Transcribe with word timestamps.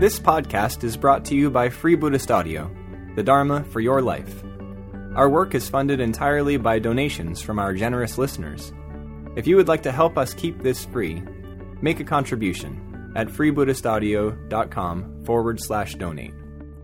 This 0.00 0.18
podcast 0.18 0.82
is 0.82 0.96
brought 0.96 1.26
to 1.26 1.34
you 1.34 1.50
by 1.50 1.68
Free 1.68 1.94
Buddhist 1.94 2.30
Audio, 2.30 2.74
the 3.16 3.22
Dharma 3.22 3.64
for 3.64 3.80
your 3.80 4.00
life. 4.00 4.42
Our 5.14 5.28
work 5.28 5.54
is 5.54 5.68
funded 5.68 6.00
entirely 6.00 6.56
by 6.56 6.78
donations 6.78 7.42
from 7.42 7.58
our 7.58 7.74
generous 7.74 8.16
listeners. 8.16 8.72
If 9.36 9.46
you 9.46 9.56
would 9.56 9.68
like 9.68 9.82
to 9.82 9.92
help 9.92 10.16
us 10.16 10.32
keep 10.32 10.62
this 10.62 10.86
free, 10.86 11.22
make 11.82 12.00
a 12.00 12.04
contribution 12.04 13.12
at 13.14 13.28
freebuddhistaudio.com 13.28 15.24
forward 15.26 15.60
slash 15.60 15.96
donate. 15.96 16.32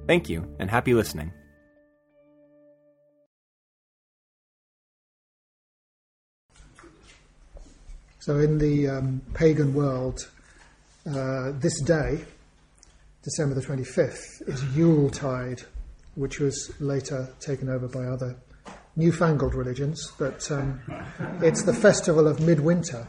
Thank 0.06 0.28
you, 0.28 0.54
and 0.58 0.68
happy 0.68 0.92
listening. 0.92 1.32
So, 8.18 8.40
in 8.40 8.58
the 8.58 8.88
um, 8.88 9.22
pagan 9.32 9.72
world, 9.72 10.28
uh, 11.06 11.52
this 11.52 11.80
day, 11.80 12.26
December 13.26 13.56
the 13.56 13.60
25th, 13.60 14.48
is 14.48 14.62
Yule 14.76 15.10
Tide, 15.10 15.60
which 16.14 16.38
was 16.38 16.72
later 16.80 17.28
taken 17.40 17.68
over 17.68 17.88
by 17.88 18.04
other 18.04 18.36
newfangled 18.94 19.52
religions. 19.52 20.12
But 20.16 20.48
um, 20.52 20.80
it's 21.42 21.64
the 21.64 21.74
festival 21.74 22.28
of 22.28 22.38
midwinter. 22.38 23.08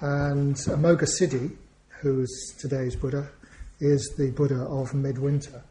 And 0.00 0.54
Amoghasiddhi, 0.54 1.54
who's 2.00 2.54
today's 2.58 2.96
Buddha, 2.96 3.28
is 3.80 4.14
the 4.16 4.30
Buddha 4.30 4.62
of 4.62 4.94
midwinter. 4.94 5.62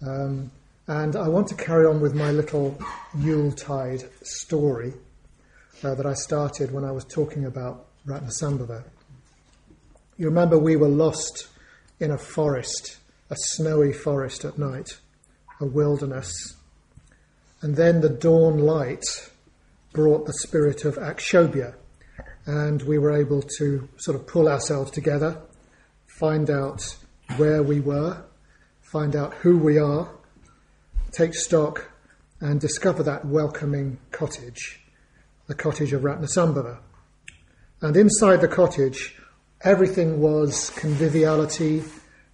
Um, 0.00 0.50
and 0.86 1.16
I 1.16 1.28
want 1.28 1.48
to 1.48 1.54
carry 1.54 1.84
on 1.84 2.00
with 2.00 2.14
my 2.14 2.30
little 2.30 2.78
Yuletide 3.18 4.08
story 4.22 4.94
uh, 5.84 5.94
that 5.94 6.06
I 6.06 6.14
started 6.14 6.72
when 6.72 6.86
I 6.86 6.92
was 6.92 7.04
talking 7.04 7.44
about 7.44 7.88
Ratnasambhava. 8.06 8.84
You 10.16 10.28
remember 10.28 10.58
we 10.58 10.76
were 10.76 10.88
lost 10.88 11.48
in 12.00 12.10
a 12.10 12.18
forest, 12.18 12.98
a 13.30 13.36
snowy 13.36 13.92
forest 13.92 14.44
at 14.44 14.58
night, 14.58 14.98
a 15.60 15.66
wilderness. 15.66 16.56
And 17.60 17.76
then 17.76 18.00
the 18.00 18.08
dawn 18.08 18.58
light 18.58 19.04
brought 19.92 20.26
the 20.26 20.32
spirit 20.32 20.84
of 20.84 20.96
Akshobhya, 20.96 21.74
and 22.46 22.82
we 22.82 22.98
were 22.98 23.12
able 23.12 23.42
to 23.58 23.88
sort 23.96 24.14
of 24.14 24.26
pull 24.26 24.48
ourselves 24.48 24.90
together, 24.90 25.40
find 26.06 26.50
out 26.50 26.96
where 27.36 27.62
we 27.62 27.80
were, 27.80 28.22
find 28.80 29.16
out 29.16 29.34
who 29.34 29.58
we 29.58 29.78
are, 29.78 30.08
take 31.12 31.34
stock, 31.34 31.90
and 32.40 32.60
discover 32.60 33.02
that 33.02 33.24
welcoming 33.24 33.98
cottage, 34.12 34.80
the 35.46 35.54
cottage 35.54 35.92
of 35.92 36.02
Ratnasambhava. 36.02 36.78
And 37.80 37.96
inside 37.96 38.40
the 38.40 38.48
cottage, 38.48 39.16
everything 39.62 40.20
was 40.20 40.70
conviviality 40.70 41.82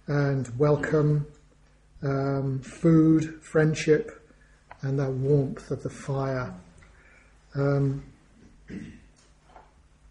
and 0.07 0.47
welcome, 0.59 1.25
um, 2.03 2.59
food, 2.59 3.41
friendship, 3.41 4.11
and 4.81 4.99
the 4.99 5.09
warmth 5.09 5.71
of 5.71 5.81
the 5.81 5.89
fire. 5.89 6.53
Um, 7.55 8.03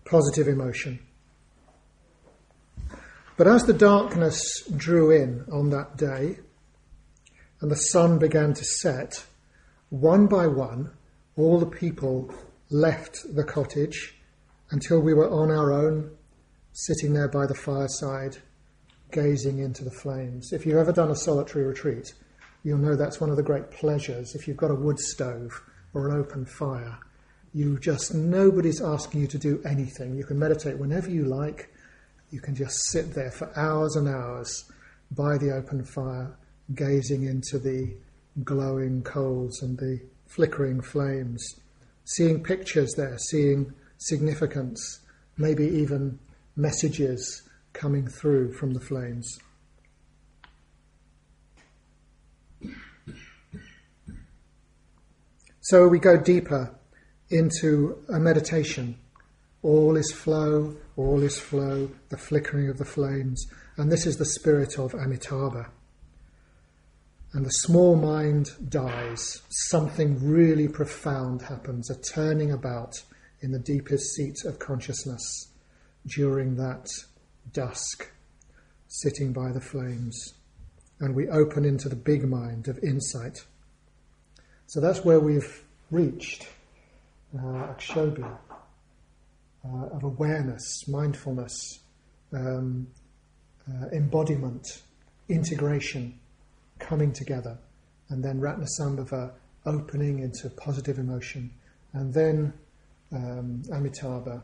positive 0.05 0.49
emotion. 0.49 0.99
But 3.37 3.49
as 3.49 3.65
the 3.65 3.73
darkness 3.73 4.65
drew 4.77 5.11
in 5.11 5.45
on 5.53 5.71
that 5.71 5.97
day 5.97 6.39
and 7.61 7.71
the 7.71 7.77
sun 7.77 8.19
began 8.19 8.55
to 8.55 8.65
set, 8.65 9.25
one 9.91 10.27
by 10.27 10.47
one, 10.47 10.91
all 11.37 11.59
the 11.59 11.67
people 11.67 12.33
left 12.71 13.19
the 13.35 13.45
cottage 13.45 14.15
until 14.71 15.01
we 15.01 15.15
were 15.15 15.31
on 15.31 15.51
our 15.51 15.73
own, 15.73 16.11
sitting 16.75 17.13
there 17.15 17.29
by 17.29 17.47
the 17.47 17.55
fireside, 17.55 18.37
gazing 19.13 19.61
into 19.61 19.85
the 19.85 19.93
flames. 19.93 20.53
If 20.53 20.67
you've 20.67 20.77
ever 20.77 20.93
done 20.93 21.13
a 21.13 21.17
solitary 21.17 21.65
retreat, 21.65 22.13
you'll 22.65 22.79
know 22.79 22.97
that's 22.97 23.21
one 23.21 23.31
of 23.31 23.37
the 23.37 23.45
great 23.45 23.71
pleasures. 23.71 24.35
If 24.35 24.49
you've 24.49 24.57
got 24.57 24.73
a 24.73 24.75
wood 24.75 24.99
stove 24.99 25.63
or 25.95 26.09
an 26.09 26.17
open 26.17 26.45
fire, 26.45 26.99
you 27.53 27.79
just, 27.79 28.13
nobody's 28.13 28.83
asking 28.83 29.21
you 29.21 29.29
to 29.29 29.39
do 29.39 29.63
anything. 29.65 30.17
You 30.17 30.25
can 30.25 30.37
meditate 30.37 30.77
whenever 30.77 31.09
you 31.09 31.25
like. 31.25 31.73
You 32.31 32.41
can 32.41 32.57
just 32.57 32.77
sit 32.91 33.15
there 33.15 33.31
for 33.31 33.57
hours 33.57 33.95
and 33.95 34.09
hours 34.09 34.65
by 35.13 35.39
the 35.39 35.55
open 35.55 35.85
fire, 35.85 36.37
gazing 36.75 37.23
into 37.23 37.61
the 37.61 37.95
glowing 38.43 39.03
coals 39.05 39.63
and 39.63 39.79
the 39.79 40.01
flickering 40.27 40.81
flames, 40.81 41.61
seeing 42.05 42.43
pictures 42.43 42.95
there, 42.97 43.17
seeing 43.19 43.73
significance, 43.99 44.99
maybe 45.39 45.67
even 45.67 46.19
messages 46.57 47.43
coming 47.73 48.07
through 48.07 48.53
from 48.53 48.73
the 48.73 48.81
flames. 48.81 49.39
So 55.61 55.89
we 55.89 55.99
go 55.99 56.17
deeper 56.17 56.75
into 57.31 58.05
a 58.09 58.21
meditation. 58.21 58.99
All 59.63 59.97
is 59.97 60.13
flow, 60.13 60.77
all 60.97 61.23
is 61.23 61.39
flow, 61.39 61.91
the 62.11 62.19
flickering 62.19 62.69
of 62.69 62.77
the 62.77 62.85
flames. 62.85 63.47
And 63.77 63.91
this 63.91 64.07
is 64.07 64.19
the 64.19 64.27
spirit 64.27 64.79
of 64.79 64.95
Amitabha. 64.95 65.71
And 67.33 67.45
the 67.45 67.51
small 67.51 67.97
mind 67.97 68.51
dies. 68.69 69.43
Something 69.49 70.19
really 70.23 70.69
profound 70.69 71.43
happens, 71.43 71.91
a 71.91 72.01
turning 72.01 72.53
about 72.53 73.03
in 73.41 73.51
the 73.51 73.59
deepest 73.59 74.15
seat 74.15 74.45
of 74.45 74.59
consciousness 74.59 75.54
during 76.07 76.57
that 76.57 76.89
dusk, 77.53 78.11
sitting 78.89 79.33
by 79.33 79.53
the 79.53 79.61
flames. 79.61 80.35
And 81.01 81.15
we 81.15 81.29
open 81.29 81.65
into 81.65 81.89
the 81.89 81.97
big 81.97 82.29
mind 82.29 82.69
of 82.69 82.79
insight. 82.83 83.45
So 84.67 84.81
that's 84.81 85.05
where 85.05 85.21
we've 85.21 85.65
reached 85.91 86.47
uh, 87.37 87.75
akshobhya, 87.75 88.37
uh, 89.65 89.87
of 89.93 90.05
awareness, 90.05 90.87
mindfulness, 90.89 91.81
um, 92.33 92.87
uh, 93.69 93.87
embodiment, 93.93 94.83
integration, 95.29 96.19
coming 96.79 97.13
together, 97.13 97.59
and 98.11 98.23
then 98.23 98.41
Ratnasambhava 98.41 99.33
opening 99.67 100.19
into 100.19 100.51
positive 100.51 100.99
emotion, 100.99 101.51
and 101.93 102.13
then 102.13 102.53
um, 103.13 103.63
Amitabha, 103.73 104.43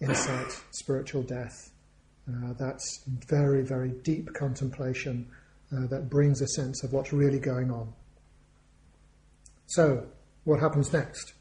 insight, 0.00 0.60
spiritual 0.70 1.22
death. 1.22 1.70
Uh, 2.28 2.52
that's 2.58 3.04
very, 3.26 3.62
very 3.62 3.90
deep 4.02 4.32
contemplation 4.34 5.26
uh, 5.72 5.86
that 5.86 6.08
brings 6.08 6.40
a 6.40 6.48
sense 6.48 6.82
of 6.84 6.92
what's 6.92 7.12
really 7.12 7.38
going 7.38 7.70
on. 7.70 7.92
So, 9.66 10.06
what 10.44 10.60
happens 10.60 10.92
next? 10.92 11.34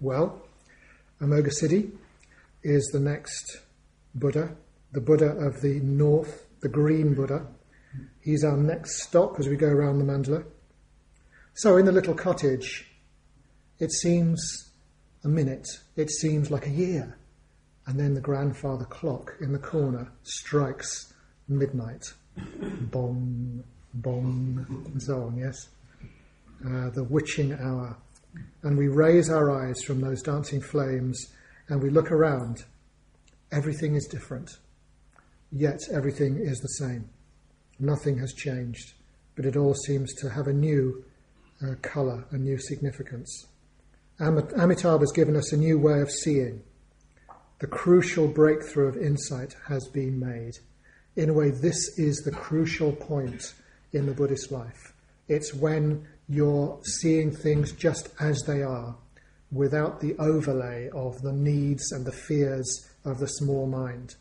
Well, 0.00 0.42
Amoghasiddhi 1.20 1.90
is 2.62 2.90
the 2.92 3.00
next 3.00 3.58
Buddha, 4.14 4.54
the 4.92 5.00
Buddha 5.00 5.30
of 5.30 5.60
the 5.60 5.80
north, 5.80 6.46
the 6.60 6.68
green 6.68 7.14
Buddha. 7.14 7.46
He's 8.20 8.44
our 8.44 8.56
next 8.56 9.02
stop 9.02 9.38
as 9.38 9.48
we 9.48 9.56
go 9.56 9.68
around 9.68 9.98
the 9.98 10.04
mandala. 10.04 10.44
So, 11.54 11.76
in 11.76 11.86
the 11.86 11.92
little 11.92 12.14
cottage, 12.14 12.86
it 13.78 13.92
seems 13.92 14.70
a 15.22 15.28
minute, 15.28 15.66
it 15.96 16.10
seems 16.10 16.50
like 16.50 16.66
a 16.66 16.70
year. 16.70 17.16
And 17.86 17.98
then 17.98 18.14
the 18.14 18.20
grandfather 18.20 18.84
clock 18.86 19.34
in 19.40 19.52
the 19.52 19.58
corner 19.58 20.10
strikes 20.22 21.12
midnight. 21.48 22.12
Bong, 22.90 23.62
bong, 23.92 24.66
and 24.92 25.02
so 25.02 25.24
on, 25.24 25.36
yes? 25.36 25.68
Uh, 26.66 26.90
the 26.90 27.04
witching 27.04 27.52
hour. 27.52 27.96
And 28.62 28.76
we 28.76 28.88
raise 28.88 29.30
our 29.30 29.50
eyes 29.50 29.82
from 29.82 30.00
those 30.00 30.22
dancing 30.22 30.60
flames 30.60 31.32
and 31.68 31.82
we 31.82 31.90
look 31.90 32.10
around. 32.10 32.64
Everything 33.52 33.94
is 33.94 34.06
different, 34.06 34.58
yet 35.52 35.80
everything 35.92 36.38
is 36.38 36.58
the 36.60 36.68
same. 36.68 37.08
Nothing 37.78 38.18
has 38.18 38.32
changed, 38.32 38.94
but 39.36 39.44
it 39.44 39.56
all 39.56 39.74
seems 39.74 40.12
to 40.14 40.30
have 40.30 40.46
a 40.46 40.52
new 40.52 41.04
uh, 41.62 41.74
colour, 41.82 42.24
a 42.30 42.36
new 42.36 42.58
significance. 42.58 43.46
Amitabha 44.20 45.00
has 45.00 45.12
given 45.12 45.36
us 45.36 45.52
a 45.52 45.56
new 45.56 45.78
way 45.78 46.00
of 46.00 46.10
seeing. 46.10 46.62
The 47.64 47.70
crucial 47.70 48.28
breakthrough 48.28 48.88
of 48.88 48.98
insight 48.98 49.56
has 49.68 49.88
been 49.88 50.20
made. 50.20 50.58
In 51.16 51.30
a 51.30 51.32
way, 51.32 51.48
this 51.48 51.98
is 51.98 52.18
the 52.18 52.30
crucial 52.30 52.92
point 52.92 53.54
in 53.94 54.04
the 54.04 54.12
Buddhist 54.12 54.52
life. 54.52 54.92
It's 55.28 55.54
when 55.54 56.06
you're 56.28 56.78
seeing 56.84 57.34
things 57.34 57.72
just 57.72 58.10
as 58.20 58.42
they 58.42 58.62
are, 58.62 58.94
without 59.50 59.98
the 59.98 60.14
overlay 60.18 60.90
of 60.90 61.22
the 61.22 61.32
needs 61.32 61.90
and 61.90 62.04
the 62.04 62.12
fears 62.12 62.86
of 63.02 63.18
the 63.18 63.28
small 63.28 63.66
mind. 63.66 64.16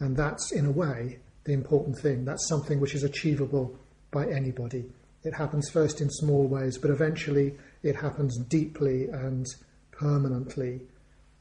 And 0.00 0.16
that's, 0.16 0.50
in 0.50 0.66
a 0.66 0.72
way, 0.72 1.20
the 1.44 1.52
important 1.52 2.00
thing. 2.00 2.24
That's 2.24 2.48
something 2.48 2.80
which 2.80 2.96
is 2.96 3.04
achievable 3.04 3.78
by 4.10 4.26
anybody. 4.26 4.90
It 5.22 5.34
happens 5.34 5.70
first 5.70 6.00
in 6.00 6.10
small 6.10 6.48
ways, 6.48 6.78
but 6.78 6.90
eventually 6.90 7.54
it 7.84 7.94
happens 7.94 8.36
deeply 8.48 9.04
and 9.04 9.46
permanently, 9.92 10.80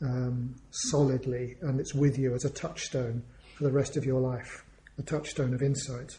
um, 0.02 0.56
solidly 0.72 1.56
and 1.62 1.80
it's 1.80 1.94
with 1.94 2.18
you 2.18 2.34
as 2.34 2.46
a 2.46 2.50
touchstone 2.50 3.24
for 3.56 3.64
the 3.64 3.72
rest 3.72 3.98
of 3.98 4.06
your 4.06 4.22
life, 4.22 4.64
a 4.98 5.02
touchstone 5.02 5.54
of 5.54 5.62
insight. 5.62 6.18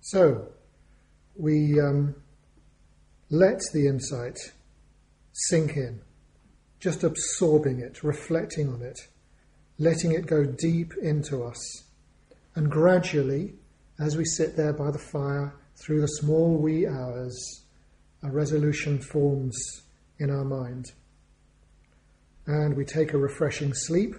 So, 0.00 0.48
we 1.36 1.78
um, 1.80 2.16
let 3.30 3.60
the 3.72 3.86
insight 3.86 4.36
sink 5.32 5.76
in, 5.76 6.00
just 6.80 7.04
absorbing 7.04 7.78
it, 7.78 8.02
reflecting 8.02 8.68
on 8.68 8.82
it, 8.82 8.98
letting 9.78 10.10
it 10.10 10.26
go 10.26 10.44
deep 10.44 10.94
into 11.00 11.44
us. 11.44 11.84
And 12.56 12.68
gradually, 12.68 13.54
as 14.00 14.16
we 14.16 14.24
sit 14.24 14.56
there 14.56 14.72
by 14.72 14.90
the 14.90 14.98
fire 14.98 15.54
through 15.80 16.00
the 16.00 16.06
small 16.06 16.56
wee 16.56 16.86
hours, 16.86 17.64
a 18.22 18.30
resolution 18.30 19.00
forms 19.00 19.56
in 20.18 20.30
our 20.30 20.44
mind. 20.44 20.92
And 22.46 22.76
we 22.76 22.84
take 22.84 23.12
a 23.12 23.18
refreshing 23.18 23.72
sleep, 23.72 24.14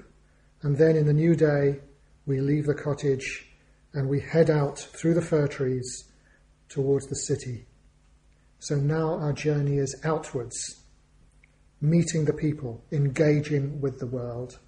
and 0.63 0.77
then 0.77 0.95
in 0.95 1.05
the 1.05 1.13
new 1.13 1.35
day, 1.35 1.79
we 2.25 2.39
leave 2.39 2.65
the 2.65 2.73
cottage 2.73 3.47
and 3.93 4.07
we 4.07 4.21
head 4.21 4.49
out 4.49 4.79
through 4.79 5.13
the 5.13 5.21
fir 5.21 5.47
trees 5.47 6.05
towards 6.69 7.07
the 7.07 7.15
city. 7.15 7.65
So 8.59 8.75
now 8.75 9.15
our 9.19 9.33
journey 9.33 9.77
is 9.77 9.99
outwards, 10.03 10.83
meeting 11.81 12.25
the 12.25 12.33
people, 12.33 12.83
engaging 12.91 13.81
with 13.81 13.99
the 13.99 14.07
world. 14.07 14.59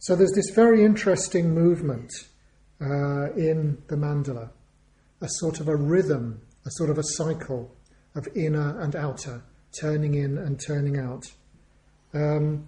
So 0.00 0.16
there's 0.16 0.34
this 0.34 0.50
very 0.50 0.84
interesting 0.84 1.54
movement 1.54 2.10
uh, 2.80 3.32
in 3.34 3.80
the 3.86 3.96
mandala, 3.96 4.50
a 5.22 5.28
sort 5.28 5.60
of 5.60 5.68
a 5.68 5.76
rhythm, 5.76 6.42
a 6.66 6.70
sort 6.72 6.90
of 6.90 6.98
a 6.98 7.04
cycle 7.04 7.74
of 8.14 8.28
inner 8.34 8.78
and 8.80 8.94
outer, 8.94 9.42
turning 9.80 10.14
in 10.14 10.36
and 10.36 10.60
turning 10.60 10.98
out. 10.98 11.24
Um, 12.12 12.66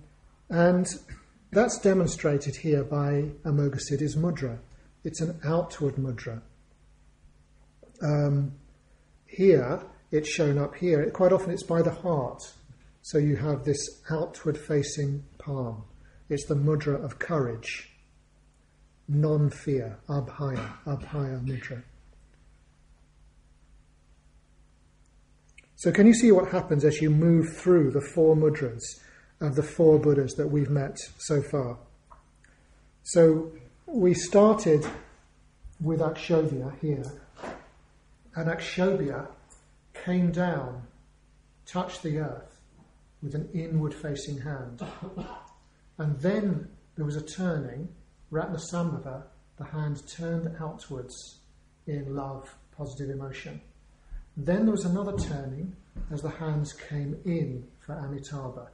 and 0.49 0.87
that's 1.51 1.79
demonstrated 1.79 2.57
here 2.57 2.85
by 2.85 3.31
Amoghasiddhi's 3.45 4.17
mudra. 4.17 4.59
It's 5.03 5.21
an 5.21 5.39
outward 5.45 5.97
mudra. 5.97 6.41
Um, 8.01 8.53
here, 9.27 9.83
it's 10.11 10.29
shown 10.29 10.59
up 10.59 10.77
here. 10.77 11.11
Quite 11.11 11.33
often 11.33 11.51
it's 11.53 11.63
by 11.63 11.83
the 11.83 11.91
heart. 11.91 12.43
So 13.03 13.19
you 13.19 13.37
have 13.37 13.65
this 13.65 14.01
outward 14.11 14.57
facing 14.57 15.25
palm. 15.39 15.85
It's 16.31 16.47
the 16.47 16.55
mudra 16.55 17.05
of 17.05 17.19
courage, 17.19 17.91
non 19.09 19.51
fear, 19.51 19.99
abhaya, 20.09 20.73
abhaya 20.87 21.45
mudra. 21.45 21.83
So, 25.85 25.93
can 25.93 26.07
you 26.07 26.15
see 26.15 26.33
what 26.33 26.49
happens 26.49 26.83
as 26.83 27.03
you 27.03 27.11
move 27.11 27.59
through 27.59 27.91
the 27.91 28.01
four 28.01 28.35
mudras 28.35 28.81
of 29.43 29.55
the 29.55 29.63
four 29.63 29.99
Buddhas 29.99 30.33
that 30.37 30.49
we've 30.49 30.71
met 30.71 30.97
so 31.19 31.43
far? 31.43 31.77
So, 33.03 33.53
we 33.85 34.15
started 34.15 34.87
with 35.83 36.01
Akshobhya 36.01 36.79
here, 36.81 37.05
and 38.35 38.49
Akshobhya 38.49 39.27
came 39.93 40.33
down, 40.33 40.85
touched 41.67 42.03
the 42.03 42.19
earth 42.19 42.63
with 43.23 43.35
an 43.35 43.51
inward 43.53 43.93
facing 43.93 44.41
hand. 44.41 44.81
And 45.99 46.19
then 46.19 46.67
there 46.97 47.05
was 47.05 47.17
a 47.17 47.23
turning, 47.23 47.91
Ratnasambhava, 48.33 49.25
the 49.59 49.65
hand 49.65 50.03
turned 50.09 50.57
outwards 50.59 51.41
in 51.87 52.17
love, 52.17 52.55
positive 52.75 53.11
emotion. 53.11 53.61
Then 54.37 54.65
there 54.65 54.73
was 54.73 54.85
another 54.85 55.17
turning 55.17 55.77
as 56.11 56.23
the 56.23 56.31
hands 56.31 56.73
came 56.73 57.17
in 57.25 57.67
for 57.79 57.95
Amitabha, 57.95 58.69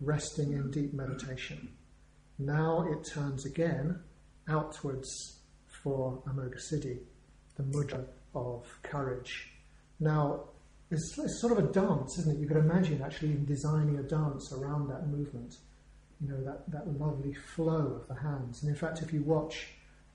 resting 0.00 0.52
in 0.52 0.70
deep 0.70 0.92
meditation. 0.92 1.70
Now 2.38 2.86
it 2.90 3.08
turns 3.12 3.46
again 3.46 4.00
outwards 4.48 5.40
for 5.66 6.22
Amoghasiddhi, 6.28 6.98
the 7.56 7.62
mudra 7.62 8.04
of 8.34 8.66
courage. 8.82 9.50
Now, 9.98 10.44
it's, 10.90 11.18
it's, 11.18 11.40
sort 11.40 11.58
of 11.58 11.58
a 11.58 11.72
dance, 11.72 12.18
isn't 12.18 12.36
it? 12.36 12.40
You 12.40 12.46
could 12.46 12.56
imagine 12.58 13.02
actually 13.02 13.34
designing 13.34 13.98
a 13.98 14.02
dance 14.02 14.52
around 14.52 14.88
that 14.88 15.08
movement, 15.08 15.56
you 16.20 16.28
know, 16.28 16.42
that, 16.44 16.70
that 16.70 16.98
lovely 16.98 17.34
flow 17.34 18.00
of 18.00 18.08
the 18.08 18.14
hands. 18.14 18.62
And 18.62 18.70
in 18.70 18.76
fact, 18.76 19.02
if 19.02 19.12
you 19.12 19.22
watch 19.22 19.68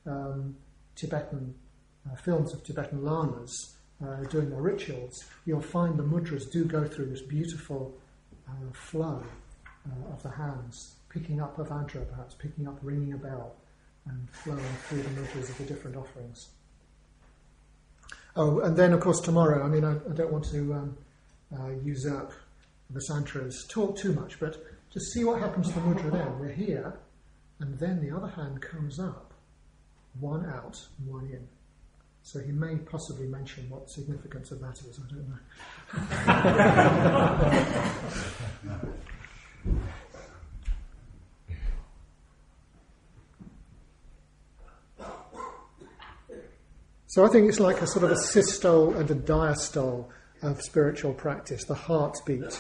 um, 0.06 0.56
Tibetan 0.96 1.54
uh, 2.10 2.16
films 2.16 2.54
of 2.54 2.64
Tibetan 2.64 3.04
lamas 3.04 3.76
uh, 4.04 4.24
doing 4.30 4.50
their 4.50 4.62
rituals, 4.62 5.24
you'll 5.46 5.62
find 5.62 5.98
the 5.98 6.04
mudras 6.04 6.52
do 6.52 6.66
go 6.66 6.86
through 6.86 7.06
this 7.08 7.22
beautiful 7.22 7.94
uh, 8.48 8.72
flow 8.74 9.24
uh, 9.88 10.14
of 10.14 10.22
the 10.24 10.30
hands, 10.30 10.96
picking 11.10 11.42
up 11.42 11.58
a 11.60 11.64
vajra 11.64 12.08
perhaps, 12.10 12.36
picking 12.36 12.68
up, 12.68 12.78
ringing 12.82 13.14
a 13.14 13.18
bell, 13.18 13.56
and 14.08 14.30
flowing 14.32 14.64
through 14.88 15.02
the 15.02 15.10
mudras 15.10 15.50
of 15.50 15.58
the 15.58 15.66
different 15.66 15.96
offerings. 15.96 16.50
Oh, 18.36 18.60
and 18.62 18.76
then 18.76 18.94
of 18.94 19.00
course 19.00 19.20
tomorrow. 19.22 19.64
I 19.64 19.68
mean, 19.68 19.84
I, 19.84 19.94
I 19.94 20.14
don't 20.14 20.32
want 20.32 20.46
to 20.46 20.74
um, 20.74 20.98
uh, 21.56 21.70
usurp 21.84 22.34
Vessantara's 22.92 23.66
talk 23.70 23.96
too 23.98 24.14
much, 24.14 24.40
but 24.40 24.58
just 24.92 25.12
see 25.14 25.24
what 25.24 25.40
happens 25.40 25.68
to 25.70 25.76
the 25.76 25.82
mudra 25.82 26.12
then. 26.12 26.40
We're 26.40 26.50
here, 26.50 27.00
and 27.60 27.78
then 27.80 28.02
the 28.02 28.16
other 28.16 28.28
hand 28.28 28.62
comes 28.62 29.00
up, 29.00 29.34
one 30.20 30.46
out 30.46 30.78
one 31.06 31.26
in. 31.26 31.48
So 32.24 32.40
he 32.40 32.52
may 32.52 32.78
possibly 32.78 33.28
mention 33.28 33.70
what 33.70 33.90
significance 33.90 34.52
of 34.52 34.62
that 34.62 34.80
is. 34.80 34.98
I 34.98 35.04
don't 35.14 35.30
know. 35.30 35.38
So 47.08 47.24
I 47.24 47.28
think 47.28 47.48
it's 47.48 47.60
like 47.60 47.80
a 47.82 47.86
sort 47.86 48.06
of 48.06 48.12
a 48.12 48.18
systole 48.18 48.96
and 48.96 49.12
a 49.12 49.14
diastole 49.14 50.08
of 50.42 50.60
spiritual 50.64 51.14
practice, 51.14 51.64
the 51.64 51.76
heartbeat. 51.76 52.60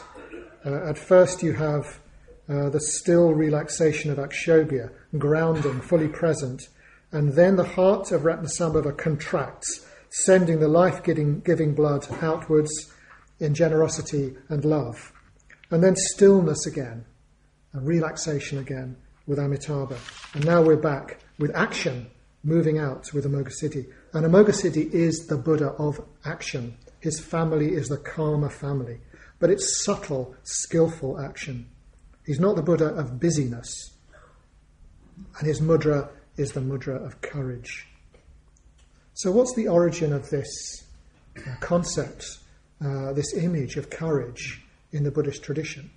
Uh, 0.63 0.87
at 0.87 0.95
first, 0.95 1.41
you 1.41 1.53
have 1.53 1.99
uh, 2.47 2.69
the 2.69 2.79
still 2.79 3.33
relaxation 3.33 4.11
of 4.11 4.19
Akshobhya, 4.19 4.91
grounding, 5.17 5.81
fully 5.81 6.07
present, 6.07 6.67
and 7.13 7.33
then 7.33 7.55
the 7.55 7.63
heart 7.63 8.11
of 8.11 8.23
Ratnasambhava 8.23 8.97
contracts, 8.97 9.85
sending 10.09 10.59
the 10.59 10.67
life 10.67 11.03
giving 11.03 11.73
blood 11.73 12.07
outwards 12.21 12.91
in 13.39 13.53
generosity 13.53 14.35
and 14.49 14.65
love. 14.65 15.13
And 15.69 15.83
then 15.83 15.95
stillness 15.95 16.65
again, 16.65 17.05
and 17.71 17.87
relaxation 17.87 18.57
again 18.57 18.97
with 19.27 19.39
Amitabha. 19.39 19.97
And 20.33 20.45
now 20.45 20.61
we're 20.61 20.75
back 20.75 21.19
with 21.39 21.55
action 21.55 22.07
moving 22.43 22.77
out 22.79 23.13
with 23.13 23.25
Amoghasiddhi. 23.25 23.85
And 24.13 24.25
Amoghasiddhi 24.25 24.91
is 24.91 25.27
the 25.27 25.37
Buddha 25.37 25.69
of 25.79 26.03
action. 26.25 26.75
His 26.99 27.19
family 27.19 27.73
is 27.73 27.87
the 27.87 27.97
karma 27.97 28.49
family. 28.49 28.99
But 29.39 29.49
it's 29.49 29.83
subtle, 29.85 30.35
skillful 30.43 31.19
action. 31.19 31.69
He's 32.25 32.39
not 32.39 32.55
the 32.55 32.61
Buddha 32.63 32.87
of 32.87 33.19
busyness. 33.19 33.91
And 35.37 35.47
his 35.47 35.61
mudra 35.61 36.09
is 36.37 36.51
the 36.51 36.61
mudra 36.61 37.03
of 37.05 37.21
courage. 37.21 37.87
So, 39.13 39.31
what's 39.31 39.53
the 39.55 39.67
origin 39.67 40.13
of 40.13 40.29
this 40.29 40.83
uh, 41.37 41.55
concept, 41.59 42.25
uh, 42.83 43.13
this 43.13 43.33
image 43.35 43.77
of 43.77 43.89
courage 43.89 44.63
in 44.91 45.03
the 45.03 45.11
Buddhist 45.11 45.43
tradition? 45.43 45.91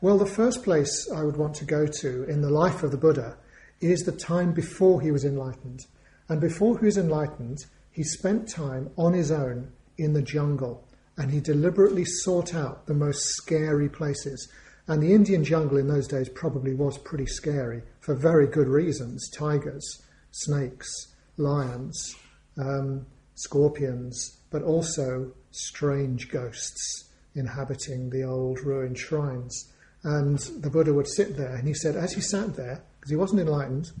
Well, 0.00 0.18
the 0.18 0.26
first 0.26 0.64
place 0.64 1.08
I 1.14 1.22
would 1.22 1.36
want 1.36 1.54
to 1.56 1.64
go 1.64 1.86
to 1.86 2.24
in 2.24 2.40
the 2.40 2.50
life 2.50 2.82
of 2.82 2.90
the 2.90 2.96
Buddha 2.96 3.36
is 3.80 4.00
the 4.00 4.12
time 4.12 4.52
before 4.52 5.00
he 5.00 5.10
was 5.10 5.24
enlightened. 5.24 5.80
And 6.28 6.40
before 6.40 6.78
he 6.78 6.86
was 6.86 6.96
enlightened, 6.96 7.66
he 7.90 8.02
spent 8.02 8.48
time 8.48 8.90
on 8.96 9.12
his 9.12 9.30
own 9.30 9.72
in 9.98 10.14
the 10.14 10.22
jungle 10.22 10.84
and 11.16 11.30
he 11.30 11.40
deliberately 11.40 12.04
sought 12.04 12.54
out 12.54 12.86
the 12.86 12.94
most 12.94 13.22
scary 13.36 13.88
places. 13.88 14.48
And 14.88 15.02
the 15.02 15.12
Indian 15.12 15.44
jungle 15.44 15.78
in 15.78 15.88
those 15.88 16.08
days 16.08 16.28
probably 16.28 16.74
was 16.74 16.98
pretty 16.98 17.26
scary 17.26 17.82
for 18.00 18.14
very 18.14 18.46
good 18.46 18.68
reasons 18.68 19.30
tigers, 19.30 20.02
snakes, 20.32 21.14
lions, 21.36 22.16
um, 22.58 23.06
scorpions, 23.34 24.38
but 24.50 24.62
also 24.62 25.32
strange 25.50 26.28
ghosts 26.30 27.04
inhabiting 27.34 28.10
the 28.10 28.24
old 28.24 28.60
ruined 28.60 28.98
shrines. 28.98 29.72
And 30.02 30.38
the 30.38 30.70
Buddha 30.70 30.92
would 30.92 31.08
sit 31.08 31.36
there, 31.36 31.54
and 31.54 31.66
he 31.66 31.74
said, 31.74 31.96
as 31.96 32.12
he 32.12 32.20
sat 32.20 32.56
there, 32.56 32.82
because 32.98 33.10
he 33.10 33.16
wasn't 33.16 33.40
enlightened, 33.40 33.92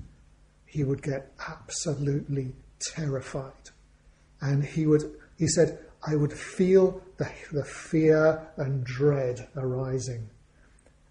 he 0.66 0.84
would 0.84 1.02
get 1.02 1.32
absolutely 1.48 2.54
terrified. 2.80 3.70
And 4.40 4.64
he 4.64 4.86
would, 4.86 5.04
he 5.38 5.46
said, 5.46 5.78
I 6.04 6.16
would 6.16 6.32
feel 6.32 7.00
the, 7.18 7.30
the 7.52 7.64
fear 7.64 8.48
and 8.56 8.84
dread 8.84 9.48
arising. 9.56 10.28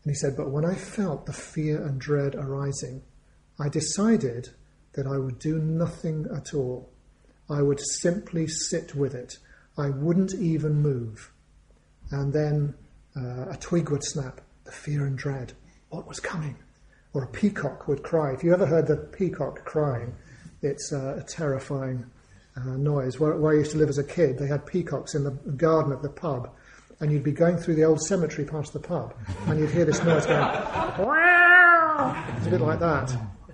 And 0.03 0.11
he 0.11 0.15
said, 0.15 0.35
but 0.35 0.49
when 0.49 0.65
I 0.65 0.75
felt 0.75 1.25
the 1.25 1.33
fear 1.33 1.85
and 1.85 1.99
dread 1.99 2.35
arising, 2.35 3.03
I 3.59 3.69
decided 3.69 4.49
that 4.93 5.07
I 5.07 5.17
would 5.17 5.39
do 5.39 5.59
nothing 5.59 6.27
at 6.35 6.53
all. 6.53 6.91
I 7.49 7.61
would 7.61 7.79
simply 7.79 8.47
sit 8.47 8.95
with 8.95 9.13
it. 9.13 9.37
I 9.77 9.89
wouldn't 9.89 10.33
even 10.33 10.81
move. 10.81 11.31
And 12.09 12.33
then 12.33 12.73
uh, 13.15 13.51
a 13.51 13.57
twig 13.59 13.89
would 13.89 14.03
snap, 14.03 14.41
the 14.65 14.71
fear 14.71 15.05
and 15.05 15.17
dread. 15.17 15.53
What 15.89 16.07
was 16.07 16.19
coming? 16.19 16.57
or 17.13 17.23
a 17.23 17.27
peacock 17.27 17.87
would 17.87 18.03
cry. 18.03 18.33
If 18.33 18.43
you 18.43 18.53
ever 18.53 18.65
heard 18.65 18.87
the 18.87 18.97
peacock 18.97 19.65
crying, 19.65 20.15
it's 20.61 20.93
uh, 20.93 21.17
a 21.19 21.23
terrifying 21.23 22.05
uh, 22.55 22.77
noise. 22.77 23.19
Where, 23.19 23.35
where 23.35 23.53
I 23.53 23.57
used 23.57 23.71
to 23.71 23.77
live 23.77 23.89
as 23.89 23.97
a 23.97 24.03
kid, 24.03 24.37
they 24.37 24.47
had 24.47 24.65
peacocks 24.65 25.15
in 25.15 25.23
the 25.23 25.31
garden 25.31 25.91
of 25.91 26.01
the 26.01 26.09
pub, 26.09 26.51
and 27.01 27.11
you'd 27.11 27.23
be 27.23 27.31
going 27.31 27.57
through 27.57 27.75
the 27.75 27.83
old 27.83 27.99
cemetery 28.01 28.47
past 28.47 28.73
the 28.73 28.79
pub, 28.79 29.13
and 29.47 29.59
you'd 29.59 29.71
hear 29.71 29.85
this 29.85 30.01
noise 30.03 30.25
going, 30.25 30.39
wow! 30.39 32.33
It's 32.37 32.47
a 32.47 32.49
bit 32.51 32.61
like 32.61 32.79
that. 32.79 33.11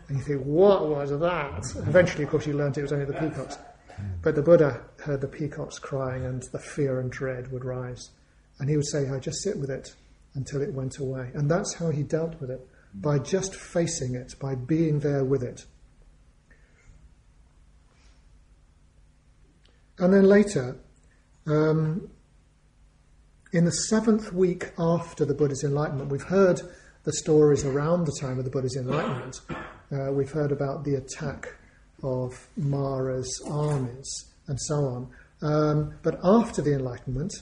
And 0.10 0.18
you 0.18 0.24
think, 0.24 0.42
what 0.44 0.88
was 0.88 1.10
that? 1.10 1.63
Eventually, 1.88 2.25
of 2.25 2.30
course, 2.30 2.46
you 2.46 2.54
learned 2.54 2.77
it 2.77 2.82
was 2.82 2.94
only 2.94 3.06
the 3.06 3.13
peacocks. 3.13 3.58
But 4.22 4.36
the 4.36 4.42
Buddha 4.42 4.82
heard 5.00 5.22
the 5.22 5.27
peacocks 5.27 5.80
crying, 5.80 6.25
and 6.25 6.44
the 6.51 6.60
fear 6.60 7.00
and 7.00 7.12
dread 7.12 7.51
would 7.51 7.66
rise. 7.66 8.12
And 8.60 8.70
he 8.70 8.75
would 8.75 8.86
say, 8.86 9.10
I 9.10 9.20
just 9.20 9.42
sit 9.42 9.58
with 9.58 9.70
it 9.70 9.96
until 10.36 10.62
it 10.62 10.74
went 10.74 10.98
away. 10.98 11.32
And 11.34 11.50
that's 11.50 11.74
how 11.74 11.89
he 11.89 12.04
dealt 12.04 12.39
with 12.39 12.51
it, 12.51 12.68
by 12.94 13.18
just 13.20 13.56
facing 13.56 14.16
it, 14.16 14.36
by 14.39 14.56
being 14.56 15.00
there 15.00 15.24
with 15.24 15.44
it. 15.44 15.66
And 20.00 20.13
then 20.13 20.25
later, 20.25 20.77
um, 21.48 22.10
in 23.54 23.66
the 23.66 23.72
seventh 23.72 24.34
week 24.34 24.72
after 24.77 25.25
the 25.25 25.34
Buddha's 25.34 25.63
enlightenment, 25.63 26.12
we've 26.12 26.22
heard 26.22 26.62
the 27.04 27.13
stories 27.13 27.63
around 27.63 28.06
the 28.06 28.18
time 28.20 28.38
of 28.38 28.46
the 28.46 28.51
Buddha's 28.51 28.75
enlightenment. 28.75 29.39
Uh, 29.50 30.12
we've 30.12 30.32
heard 30.32 30.51
about 30.51 30.84
the 30.84 30.96
attack 30.96 31.56
of 32.04 32.48
Mara's 32.58 33.42
armies 33.50 34.25
and 34.48 34.60
so 34.60 34.75
on. 34.75 35.10
Um, 35.42 35.94
but 36.04 36.20
after 36.24 36.62
the 36.62 36.74
enlightenment, 36.74 37.34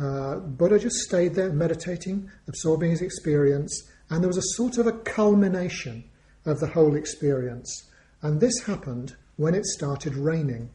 uh, 0.00 0.36
Buddha 0.36 0.78
just 0.78 0.96
stayed 0.96 1.34
there 1.34 1.52
meditating, 1.52 2.30
absorbing 2.48 2.90
his 2.90 3.02
experience, 3.02 3.90
and 4.08 4.22
there 4.22 4.28
was 4.28 4.38
a 4.38 4.54
sort 4.54 4.78
of 4.78 4.86
a 4.86 4.92
culmination 4.92 6.04
of 6.46 6.60
the 6.60 6.68
whole 6.68 6.96
experience. 6.96 7.90
And 8.22 8.40
this 8.40 8.60
happened 8.60 9.16
when 9.36 9.54
it 9.54 9.66
started 9.66 10.14
raining. 10.14 10.70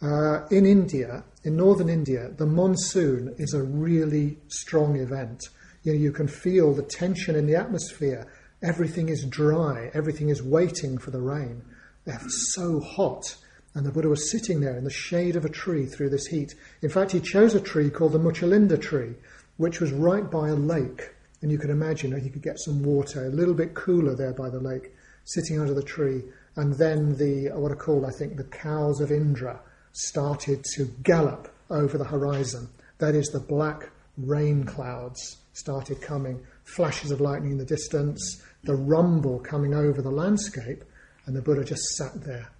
Uh, 0.00 0.46
in 0.50 0.64
India, 0.64 1.24
in 1.42 1.56
northern 1.56 1.88
India, 1.88 2.30
the 2.36 2.46
monsoon 2.46 3.34
is 3.36 3.52
a 3.52 3.62
really 3.62 4.38
strong 4.46 4.96
event. 4.96 5.48
You, 5.82 5.92
know, 5.92 5.98
you 5.98 6.12
can 6.12 6.28
feel 6.28 6.72
the 6.72 6.84
tension 6.84 7.34
in 7.34 7.46
the 7.46 7.56
atmosphere. 7.56 8.30
Everything 8.62 9.08
is 9.08 9.24
dry, 9.24 9.90
everything 9.94 10.28
is 10.28 10.40
waiting 10.40 10.98
for 10.98 11.10
the 11.10 11.20
rain. 11.20 11.62
They're 12.04 12.20
so 12.28 12.78
hot. 12.78 13.36
And 13.74 13.84
the 13.84 13.90
Buddha 13.90 14.08
was 14.08 14.30
sitting 14.30 14.60
there 14.60 14.76
in 14.76 14.84
the 14.84 14.90
shade 14.90 15.34
of 15.34 15.44
a 15.44 15.50
tree 15.50 15.86
through 15.86 16.10
this 16.10 16.26
heat. 16.26 16.54
In 16.80 16.90
fact, 16.90 17.10
he 17.10 17.20
chose 17.20 17.54
a 17.54 17.60
tree 17.60 17.90
called 17.90 18.12
the 18.12 18.18
Muchalinda 18.20 18.80
tree, 18.80 19.14
which 19.56 19.80
was 19.80 19.92
right 19.92 20.30
by 20.30 20.48
a 20.48 20.54
lake. 20.54 21.10
And 21.42 21.50
you 21.50 21.58
can 21.58 21.70
imagine 21.70 22.12
that 22.12 22.22
he 22.22 22.30
could 22.30 22.42
get 22.42 22.60
some 22.60 22.84
water, 22.84 23.26
a 23.26 23.30
little 23.30 23.54
bit 23.54 23.74
cooler 23.74 24.14
there 24.14 24.32
by 24.32 24.48
the 24.48 24.60
lake, 24.60 24.94
sitting 25.24 25.60
under 25.60 25.74
the 25.74 25.82
tree. 25.82 26.22
And 26.56 26.74
then 26.74 27.16
the, 27.16 27.50
what 27.54 27.72
are 27.72 27.76
called, 27.76 28.04
I 28.04 28.10
think, 28.10 28.36
the 28.36 28.44
cows 28.44 29.00
of 29.00 29.10
Indra 29.10 29.60
started 29.92 30.64
to 30.76 30.86
gallop 31.02 31.52
over 31.70 31.98
the 31.98 32.04
horizon. 32.04 32.68
That 32.98 33.14
is, 33.14 33.28
the 33.28 33.40
black 33.40 33.90
rain 34.16 34.64
clouds 34.64 35.38
started 35.52 36.00
coming, 36.00 36.44
flashes 36.64 37.10
of 37.10 37.20
lightning 37.20 37.52
in 37.52 37.58
the 37.58 37.64
distance, 37.64 38.42
the 38.64 38.74
rumble 38.74 39.38
coming 39.40 39.74
over 39.74 40.02
the 40.02 40.10
landscape, 40.10 40.84
and 41.26 41.36
the 41.36 41.42
Buddha 41.42 41.64
just 41.64 41.82
sat 41.96 42.24
there, 42.24 42.50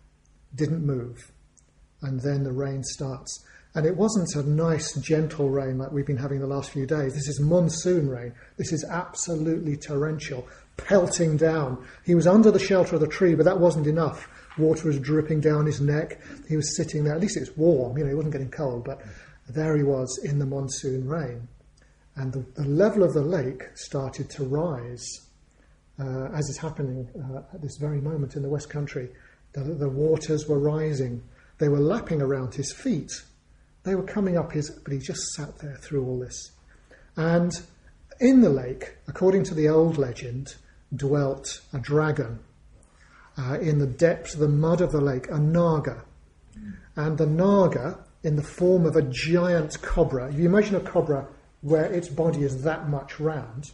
didn't 0.54 0.84
move. 0.84 1.32
And 2.02 2.20
then 2.20 2.44
the 2.44 2.52
rain 2.52 2.82
starts. 2.84 3.44
And 3.74 3.86
it 3.86 3.96
wasn't 3.96 4.34
a 4.34 4.48
nice, 4.48 4.94
gentle 4.94 5.50
rain 5.50 5.78
like 5.78 5.92
we've 5.92 6.06
been 6.06 6.16
having 6.16 6.40
the 6.40 6.46
last 6.46 6.70
few 6.70 6.86
days. 6.86 7.14
This 7.14 7.28
is 7.28 7.40
monsoon 7.40 8.08
rain. 8.08 8.32
This 8.56 8.72
is 8.72 8.84
absolutely 8.84 9.76
torrential, 9.76 10.48
pelting 10.76 11.36
down. 11.36 11.84
He 12.04 12.14
was 12.14 12.26
under 12.26 12.50
the 12.50 12.58
shelter 12.58 12.96
of 12.96 13.00
the 13.00 13.06
tree, 13.06 13.34
but 13.34 13.44
that 13.44 13.60
wasn't 13.60 13.86
enough. 13.86 14.28
Water 14.56 14.88
was 14.88 14.98
dripping 14.98 15.40
down 15.40 15.66
his 15.66 15.80
neck. 15.80 16.20
He 16.48 16.56
was 16.56 16.76
sitting 16.76 17.04
there. 17.04 17.14
At 17.14 17.20
least 17.20 17.36
it 17.36 17.40
was 17.40 17.56
warm, 17.56 17.96
you 17.96 18.04
know, 18.04 18.10
he 18.10 18.16
wasn't 18.16 18.32
getting 18.32 18.50
cold, 18.50 18.84
but 18.84 19.00
there 19.48 19.76
he 19.76 19.82
was 19.82 20.18
in 20.24 20.38
the 20.38 20.46
monsoon 20.46 21.08
rain. 21.08 21.46
And 22.16 22.32
the, 22.32 22.44
the 22.54 22.68
level 22.68 23.04
of 23.04 23.14
the 23.14 23.22
lake 23.22 23.64
started 23.74 24.28
to 24.30 24.44
rise, 24.44 25.06
uh, 26.00 26.28
as 26.34 26.48
is 26.48 26.58
happening 26.58 27.08
uh, 27.32 27.42
at 27.54 27.62
this 27.62 27.76
very 27.76 28.00
moment 28.00 28.34
in 28.34 28.42
the 28.42 28.48
West 28.48 28.70
Country. 28.70 29.08
The, 29.52 29.60
the 29.60 29.88
waters 29.88 30.48
were 30.48 30.58
rising. 30.58 31.22
They 31.58 31.68
were 31.68 31.78
lapping 31.78 32.20
around 32.20 32.54
his 32.54 32.72
feet. 32.72 33.12
They 33.84 33.94
were 33.94 34.02
coming 34.02 34.36
up 34.36 34.52
his, 34.52 34.70
but 34.70 34.92
he 34.92 34.98
just 34.98 35.32
sat 35.34 35.58
there 35.58 35.76
through 35.76 36.04
all 36.04 36.18
this. 36.18 36.52
And 37.16 37.52
in 38.20 38.40
the 38.40 38.50
lake, 38.50 38.96
according 39.06 39.44
to 39.44 39.54
the 39.54 39.68
old 39.68 39.98
legend, 39.98 40.54
dwelt 40.94 41.60
a 41.72 41.78
dragon 41.78 42.40
uh, 43.38 43.58
in 43.60 43.78
the 43.78 43.86
depths 43.86 44.34
of 44.34 44.40
the 44.40 44.48
mud 44.48 44.80
of 44.80 44.92
the 44.92 45.00
lake, 45.00 45.28
a 45.30 45.38
naga. 45.38 46.04
And 46.96 47.16
the 47.16 47.26
naga, 47.26 47.98
in 48.22 48.36
the 48.36 48.42
form 48.42 48.84
of 48.84 48.96
a 48.96 49.02
giant 49.02 49.80
cobra, 49.82 50.28
if 50.28 50.38
you 50.38 50.46
imagine 50.46 50.74
a 50.74 50.80
cobra 50.80 51.28
where 51.60 51.84
its 51.84 52.08
body 52.08 52.42
is 52.42 52.62
that 52.62 52.88
much 52.88 53.20
round, 53.20 53.72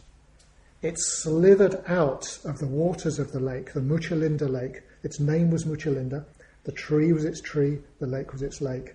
it 0.81 0.99
slithered 0.99 1.83
out 1.87 2.37
of 2.45 2.59
the 2.59 2.67
waters 2.67 3.17
of 3.17 3.31
the 3.31 3.39
lake, 3.39 3.73
the 3.73 3.81
Muchalinda 3.81 4.47
lake. 4.47 4.83
Its 5.01 5.19
name 5.19 5.49
was 5.49 5.65
Muchalinda. 5.65 6.25
The 6.63 6.71
tree 6.71 7.11
was 7.11 7.25
its 7.25 7.41
tree, 7.41 7.79
the 7.99 8.05
lake 8.05 8.31
was 8.31 8.43
its 8.43 8.61
lake. 8.61 8.93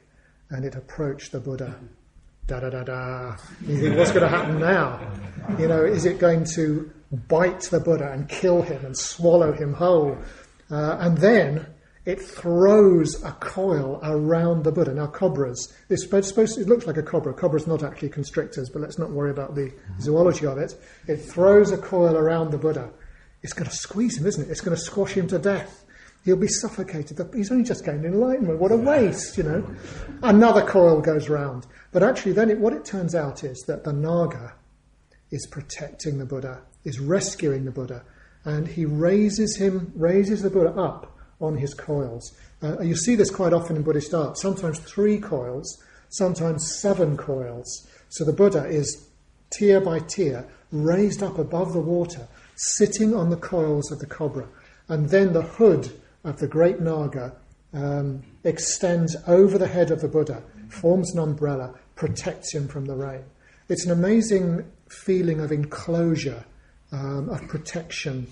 And 0.51 0.65
it 0.65 0.75
approached 0.75 1.33
the 1.33 1.41
Buddha. 1.41 1.79
Da 2.47 2.61
da 2.61 2.71
da 2.71 2.83
da. 2.83 3.37
What's 3.65 4.11
going 4.11 4.23
to 4.23 4.29
happen 4.29 4.59
now? 4.59 5.01
You 5.59 5.69
know, 5.69 5.85
is 5.85 6.05
it 6.05 6.19
going 6.19 6.45
to 6.57 6.91
bite 7.29 7.63
the 7.63 7.81
Buddha 7.81 8.11
and 8.11 8.29
kill 8.29 8.63
him 8.63 8.85
and 8.85 8.97
swallow 8.97 9.53
him 9.53 9.73
whole? 9.73 10.19
Uh, 10.71 10.97
and 11.01 11.19
then 11.19 11.67
it 12.07 12.21
throws 12.21 13.23
a 13.23 13.33
coil 13.33 14.01
around 14.03 14.65
the 14.65 14.73
Buddha. 14.73 14.95
Now, 14.95 15.07
cobras, 15.07 15.73
it's 15.89 16.03
supposed 16.03 16.59
it 16.59 16.67
looks 16.67 16.87
like 16.87 16.97
a 16.97 17.03
cobra. 17.03 17.33
Cobras 17.35 17.67
not 17.67 17.83
actually 17.85 18.09
constrictors, 18.09 18.69
but 18.69 18.81
let's 18.81 18.99
not 18.99 19.11
worry 19.11 19.31
about 19.31 19.55
the 19.55 19.73
zoology 20.01 20.47
of 20.47 20.59
it. 20.59 20.75
It 21.07 21.19
throws 21.19 21.71
a 21.71 21.79
coil 21.79 22.17
around 22.17 22.51
the 22.51 22.59
Buddha. 22.59 22.91
It's 23.43 23.53
going 23.53 23.69
to 23.69 23.77
squeeze 23.77 24.19
him, 24.19 24.27
isn't 24.27 24.45
it? 24.45 24.51
It's 24.51 24.61
going 24.61 24.77
to 24.77 24.83
squash 24.83 25.13
him 25.13 25.29
to 25.29 25.39
death. 25.39 25.85
He'll 26.25 26.37
be 26.37 26.49
suffocated. 26.49 27.19
He's 27.35 27.51
only 27.51 27.65
just 27.65 27.85
gained 27.85 28.05
enlightenment. 28.05 28.59
What 28.59 28.73
a 28.73 28.77
waste, 28.77 29.39
you 29.39 29.45
know. 29.45 29.67
Another 30.23 30.63
coil 30.63 31.01
goes 31.01 31.29
round. 31.29 31.67
But 31.93 32.03
actually, 32.03 32.33
then 32.33 32.51
it, 32.51 32.59
what 32.59 32.75
it 32.75 32.85
turns 32.85 33.15
out 33.15 33.43
is 33.43 33.65
that 33.67 33.85
the 33.85 33.93
Naga 33.93 34.55
is 35.31 35.47
protecting 35.47 36.19
the 36.19 36.27
Buddha, 36.27 36.61
is 36.85 37.01
rescuing 37.01 37.65
the 37.65 37.71
Buddha, 37.71 38.05
and 38.45 38.69
he 38.69 38.85
raises 38.85 39.57
him, 39.57 39.93
raises 39.95 40.43
the 40.43 40.51
Buddha 40.51 40.79
up 40.79 41.17
on 41.41 41.57
his 41.57 41.73
coils. 41.73 42.37
Uh, 42.63 42.81
you 42.81 42.95
see 42.95 43.15
this 43.15 43.31
quite 43.31 43.55
often 43.55 43.77
in 43.77 43.83
Buddhist 43.83 44.13
art. 44.13 44.37
Sometimes 44.37 44.79
three 44.79 45.19
coils, 45.19 45.83
sometimes 46.11 46.79
seven 46.81 47.17
coils. 47.17 47.89
So 48.11 48.25
the 48.25 48.33
Buddha 48.33 48.67
is 48.67 49.09
tier 49.51 49.81
by 49.81 50.01
tier 50.01 50.47
raised 50.73 51.23
up 51.23 51.39
above 51.39 51.73
the 51.73 51.81
water, 51.81 52.29
sitting 52.57 53.15
on 53.15 53.31
the 53.31 53.37
coils 53.37 53.91
of 53.91 53.99
the 53.99 54.07
cobra, 54.07 54.47
and 54.89 55.09
then 55.09 55.33
the 55.33 55.43
hood 55.43 56.00
of 56.25 56.39
the 56.39 56.49
great 56.49 56.81
Naga 56.81 57.35
um, 57.73 58.23
extends 58.45 59.17
over 59.27 59.59
the 59.59 59.69
head 59.69 59.91
of 59.91 60.01
the 60.01 60.09
Buddha, 60.09 60.43
forms 60.69 61.13
an 61.13 61.21
umbrella, 61.21 61.75
protects 61.95 62.53
him 62.53 62.69
from 62.69 62.87
the 62.87 62.95
rain. 62.95 63.25
It's 63.69 63.85
an 63.85 63.93
amazing 63.93 64.71
feeling 64.89 65.41
of 65.41 65.53
enclosure 65.53 66.45
um, 66.93 67.29
of 67.29 67.47
protection, 67.49 68.27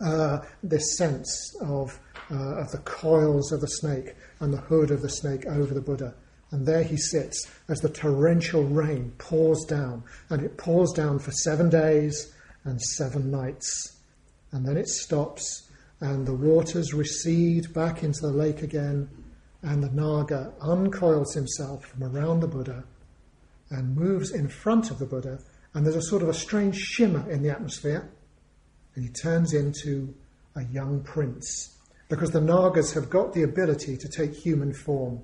uh, 0.00 0.38
this 0.62 0.96
sense 0.96 1.56
of, 1.60 1.98
uh, 2.30 2.56
of 2.56 2.70
the 2.70 2.78
coils 2.78 3.52
of 3.52 3.60
the 3.60 3.68
snake 3.68 4.14
and 4.40 4.52
the 4.52 4.58
hood 4.58 4.90
of 4.90 5.02
the 5.02 5.08
snake 5.08 5.46
over 5.46 5.74
the 5.74 5.80
Buddha. 5.80 6.14
And 6.50 6.66
there 6.66 6.84
he 6.84 6.96
sits 6.96 7.50
as 7.68 7.80
the 7.80 7.88
torrential 7.88 8.62
rain 8.62 9.12
pours 9.18 9.64
down, 9.64 10.04
and 10.30 10.40
it 10.42 10.56
pours 10.56 10.92
down 10.92 11.18
for 11.18 11.32
seven 11.32 11.68
days 11.68 12.32
and 12.62 12.80
seven 12.80 13.30
nights. 13.30 13.96
And 14.52 14.64
then 14.64 14.76
it 14.76 14.88
stops, 14.88 15.63
and 16.04 16.26
the 16.26 16.34
waters 16.34 16.92
recede 16.92 17.72
back 17.72 18.02
into 18.02 18.20
the 18.20 18.32
lake 18.32 18.62
again, 18.62 19.08
and 19.62 19.82
the 19.82 19.90
Naga 19.90 20.52
uncoils 20.60 21.34
himself 21.34 21.86
from 21.86 22.04
around 22.04 22.40
the 22.40 22.48
Buddha 22.48 22.84
and 23.70 23.96
moves 23.96 24.30
in 24.30 24.48
front 24.48 24.90
of 24.90 24.98
the 24.98 25.06
Buddha 25.06 25.38
and 25.74 25.84
there's 25.84 25.96
a 25.96 26.02
sort 26.02 26.22
of 26.22 26.28
a 26.28 26.34
strange 26.34 26.76
shimmer 26.76 27.28
in 27.28 27.42
the 27.42 27.50
atmosphere, 27.50 28.08
and 28.94 29.04
he 29.04 29.10
turns 29.10 29.52
into 29.52 30.14
a 30.54 30.62
young 30.62 31.02
prince. 31.02 31.76
Because 32.08 32.30
the 32.30 32.40
Nagas 32.40 32.92
have 32.92 33.10
got 33.10 33.32
the 33.32 33.42
ability 33.42 33.96
to 33.96 34.08
take 34.08 34.34
human 34.34 34.72
form. 34.72 35.22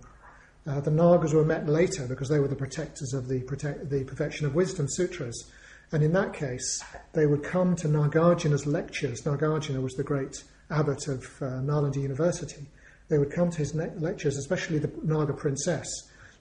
Uh, 0.67 0.81
the 0.81 0.91
Nagas 0.91 1.33
were 1.33 1.45
met 1.45 1.69
later 1.69 2.07
because 2.09 2.29
they 2.29 2.41
were 2.41 2.49
the 2.49 2.57
protectors 2.57 3.15
of 3.15 3.29
the, 3.29 3.43
protect, 3.43 3.91
the 3.91 4.03
Perfection 4.03 4.45
of 4.45 4.57
Wisdom 4.57 4.87
Sutras. 4.89 5.49
And 5.93 6.03
in 6.03 6.13
that 6.15 6.33
case, 6.33 6.83
they 7.13 7.27
would 7.27 7.45
come 7.45 7.77
to 7.77 7.89
Nagarjuna's 7.89 8.67
lectures. 8.67 9.23
Nagarjuna 9.23 9.81
was 9.81 9.95
the 9.95 10.03
great 10.03 10.43
abbot 10.71 11.09
of 11.09 11.25
uh, 11.43 11.61
Nalanda 11.61 11.97
University. 11.97 12.67
They 13.09 13.19
would 13.19 13.33
come 13.33 13.51
to 13.51 13.59
his 13.59 13.75
ne- 13.75 13.91
lectures, 13.97 14.37
especially 14.37 14.79
the 14.79 14.91
Naga 15.03 15.33
princess, 15.33 15.89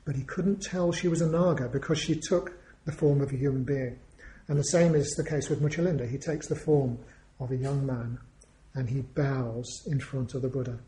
but 0.06 0.16
he 0.16 0.24
couldn't 0.24 0.62
tell 0.62 0.92
she 0.92 1.08
was 1.08 1.22
a 1.22 1.30
Naga 1.30 1.68
because 1.68 2.00
she 2.00 2.16
took 2.16 2.54
the 2.86 2.92
form 2.92 3.22
of 3.22 3.32
a 3.32 3.38
human 3.38 3.64
being. 3.64 4.00
And 4.48 4.58
the 4.58 4.64
same 4.64 4.96
is 4.96 5.12
the 5.12 5.24
case 5.24 5.50
with 5.50 5.62
Muchalinda. 5.62 6.10
He 6.10 6.18
takes 6.18 6.48
the 6.48 6.56
form 6.56 6.98
of 7.40 7.52
a 7.52 7.56
young 7.56 7.86
man 7.86 8.20
and 8.74 8.90
he 8.90 9.02
bows 9.02 9.84
in 9.88 10.00
front 10.00 10.34
of 10.34 10.42
the 10.42 10.48
Buddha. 10.48 10.80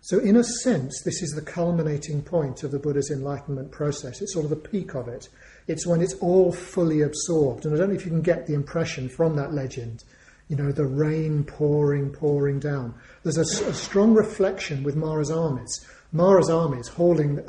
So, 0.00 0.18
in 0.18 0.36
a 0.36 0.42
sense, 0.42 1.00
this 1.04 1.22
is 1.22 1.30
the 1.30 1.42
culminating 1.42 2.22
point 2.22 2.64
of 2.64 2.72
the 2.72 2.78
Buddha's 2.78 3.10
enlightenment 3.10 3.70
process. 3.70 4.20
It's 4.20 4.32
sort 4.32 4.44
of 4.44 4.50
the 4.50 4.56
peak 4.56 4.94
of 4.94 5.06
it. 5.06 5.28
It's 5.68 5.86
when 5.86 6.00
it's 6.00 6.14
all 6.14 6.50
fully 6.50 7.02
absorbed. 7.02 7.64
And 7.64 7.74
I 7.74 7.78
don't 7.78 7.90
know 7.90 7.94
if 7.94 8.04
you 8.04 8.10
can 8.10 8.20
get 8.20 8.46
the 8.46 8.54
impression 8.54 9.08
from 9.08 9.36
that 9.36 9.52
legend, 9.52 10.02
you 10.48 10.56
know, 10.56 10.72
the 10.72 10.84
rain 10.84 11.44
pouring, 11.44 12.10
pouring 12.10 12.58
down. 12.58 12.94
There's 13.22 13.38
a, 13.38 13.68
a 13.68 13.74
strong 13.74 14.14
reflection 14.14 14.82
with 14.82 14.96
Mara's 14.96 15.30
armies. 15.30 15.86
Mara's 16.12 16.50
armies 16.50 16.88
hauling, 16.88 17.40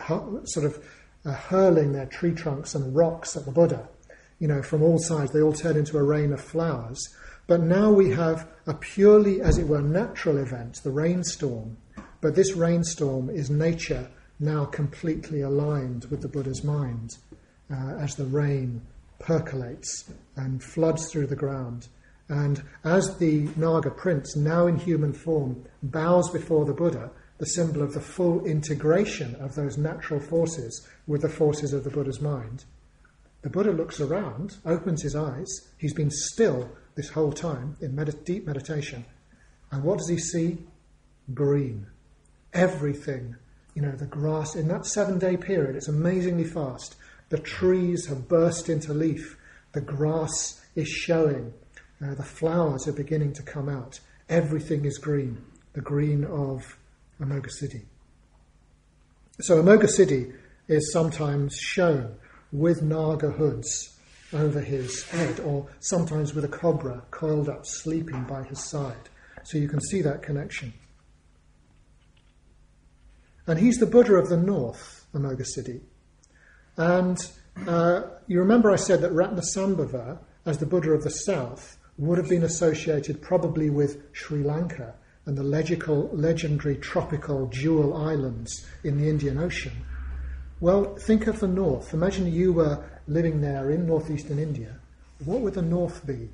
sort 0.46 0.66
of 0.66 0.84
uh, 1.26 1.34
hurling 1.34 1.92
their 1.92 2.06
tree 2.06 2.34
trunks 2.34 2.76
and 2.76 2.96
rocks 2.96 3.36
at 3.36 3.46
the 3.46 3.52
Buddha, 3.52 3.88
you 4.40 4.48
know, 4.48 4.62
from 4.62 4.82
all 4.82 5.00
sides. 5.00 5.32
They 5.32 5.42
all 5.42 5.54
turn 5.54 5.78
into 5.78 5.98
a 5.98 6.04
rain 6.04 6.32
of 6.32 6.42
flowers. 6.42 7.02
But 7.46 7.62
now 7.62 7.92
we 7.92 8.12
have 8.12 8.48
a 8.66 8.74
purely, 8.74 9.42
as 9.42 9.58
it 9.58 9.68
were, 9.68 9.82
natural 9.82 10.38
event, 10.38 10.80
the 10.84 10.92
rainstorm 10.92 11.78
but 12.24 12.36
this 12.36 12.54
rainstorm 12.54 13.30
is 13.30 13.50
nature 13.50 14.10
now 14.40 14.64
completely 14.64 15.42
aligned 15.42 16.06
with 16.06 16.22
the 16.22 16.30
Buddha's 16.30 16.64
mind 16.64 17.18
uh, 17.70 17.96
as 18.00 18.16
the 18.16 18.24
rain 18.24 18.82
percolates 19.20 20.10
and 20.38 20.64
floods 20.64 21.12
through 21.12 21.28
the 21.28 21.36
ground. 21.36 21.90
And 22.30 22.64
as 22.84 23.18
the 23.18 23.50
Naga 23.56 23.92
prince, 23.92 24.36
now 24.36 24.68
in 24.68 24.78
human 24.78 25.14
form, 25.14 25.66
bows 25.82 26.30
before 26.32 26.66
the 26.66 26.74
Buddha, 26.74 27.12
the 27.38 27.46
symbol 27.46 27.82
of 27.82 27.94
the 27.94 28.00
full 28.00 28.46
integration 28.46 29.36
of 29.36 29.56
those 29.56 29.78
natural 29.78 30.20
forces 30.20 30.88
with 31.06 31.22
the 31.22 31.30
forces 31.30 31.74
of 31.74 31.84
the 31.84 31.90
Buddha's 31.90 32.22
mind, 32.22 32.66
the 33.42 33.50
Buddha 33.50 33.72
looks 33.72 34.00
around, 34.00 34.56
opens 34.66 35.02
his 35.02 35.16
eyes. 35.16 35.50
He's 35.78 35.94
been 35.94 36.12
still 36.12 36.70
this 36.96 37.10
whole 37.10 37.34
time 37.34 37.76
in 37.82 37.94
med- 37.94 38.24
deep 38.24 38.48
meditation. 38.48 39.04
And 39.72 39.84
what 39.84 39.98
does 39.98 40.08
he 40.08 40.18
see? 40.18 40.60
Green 41.34 41.88
everything. 42.54 43.36
You 43.74 43.82
know, 43.82 43.92
the 43.92 44.06
grass, 44.06 44.56
in 44.56 44.68
that 44.68 44.86
seven 44.86 45.18
day 45.18 45.38
period, 45.38 45.76
it's 45.76 45.88
amazingly 45.88 46.44
fast. 46.44 46.96
The 47.30 47.40
trees 47.40 48.06
have 48.08 48.28
burst 48.28 48.70
into 48.70 48.94
leaf, 48.94 49.38
the 49.72 49.82
grass 49.82 50.62
is 50.76 50.88
showing, 50.88 51.54
uh, 52.04 52.16
the 52.16 52.24
flowers 52.24 52.88
are 52.88 52.94
beginning 52.94 53.34
to 53.34 53.44
come 53.44 53.70
out. 53.70 54.00
Everything 54.30 54.86
is 54.86 54.98
green, 54.98 55.44
the 55.74 55.82
green 55.82 56.24
of 56.26 56.78
Amoghasiddhi. 57.22 57.86
So, 59.42 59.62
Amoghasiddhi 59.62 60.34
is 60.68 60.92
sometimes 60.92 61.56
shown 61.56 62.16
with 62.52 62.82
naga 62.82 63.32
hoods 63.32 63.94
over 64.34 64.60
his 64.60 65.04
head, 65.10 65.40
or 65.42 65.68
sometimes 65.80 66.34
with 66.34 66.46
a 66.46 66.48
cobra 66.48 67.04
coiled 67.12 67.50
up, 67.50 67.66
sleeping 67.66 68.24
by 68.24 68.44
his 68.44 68.70
side. 68.70 69.10
So 69.44 69.58
you 69.58 69.68
can 69.68 69.82
see 69.82 70.02
that 70.02 70.22
connection. 70.22 70.74
And 73.46 73.60
he's 73.60 73.78
the 73.78 73.86
Buddha 73.86 74.16
of 74.16 74.30
the 74.30 74.38
north, 74.38 75.06
Amoghasiddhi. 75.14 75.82
And 76.78 77.18
uh, 77.68 78.02
you 78.28 78.40
remember 78.40 78.72
I 78.72 78.78
said 78.78 79.02
that 79.02 79.12
Ratnasambhava, 79.12 80.20
as 80.46 80.58
the 80.58 80.66
Buddha 80.66 80.92
of 80.92 81.04
the 81.04 81.10
south, 81.10 81.78
would 81.98 82.18
have 82.18 82.30
been 82.30 82.44
associated 82.44 83.22
probably 83.22 83.70
with 83.70 84.02
Sri 84.14 84.44
Lanka 84.44 84.94
and 85.26 85.38
the 85.38 85.44
legical, 85.44 86.10
legendary 86.14 86.76
tropical 86.76 87.48
jewel 87.48 87.96
islands 87.96 88.66
in 88.84 88.98
the 88.98 89.10
Indian 89.10 89.38
Ocean. 89.38 89.74
Well, 90.60 90.96
think 90.96 91.28
of 91.28 91.40
the 91.40 91.48
north. 91.48 91.94
Imagine 91.94 92.32
you 92.32 92.54
were 92.54 92.84
living 93.08 93.42
there 93.42 93.70
in 93.70 93.86
northeastern 93.86 94.40
India. 94.40 94.76
What 95.24 95.42
would 95.42 95.54
the 95.54 95.62
north 95.62 96.06
be? 96.06 96.30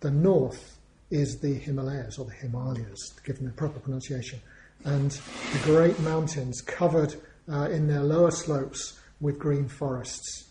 The 0.00 0.10
north 0.10 0.78
is 1.10 1.38
the 1.38 1.54
Himalayas, 1.54 2.18
or 2.18 2.26
the 2.26 2.32
Himalayas, 2.32 3.14
given 3.24 3.44
the 3.46 3.52
proper 3.52 3.80
pronunciation 3.80 4.40
and 4.84 5.10
the 5.10 5.58
great 5.64 5.98
mountains 6.00 6.60
covered 6.60 7.14
uh, 7.50 7.68
in 7.70 7.86
their 7.88 8.02
lower 8.02 8.30
slopes 8.30 8.98
with 9.20 9.38
green 9.38 9.68
forests. 9.68 10.44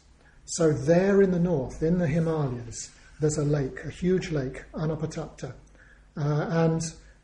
So, 0.46 0.72
there 0.72 1.22
in 1.22 1.32
the 1.32 1.40
north, 1.40 1.84
in 1.84 1.98
the 1.98 2.08
Himalayas, 2.08 2.90
there's 3.20 3.38
a 3.38 3.44
lake, 3.44 3.84
a 3.86 3.90
huge 3.90 4.32
lake, 4.32 4.64
Anavatapta. 4.74 5.54
Uh, 6.16 6.48
and 6.50 6.82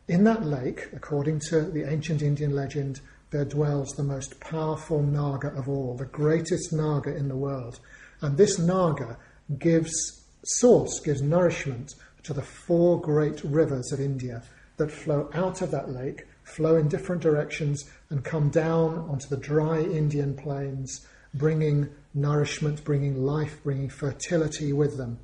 in 0.07 0.23
that 0.23 0.45
lake, 0.45 0.89
according 0.93 1.39
to 1.49 1.61
the 1.61 1.89
ancient 1.89 2.21
Indian 2.21 2.55
legend, 2.55 3.01
there 3.31 3.45
dwells 3.45 3.91
the 3.91 4.03
most 4.03 4.39
powerful 4.39 5.01
Naga 5.01 5.49
of 5.49 5.67
all, 5.67 5.95
the 5.95 6.05
greatest 6.05 6.71
Naga 6.71 7.15
in 7.15 7.27
the 7.27 7.35
world. 7.35 7.79
And 8.21 8.37
this 8.37 8.59
Naga 8.59 9.17
gives 9.57 10.23
source, 10.43 10.99
gives 10.99 11.21
nourishment 11.21 11.95
to 12.23 12.33
the 12.33 12.41
four 12.41 13.01
great 13.01 13.43
rivers 13.43 13.91
of 13.91 13.99
India 13.99 14.43
that 14.77 14.91
flow 14.91 15.29
out 15.33 15.61
of 15.61 15.71
that 15.71 15.89
lake 15.89 16.25
flow 16.43 16.75
in 16.75 16.87
different 16.87 17.21
directions 17.21 17.89
and 18.09 18.23
come 18.23 18.49
down 18.49 18.99
onto 19.09 19.27
the 19.27 19.37
dry 19.37 19.79
Indian 19.79 20.35
plains, 20.35 21.05
bringing 21.33 21.89
nourishment, 22.13 22.83
bringing 22.83 23.23
life, 23.23 23.63
bringing 23.63 23.89
fertility 23.89 24.71
with 24.73 24.97
them. 24.97 25.19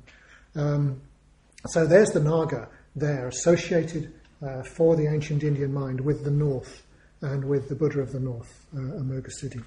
Um, 0.54 1.00
so 1.66 1.86
there's 1.86 2.10
the 2.10 2.20
Naga 2.20 2.68
there, 2.96 3.28
associated 3.28 4.12
uh, 4.42 4.62
for 4.62 4.96
the 4.96 5.06
ancient 5.06 5.44
Indian 5.44 5.72
mind 5.72 6.00
with 6.00 6.24
the 6.24 6.30
north 6.30 6.82
and 7.20 7.44
with 7.44 7.68
the 7.68 7.74
Buddha 7.74 8.00
of 8.00 8.12
the 8.12 8.20
north, 8.20 8.66
uh, 8.74 8.78
Amoghasiddhi. 8.78 9.62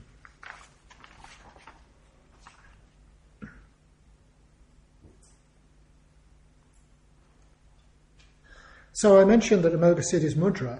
So 8.96 9.20
I 9.20 9.26
mentioned 9.26 9.64
that 9.64 9.74
Amoghasiddhi's 9.74 10.36
mudra 10.36 10.80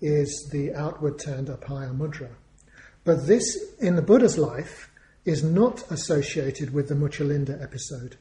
is 0.00 0.48
the 0.52 0.72
outward 0.74 1.18
turned 1.18 1.48
Abhaya 1.48 1.96
mudra. 1.96 2.30
But 3.04 3.26
this, 3.26 3.74
in 3.78 3.96
the 3.96 4.02
Buddha's 4.02 4.38
life, 4.38 4.90
is 5.24 5.42
not 5.42 5.82
associated 5.90 6.72
with 6.72 6.88
the 6.88 6.94
Muchalinda 6.94 7.62
episode. 7.62 8.16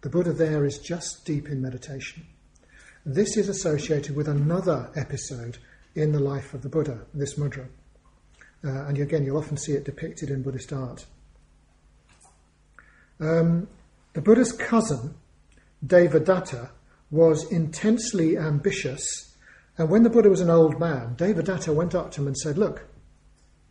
The 0.00 0.10
Buddha 0.10 0.32
there 0.32 0.64
is 0.64 0.78
just 0.78 1.24
deep 1.24 1.48
in 1.48 1.60
meditation. 1.60 2.26
This 3.04 3.36
is 3.36 3.48
associated 3.48 4.14
with 4.14 4.28
another 4.28 4.90
episode 4.94 5.58
in 5.94 6.12
the 6.12 6.20
life 6.20 6.54
of 6.54 6.62
the 6.62 6.68
Buddha, 6.68 7.00
this 7.14 7.34
mudra. 7.34 7.68
Uh, 8.64 8.86
and 8.86 8.98
again, 8.98 9.24
you'll 9.24 9.38
often 9.38 9.56
see 9.56 9.72
it 9.72 9.84
depicted 9.84 10.30
in 10.30 10.42
Buddhist 10.42 10.72
art. 10.72 11.06
Um, 13.20 13.68
the 14.12 14.20
Buddha's 14.20 14.52
cousin, 14.52 15.14
Devadatta, 15.84 16.70
was 17.10 17.50
intensely 17.50 18.36
ambitious 18.36 19.28
and 19.78 19.88
when 19.88 20.02
the 20.02 20.10
Buddha 20.10 20.28
was 20.28 20.40
an 20.40 20.50
old 20.50 20.80
man, 20.80 21.14
Devadatta 21.14 21.72
went 21.72 21.94
up 21.94 22.10
to 22.10 22.20
him 22.20 22.26
and 22.26 22.36
said, 22.36 22.58
Look, 22.58 22.88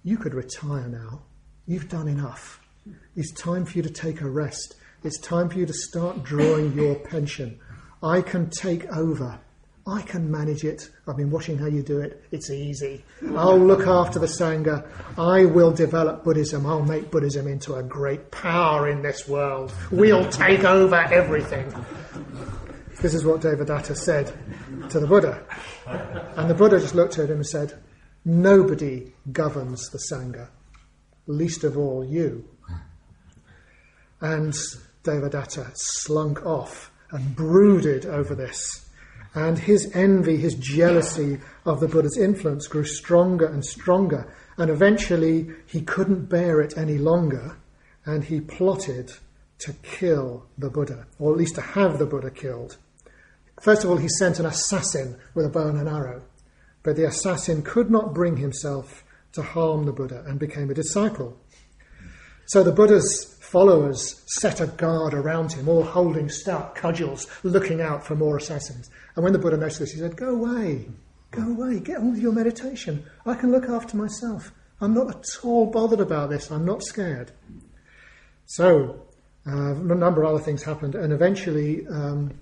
you 0.04 0.18
could 0.18 0.34
retire 0.34 0.88
now. 0.88 1.24
You've 1.66 1.90
done 1.90 2.08
enough. 2.08 2.62
It's 3.18 3.34
time 3.34 3.66
for 3.66 3.78
you 3.78 3.84
to 3.84 3.90
take 3.90 4.22
a 4.22 4.30
rest. 4.30 4.76
It's 5.08 5.20
time 5.20 5.48
for 5.48 5.58
you 5.58 5.66
to 5.66 5.74
start 5.74 6.22
drawing 6.22 6.74
your 6.74 6.96
pension. 6.96 7.62
I 8.04 8.20
can 8.20 8.50
take 8.50 8.86
over. 8.88 9.40
I 9.88 10.02
can 10.02 10.30
manage 10.30 10.66
it. 10.66 10.90
I've 11.08 11.16
been 11.16 11.32
watching 11.32 11.58
how 11.58 11.68
you 11.68 11.82
do 11.82 12.02
it. 12.02 12.26
It's 12.32 12.50
easy. 12.50 13.06
I'll 13.34 13.58
look 13.58 13.88
after 13.88 14.20
the 14.20 14.26
Sangha. 14.26 14.86
I 15.18 15.46
will 15.46 15.72
develop 15.72 16.26
Buddhism. 16.26 16.66
I'll 16.66 16.84
make 16.84 17.10
Buddhism 17.10 17.48
into 17.48 17.76
a 17.76 17.84
great 17.84 18.32
power 18.32 18.90
in 18.90 19.02
this 19.02 19.30
world. 19.30 19.74
We'll 19.92 20.30
take 20.30 20.66
over 20.66 20.98
everything. 20.98 21.74
This 23.02 23.14
is 23.14 23.24
what 23.24 23.40
Devadatta 23.40 23.96
said 23.96 24.34
to 24.90 25.00
the 25.00 25.08
Buddha. 25.08 25.42
And 26.36 26.50
the 26.50 26.54
Buddha 26.54 26.82
just 26.82 26.96
looked 26.96 27.18
at 27.18 27.30
him 27.30 27.38
and 27.38 27.48
said, 27.48 27.82
Nobody 28.26 29.14
governs 29.32 29.88
the 29.88 30.00
Sangha, 30.12 30.50
least 31.28 31.64
of 31.64 31.78
all 31.78 32.04
you. 32.04 32.44
And 34.20 34.54
Devadatta 35.08 35.72
slunk 35.74 36.46
off 36.46 36.92
and 37.12 37.36
brooded 37.36 38.06
over 38.06 38.36
this. 38.36 38.90
And 39.34 39.58
his 39.58 39.90
envy, 39.96 40.36
his 40.38 40.56
jealousy 40.56 41.40
of 41.66 41.80
the 41.80 41.88
Buddha's 41.88 42.18
influence 42.18 42.68
grew 42.68 42.84
stronger 42.84 43.46
and 43.46 43.64
stronger. 43.64 44.34
And 44.58 44.70
eventually 44.70 45.48
he 45.66 45.82
couldn't 45.82 46.26
bear 46.26 46.60
it 46.60 46.78
any 46.78 46.98
longer. 46.98 47.56
And 48.06 48.26
he 48.26 48.42
plotted 48.42 49.14
to 49.60 49.74
kill 49.82 50.46
the 50.58 50.70
Buddha, 50.70 51.08
or 51.20 51.32
at 51.32 51.38
least 51.38 51.56
to 51.56 51.62
have 51.62 52.00
the 52.00 52.06
Buddha 52.06 52.30
killed. 52.30 52.78
First 53.62 53.84
of 53.84 53.90
all, 53.90 53.98
he 53.98 54.10
sent 54.10 54.40
an 54.40 54.46
assassin 54.46 55.18
with 55.34 55.46
a 55.46 55.50
bow 55.50 55.68
and 55.68 55.80
an 55.80 55.88
arrow, 55.88 56.22
but 56.84 56.96
the 56.96 57.08
assassin 57.08 57.64
could 57.64 57.90
not 57.90 58.14
bring 58.14 58.38
himself 58.38 59.04
to 59.34 59.42
harm 59.42 59.86
the 59.86 59.94
Buddha 59.94 60.24
and 60.28 60.40
became 60.40 60.70
a 60.70 60.76
disciple. 60.76 61.38
So 62.48 62.64
the 62.64 62.72
Buddha's 62.72 63.37
followers 63.52 64.24
set 64.28 64.62
a 64.62 64.68
guard 64.68 65.14
around 65.14 65.52
him, 65.52 65.68
all 65.68 65.84
holding 65.84 66.30
stout 66.30 66.76
cudgels, 66.76 67.28
looking 67.44 67.82
out 67.82 68.06
for 68.06 68.16
more 68.16 68.38
assassins. 68.38 68.90
And 69.16 69.24
when 69.24 69.34
the 69.34 69.40
Buddha 69.40 69.58
noticed 69.58 69.80
this, 69.80 69.92
he 69.92 70.00
said, 70.00 70.16
Go 70.16 70.30
away, 70.30 70.88
go 71.32 71.44
away, 71.44 71.80
get 71.80 71.98
on 71.98 72.12
with 72.12 72.20
your 72.20 72.34
meditation. 72.34 73.06
I 73.26 73.36
can 73.36 73.52
look 73.52 73.70
after 73.70 73.98
myself. 73.98 74.52
I'm 74.80 74.94
not 74.94 75.10
at 75.10 75.26
all 75.44 75.66
bothered 75.66 76.00
about 76.00 76.30
this. 76.30 76.52
I'm 76.52 76.66
not 76.66 76.84
scared. 76.84 77.32
So, 78.46 79.02
uh, 79.48 79.72
a 79.72 79.96
number 79.96 80.24
of 80.24 80.36
other 80.36 80.44
things 80.44 80.64
happened, 80.64 80.96
and 80.96 81.12
eventually 81.12 81.88
um, 81.88 82.38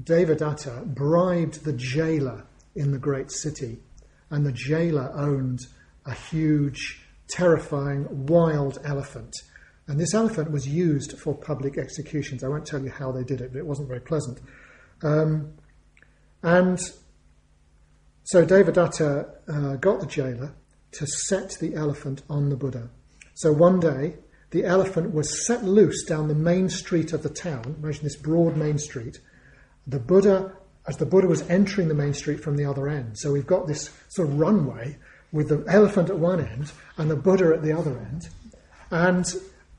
Devadatta 0.00 0.94
bribed 0.94 1.64
the 1.64 1.72
jailer 1.72 2.44
in 2.74 2.92
the 2.92 2.98
great 2.98 3.30
city 3.30 3.80
and 4.32 4.46
the 4.46 4.52
jailer 4.52 5.12
owned 5.14 5.60
a 6.06 6.14
huge, 6.14 7.06
terrifying, 7.28 8.26
wild 8.26 8.78
elephant. 8.82 9.36
And 9.88 9.98
this 9.98 10.14
elephant 10.14 10.50
was 10.50 10.66
used 10.66 11.18
for 11.18 11.34
public 11.34 11.76
executions. 11.76 12.44
I 12.44 12.48
won't 12.48 12.66
tell 12.66 12.82
you 12.82 12.90
how 12.90 13.10
they 13.12 13.24
did 13.24 13.40
it, 13.40 13.52
but 13.52 13.58
it 13.58 13.66
wasn't 13.66 13.88
very 13.88 14.00
pleasant. 14.00 14.40
Um, 15.02 15.54
and 16.42 16.80
so 18.24 18.46
Devadatta 18.46 19.28
uh, 19.48 19.76
got 19.76 20.00
the 20.00 20.06
jailer 20.06 20.54
to 20.92 21.06
set 21.06 21.56
the 21.60 21.74
elephant 21.74 22.22
on 22.28 22.48
the 22.48 22.56
Buddha. 22.56 22.90
So 23.34 23.52
one 23.52 23.80
day, 23.80 24.16
the 24.50 24.64
elephant 24.64 25.14
was 25.14 25.46
set 25.46 25.64
loose 25.64 26.04
down 26.04 26.28
the 26.28 26.34
main 26.34 26.68
street 26.68 27.12
of 27.12 27.22
the 27.22 27.30
town. 27.30 27.76
Imagine 27.82 28.04
this 28.04 28.16
broad 28.16 28.56
main 28.56 28.78
street. 28.78 29.18
The 29.86 29.98
Buddha, 29.98 30.52
as 30.86 30.98
the 30.98 31.06
Buddha 31.06 31.26
was 31.26 31.48
entering 31.48 31.88
the 31.88 31.94
main 31.94 32.14
street 32.14 32.40
from 32.40 32.56
the 32.56 32.66
other 32.66 32.88
end. 32.88 33.18
So 33.18 33.32
we've 33.32 33.46
got 33.46 33.66
this 33.66 33.90
sort 34.08 34.28
of 34.28 34.38
runway 34.38 34.98
with 35.32 35.48
the 35.48 35.64
elephant 35.66 36.10
at 36.10 36.18
one 36.18 36.40
end 36.44 36.70
and 36.98 37.10
the 37.10 37.16
Buddha 37.16 37.52
at 37.54 37.62
the 37.62 37.72
other 37.72 37.98
end. 37.98 38.28
And 38.90 39.24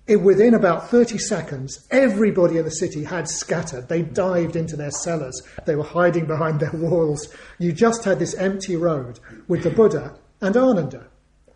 it, 0.06 0.18
within 0.18 0.54
about 0.54 0.90
30 0.90 1.18
seconds, 1.18 1.88
everybody 1.90 2.58
in 2.58 2.66
the 2.66 2.72
city 2.72 3.06
had 3.06 3.30
scattered. 3.30 3.88
They 3.88 4.02
dived 4.02 4.56
into 4.56 4.76
their 4.76 4.92
cellars. 4.92 5.42
They 5.66 5.76
were 5.76 5.84
hiding 5.84 6.26
behind 6.26 6.60
their 6.60 6.72
walls. 6.74 7.34
You 7.58 7.72
just 7.72 8.04
had 8.04 8.20
this 8.20 8.34
empty 8.36 8.76
road 8.76 9.20
with 9.48 9.64
the 9.64 9.70
Buddha 9.70 10.16
and 10.42 10.58
Ananda. 10.58 11.08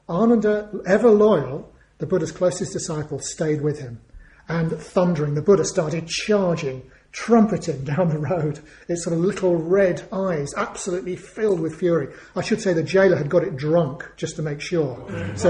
Ananda, 0.08 0.70
ever 0.86 1.10
loyal, 1.10 1.74
the 1.98 2.06
Buddha's 2.06 2.32
closest 2.32 2.72
disciple, 2.72 3.20
stayed 3.20 3.62
with 3.62 3.80
him. 3.80 4.00
And 4.48 4.72
thundering, 4.72 5.34
the 5.34 5.42
Buddha 5.42 5.66
started 5.66 6.08
charging, 6.08 6.90
trumpeting 7.18 7.84
down 7.84 8.10
the 8.10 8.20
road, 8.20 8.60
its 8.88 9.04
sort 9.04 9.16
of 9.16 9.20
little 9.20 9.56
red 9.56 10.08
eyes 10.12 10.54
absolutely 10.56 11.16
filled 11.16 11.60
with 11.60 11.76
fury. 11.76 12.08
I 12.36 12.44
should 12.44 12.62
say 12.62 12.74
the 12.74 12.84
jailer 12.84 13.18
had 13.18 13.28
got 13.28 13.44
it 13.44 13.58
drunk 13.58 14.08
just 14.18 14.36
to 14.36 14.44
make 14.44 14.62
sure. 14.62 15.04
So 15.36 15.50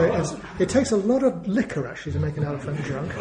it 0.59 0.69
takes 0.69 0.91
a 0.91 0.95
lot 0.95 1.23
of 1.23 1.45
liquor 1.45 1.85
actually 1.85 2.13
to 2.13 2.19
make 2.19 2.37
an 2.37 2.45
elephant 2.45 2.81
drunk. 2.83 3.13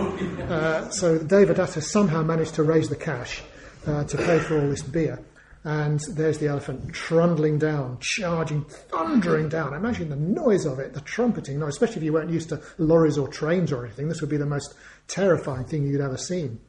Uh, 0.49 0.89
so 0.91 1.19
Devadatta 1.19 1.83
somehow 1.83 2.23
managed 2.23 2.55
to 2.55 2.63
raise 2.63 2.89
the 2.89 2.95
cash 2.95 3.43
uh, 3.85 4.05
to 4.05 4.17
pay 4.17 4.39
for 4.39 4.61
all 4.61 4.69
this 4.69 4.83
beer. 4.83 5.19
And 5.65 5.99
there's 6.11 6.39
the 6.39 6.47
elephant 6.47 6.95
trundling 6.95 7.59
down, 7.59 7.99
charging, 7.99 8.65
thundering 8.65 9.49
down. 9.49 9.75
Imagine 9.75 10.09
the 10.09 10.15
noise 10.15 10.67
of 10.67 10.79
it, 10.79 10.95
the 10.95 11.01
trumpeting 11.01 11.59
noise, 11.59 11.71
especially 11.71 11.97
if 11.97 12.03
you 12.05 12.13
weren't 12.13 12.31
used 12.31 12.51
to 12.51 12.63
lorries 12.79 13.19
or 13.19 13.27
trains 13.27 13.73
or 13.73 13.85
anything. 13.85 14.07
This 14.07 14.21
would 14.21 14.31
be 14.31 14.37
the 14.37 14.47
most 14.47 14.75
terrifying 15.09 15.65
thing 15.65 15.85
you'd 15.85 16.01
ever 16.01 16.17
seen. 16.17 16.61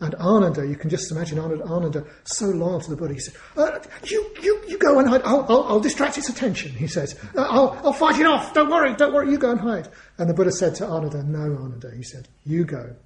And 0.00 0.14
Ananda, 0.14 0.66
you 0.66 0.76
can 0.76 0.88
just 0.88 1.10
imagine 1.12 1.38
Ananda, 1.38 1.64
Ananda 1.64 2.06
so 2.24 2.46
loyal 2.46 2.80
to 2.80 2.90
the 2.90 2.96
Buddha. 2.96 3.14
He 3.14 3.20
said, 3.20 3.34
uh, 3.56 3.78
you, 4.04 4.30
you, 4.42 4.62
you 4.66 4.78
go 4.78 4.98
and 4.98 5.08
hide. 5.08 5.22
I'll, 5.24 5.44
I'll, 5.48 5.64
I'll 5.64 5.80
distract 5.80 6.16
its 6.16 6.28
attention, 6.28 6.72
he 6.72 6.86
says. 6.86 7.18
Uh, 7.36 7.42
I'll, 7.42 7.78
I'll 7.84 7.92
fight 7.92 8.18
it 8.18 8.26
off. 8.26 8.54
Don't 8.54 8.70
worry, 8.70 8.94
don't 8.94 9.12
worry. 9.12 9.30
You 9.30 9.38
go 9.38 9.50
and 9.50 9.60
hide. 9.60 9.88
And 10.18 10.28
the 10.28 10.34
Buddha 10.34 10.52
said 10.52 10.74
to 10.76 10.86
Ananda, 10.86 11.22
no, 11.22 11.56
Ananda. 11.56 11.92
He 11.94 12.02
said, 12.02 12.28
you 12.44 12.64
go. 12.64 12.96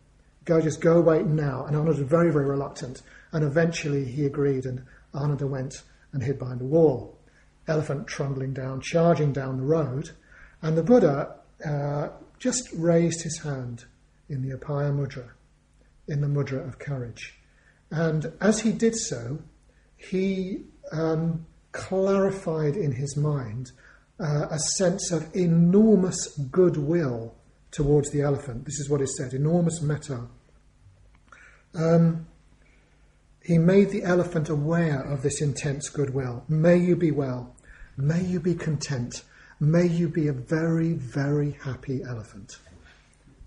Go, 0.45 0.61
just 0.61 0.81
go 0.81 0.99
away 0.99 1.23
now. 1.23 1.65
And 1.65 1.75
Ananda 1.75 1.99
was 1.99 2.09
very, 2.09 2.31
very 2.33 2.47
reluctant. 2.47 3.03
And 3.33 3.45
eventually 3.45 4.05
he 4.05 4.27
agreed. 4.27 4.65
And 4.65 4.85
Ananda 5.15 5.47
went 5.47 5.83
and 6.13 6.23
hid 6.23 6.39
behind 6.39 6.61
a 6.61 6.65
wall. 6.65 7.19
Elephant 7.67 8.07
trundling 8.07 8.53
down, 8.53 8.79
charging 8.83 9.33
down 9.33 9.57
the 9.57 9.65
road, 9.65 10.11
and 10.61 10.77
the 10.77 10.83
Buddha 10.83 11.35
uh, 11.67 12.09
just 12.39 12.69
raised 12.75 13.23
his 13.23 13.39
hand 13.39 13.87
in 14.29 14.47
the 14.47 14.55
Abhaya 14.55 14.93
Mudra, 14.93 15.31
in 16.09 16.21
the 16.21 16.27
Mudra 16.27 16.67
of 16.67 16.79
courage. 16.79 17.39
And 17.91 18.33
as 18.41 18.61
he 18.61 18.73
did 18.73 18.97
so, 18.97 19.39
he 19.97 20.65
um, 20.93 21.47
clarified 21.73 22.77
in 22.77 22.93
his 22.93 23.17
mind 23.17 23.73
uh, 24.21 24.47
a 24.51 24.59
sense 24.59 25.11
of 25.11 25.35
enormous 25.35 26.37
goodwill 26.51 27.35
towards 27.71 28.11
the 28.11 28.23
elephant. 28.23 28.65
This 28.65 28.79
is 28.79 28.89
what 28.89 29.01
is 29.01 29.17
said 29.17 29.35
enormous 29.35 29.83
metta. 29.83 30.27
Um, 31.75 32.27
he 33.43 33.59
made 33.59 33.91
the 33.91 34.05
elephant 34.05 34.49
aware 34.49 35.03
of 35.03 35.23
this 35.23 35.43
intense 35.43 35.89
goodwill. 35.89 36.45
May 36.49 36.79
you 36.79 36.97
be 36.97 37.11
well. 37.11 37.55
May 37.97 38.23
you 38.23 38.41
be 38.41 38.55
content. 38.55 39.23
May 39.61 39.87
you 39.87 40.09
be 40.09 40.29
a 40.29 40.33
very, 40.33 40.93
very 40.93 41.59
happy 41.63 42.03
elephant. 42.03 42.59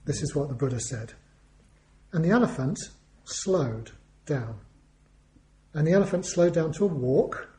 This 0.05 0.21
is 0.21 0.35
what 0.35 0.49
the 0.49 0.55
Buddha 0.55 0.79
said. 0.79 1.13
And 2.13 2.23
the 2.23 2.29
elephant 2.29 2.77
slowed 3.25 3.91
down. 4.25 4.59
And 5.73 5.85
the 5.85 5.91
elephant 5.91 6.25
slowed 6.25 6.53
down 6.53 6.71
to 6.73 6.85
a 6.85 6.87
walk 6.87 7.49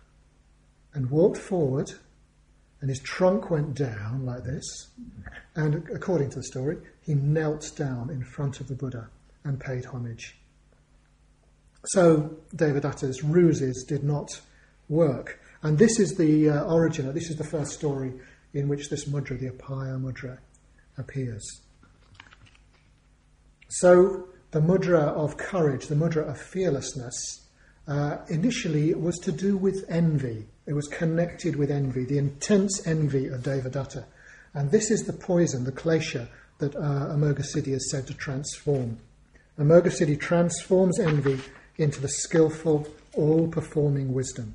and 0.94 1.10
walked 1.10 1.38
forward, 1.38 1.92
and 2.80 2.88
his 2.88 3.00
trunk 3.00 3.50
went 3.50 3.74
down 3.74 4.24
like 4.24 4.44
this. 4.44 4.64
And 5.54 5.88
according 5.94 6.30
to 6.30 6.36
the 6.36 6.44
story, 6.44 6.78
he 7.02 7.14
knelt 7.14 7.72
down 7.76 8.10
in 8.10 8.24
front 8.24 8.60
of 8.60 8.68
the 8.68 8.74
Buddha 8.74 9.08
and 9.44 9.60
paid 9.60 9.84
homage. 9.84 10.36
So 11.86 12.36
Devadatta's 12.54 13.22
ruses 13.22 13.84
did 13.86 14.04
not 14.04 14.40
work. 14.88 15.40
And 15.62 15.78
this 15.78 15.98
is 15.98 16.14
the 16.16 16.50
uh, 16.50 16.64
origin, 16.64 17.12
this 17.14 17.30
is 17.30 17.36
the 17.36 17.44
first 17.44 17.72
story 17.72 18.12
in 18.54 18.68
which 18.68 18.88
this 18.88 19.06
mudra, 19.06 19.38
the 19.38 19.50
Abhaya 19.50 20.00
mudra, 20.00 20.38
appears. 20.96 21.44
So 23.68 24.28
the 24.50 24.60
mudra 24.60 25.00
of 25.00 25.36
courage, 25.36 25.86
the 25.86 25.94
mudra 25.94 26.28
of 26.28 26.40
fearlessness, 26.40 27.46
uh, 27.86 28.18
initially 28.28 28.94
was 28.94 29.18
to 29.18 29.32
do 29.32 29.56
with 29.56 29.84
envy. 29.88 30.46
It 30.66 30.74
was 30.74 30.88
connected 30.88 31.56
with 31.56 31.70
envy, 31.70 32.04
the 32.04 32.18
intense 32.18 32.86
envy 32.86 33.28
of 33.28 33.42
Devadatta. 33.42 34.04
And 34.54 34.70
this 34.70 34.90
is 34.90 35.04
the 35.04 35.12
poison, 35.12 35.64
the 35.64 35.72
klesha, 35.72 36.28
that 36.58 36.74
uh, 36.76 37.14
Amoghasiddhi 37.14 37.68
is 37.68 37.90
said 37.90 38.06
to 38.06 38.14
transform. 38.14 38.98
Amoghasiddhi 39.58 40.20
transforms 40.20 40.98
envy 40.98 41.40
into 41.76 42.00
the 42.00 42.08
skillful, 42.08 42.88
all 43.14 43.48
performing 43.48 44.12
wisdom. 44.12 44.54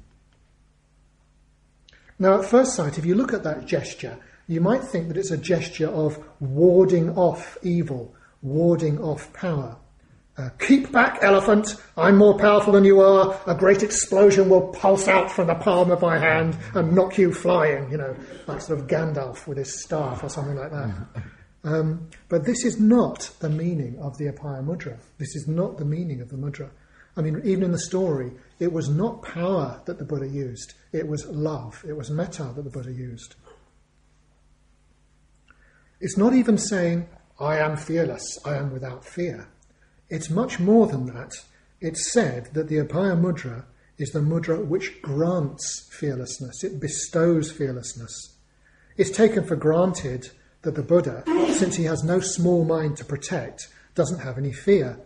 Now, 2.20 2.40
at 2.40 2.46
first 2.46 2.76
sight, 2.76 2.98
if 2.98 3.06
you 3.06 3.16
look 3.16 3.34
at 3.34 3.44
that 3.44 3.66
gesture, 3.66 4.18
you 4.48 4.62
might 4.62 4.84
think 4.84 5.08
that 5.08 5.18
it's 5.18 5.32
a 5.32 5.38
gesture 5.38 5.88
of 5.88 6.24
warding 6.40 7.10
off 7.18 7.58
evil, 7.64 8.14
warding 8.42 9.00
off 9.00 9.32
power. 9.34 9.78
Uh, 10.36 10.50
keep 10.60 10.92
back, 10.92 11.20
elephant. 11.22 11.76
I'm 11.96 12.18
more 12.18 12.38
powerful 12.38 12.74
than 12.74 12.84
you 12.84 13.02
are. 13.02 13.40
A 13.46 13.54
great 13.54 13.84
explosion 13.84 14.50
will 14.50 14.70
pulse 14.70 15.08
out 15.08 15.32
from 15.32 15.46
the 15.46 15.56
palm 15.56 15.92
of 15.92 16.02
my 16.02 16.18
hand 16.18 16.58
and 16.74 16.94
knock 16.94 17.20
you 17.20 17.32
flying, 17.32 17.92
you 17.92 17.98
know, 17.98 18.16
like 18.48 18.62
sort 18.62 18.80
of 18.80 18.88
Gandalf 18.88 19.46
with 19.46 19.60
his 19.60 19.84
staff 19.84 20.24
or 20.24 20.30
something 20.30 20.56
like 20.56 20.72
that. 20.72 20.94
Um, 21.66 22.10
but 22.28 22.44
this 22.44 22.66
is 22.66 22.78
not 22.78 23.32
the 23.40 23.50
meaning 23.50 23.98
of 24.00 24.18
the 24.18 24.26
Abhaya 24.26 24.62
Mudra. 24.62 24.98
This 25.18 25.34
is 25.34 25.48
not 25.48 25.78
the 25.78 25.86
meaning 25.86 26.20
of 26.20 26.28
the 26.28 26.36
mudra. 26.36 26.70
I 27.16 27.22
mean, 27.22 27.42
even 27.46 27.64
in 27.64 27.72
the 27.72 27.80
story, 27.80 28.32
it 28.60 28.74
was 28.74 28.90
not 28.90 29.22
power 29.22 29.82
that 29.86 29.98
the 29.98 30.04
Buddha 30.04 30.28
used, 30.28 30.74
it 30.92 31.08
was 31.08 31.26
love, 31.28 31.84
it 31.88 31.96
was 31.96 32.10
metta 32.10 32.52
that 32.56 32.64
the 32.64 32.70
Buddha 32.70 32.92
used. 32.92 33.36
It's 36.02 36.18
not 36.18 36.34
even 36.34 36.58
saying, 36.58 37.08
I 37.40 37.60
am 37.60 37.78
fearless, 37.78 38.40
I 38.44 38.56
am 38.56 38.74
without 38.74 39.06
fear. 39.06 39.48
It's 40.14 40.30
much 40.30 40.60
more 40.60 40.86
than 40.86 41.08
that. 41.08 41.32
It's 41.82 42.12
said 42.12 42.54
that 42.54 42.68
the 42.68 42.78
Abhaya 42.78 43.20
Mudra 43.20 43.66
is 43.98 44.12
the 44.12 44.20
mudra 44.20 44.64
which 44.64 45.02
grants 45.02 45.90
fearlessness, 45.92 46.64
it 46.64 46.80
bestows 46.80 47.52
fearlessness. 47.52 48.36
It's 48.96 49.10
taken 49.10 49.44
for 49.44 49.56
granted 49.56 50.30
that 50.62 50.76
the 50.76 50.84
Buddha, 50.84 51.24
since 51.58 51.78
he 51.78 51.86
has 51.86 52.04
no 52.04 52.20
small 52.20 52.64
mind 52.64 52.98
to 52.98 53.06
protect, 53.06 53.70
doesn't 53.96 54.20
have 54.20 54.38
any 54.38 54.54
fear. 54.54 55.00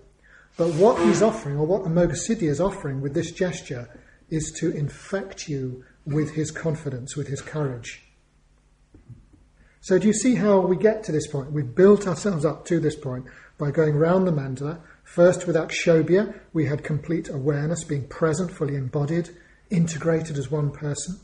But 0.58 0.74
what 0.74 1.02
he's 1.02 1.22
offering, 1.22 1.58
or 1.58 1.66
what 1.66 1.84
Amoghasiddhi 1.84 2.50
is 2.50 2.60
offering 2.60 3.00
with 3.00 3.14
this 3.14 3.32
gesture, 3.32 3.88
is 4.30 4.52
to 4.60 4.72
infect 4.72 5.48
you 5.48 5.86
with 6.06 6.32
his 6.32 6.52
confidence, 6.52 7.16
with 7.16 7.30
his 7.30 7.42
courage. 7.42 8.04
So, 9.80 9.98
do 9.98 10.08
you 10.08 10.14
see 10.14 10.36
how 10.36 10.60
we 10.60 10.76
get 10.76 11.06
to 11.06 11.14
this 11.14 11.28
point? 11.28 11.54
We've 11.54 11.74
built 11.74 12.08
ourselves 12.08 12.44
up 12.44 12.66
to 12.66 12.82
this 12.82 12.98
point 12.98 13.26
by 13.58 13.72
going 13.72 13.96
round 13.96 14.28
the 14.28 14.34
mandala. 14.34 14.82
First, 15.08 15.48
with 15.48 15.56
Akshobhya, 15.56 16.38
we 16.52 16.66
had 16.66 16.84
complete 16.84 17.30
awareness, 17.30 17.86
being 17.86 18.08
present, 18.10 18.52
fully 18.52 18.76
embodied, 18.76 19.30
integrated 19.70 20.38
as 20.38 20.52
one 20.52 20.70
person, 20.70 21.18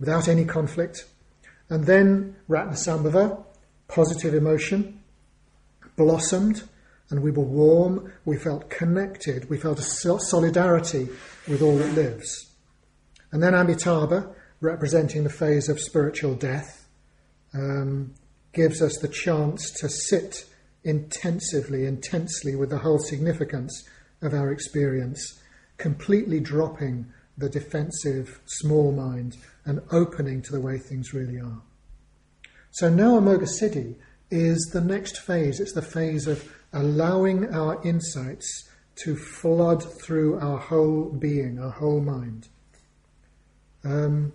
without 0.00 0.28
any 0.28 0.46
conflict. 0.46 1.04
And 1.68 1.84
then, 1.84 2.36
Ratnasambhava, 2.48 3.44
positive 3.86 4.32
emotion, 4.32 5.02
blossomed 5.94 6.62
and 7.10 7.22
we 7.22 7.30
were 7.30 7.44
warm, 7.44 8.12
we 8.24 8.38
felt 8.38 8.70
connected, 8.70 9.48
we 9.48 9.58
felt 9.58 9.78
a 9.78 10.18
solidarity 10.18 11.08
with 11.46 11.62
all 11.62 11.76
that 11.76 11.94
lives. 11.94 12.50
And 13.30 13.42
then 13.42 13.54
Amitabha, 13.54 14.34
representing 14.60 15.22
the 15.22 15.30
phase 15.30 15.68
of 15.68 15.78
spiritual 15.78 16.34
death, 16.34 16.88
um, 17.54 18.14
gives 18.52 18.80
us 18.80 18.96
the 18.96 19.08
chance 19.08 19.70
to 19.80 19.88
sit 19.88 20.46
intensively, 20.86 21.84
intensely 21.84 22.54
with 22.54 22.70
the 22.70 22.78
whole 22.78 22.98
significance 22.98 23.84
of 24.22 24.32
our 24.32 24.52
experience, 24.52 25.40
completely 25.76 26.40
dropping 26.40 27.06
the 27.36 27.48
defensive 27.50 28.40
small 28.46 28.92
mind 28.92 29.36
and 29.64 29.80
opening 29.90 30.40
to 30.40 30.52
the 30.52 30.60
way 30.60 30.78
things 30.78 31.12
really 31.12 31.38
are. 31.38 31.60
So 32.70 32.88
now 32.88 33.18
Amoghasiddhi 33.18 33.96
is 34.30 34.70
the 34.72 34.80
next 34.80 35.18
phase. 35.18 35.60
It's 35.60 35.74
the 35.74 35.82
phase 35.82 36.26
of 36.26 36.50
allowing 36.72 37.52
our 37.52 37.82
insights 37.84 38.70
to 39.02 39.16
flood 39.16 39.82
through 40.02 40.38
our 40.38 40.58
whole 40.58 41.10
being, 41.10 41.58
our 41.58 41.70
whole 41.70 42.00
mind. 42.00 42.48
Um, 43.84 44.32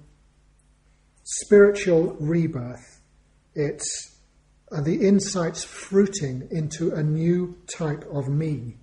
spiritual 1.24 2.16
rebirth. 2.20 3.02
It's 3.56 4.11
uh, 4.72 4.82
the 4.82 5.06
insights 5.06 5.64
fruiting 5.64 6.48
into 6.50 6.94
a 6.94 7.04
new 7.04 7.58
type 7.78 8.06
of 8.12 8.30
me, 8.30 8.78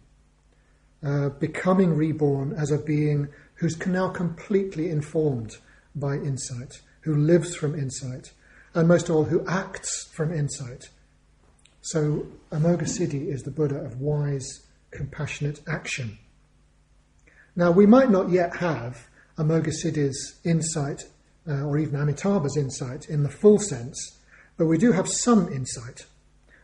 uh, 1.03 1.31
becoming 1.31 1.95
reborn 1.95 2.53
as 2.53 2.71
a 2.71 2.79
being 2.79 3.29
who's 3.55 3.87
now 3.87 4.09
completely 4.09 4.91
informed 4.91 5.57
by 5.95 6.15
insight, 6.15 6.81
who 7.01 7.15
lives 7.15 7.55
from 7.57 7.75
insight, 7.75 8.33
and 8.75 8.87
most 8.87 9.09
of 9.09 9.17
all, 9.17 9.25
who 9.25 9.45
acts 9.47 10.09
from 10.13 10.33
insight. 10.33 10.91
So, 11.81 12.27
Amoghasiddhi 12.53 13.29
is 13.33 13.43
the 13.43 13.51
Buddha 13.51 13.77
of 13.77 14.01
wise, 14.01 14.67
compassionate 14.91 15.61
action. 15.67 16.19
Now, 17.57 17.71
we 17.71 17.87
might 17.87 18.11
not 18.11 18.31
yet 18.31 18.57
have 18.57 19.09
Amoghasiddhi's 19.39 20.39
insight, 20.45 21.05
uh, 21.49 21.63
or 21.63 21.79
even 21.79 21.99
Amitabha's 21.99 22.57
insight, 22.57 23.09
in 23.09 23.23
the 23.23 23.31
full 23.31 23.59
sense, 23.59 24.18
but 24.59 24.67
we 24.67 24.77
do 24.77 24.93
have 24.93 25.09
some 25.09 25.51
insight. 25.51 26.05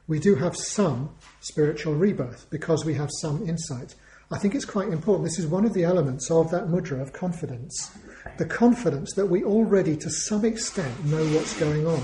We 0.06 0.18
do 0.18 0.34
have 0.34 0.56
some 0.56 1.14
spiritual 1.40 1.94
rebirth 1.94 2.46
because 2.50 2.84
we 2.84 2.94
have 2.94 3.10
some 3.20 3.48
insight. 3.48 3.94
I 4.30 4.38
think 4.38 4.54
it's 4.54 4.64
quite 4.64 4.88
important. 4.88 5.24
This 5.24 5.38
is 5.38 5.46
one 5.46 5.64
of 5.64 5.72
the 5.72 5.84
elements 5.84 6.30
of 6.30 6.50
that 6.50 6.66
mudra 6.66 7.00
of 7.00 7.12
confidence. 7.12 7.96
The 8.36 8.46
confidence 8.46 9.14
that 9.14 9.26
we 9.26 9.44
already, 9.44 9.96
to 9.96 10.10
some 10.10 10.44
extent, 10.44 11.04
know 11.04 11.24
what's 11.28 11.58
going 11.58 11.86
on. 11.86 12.02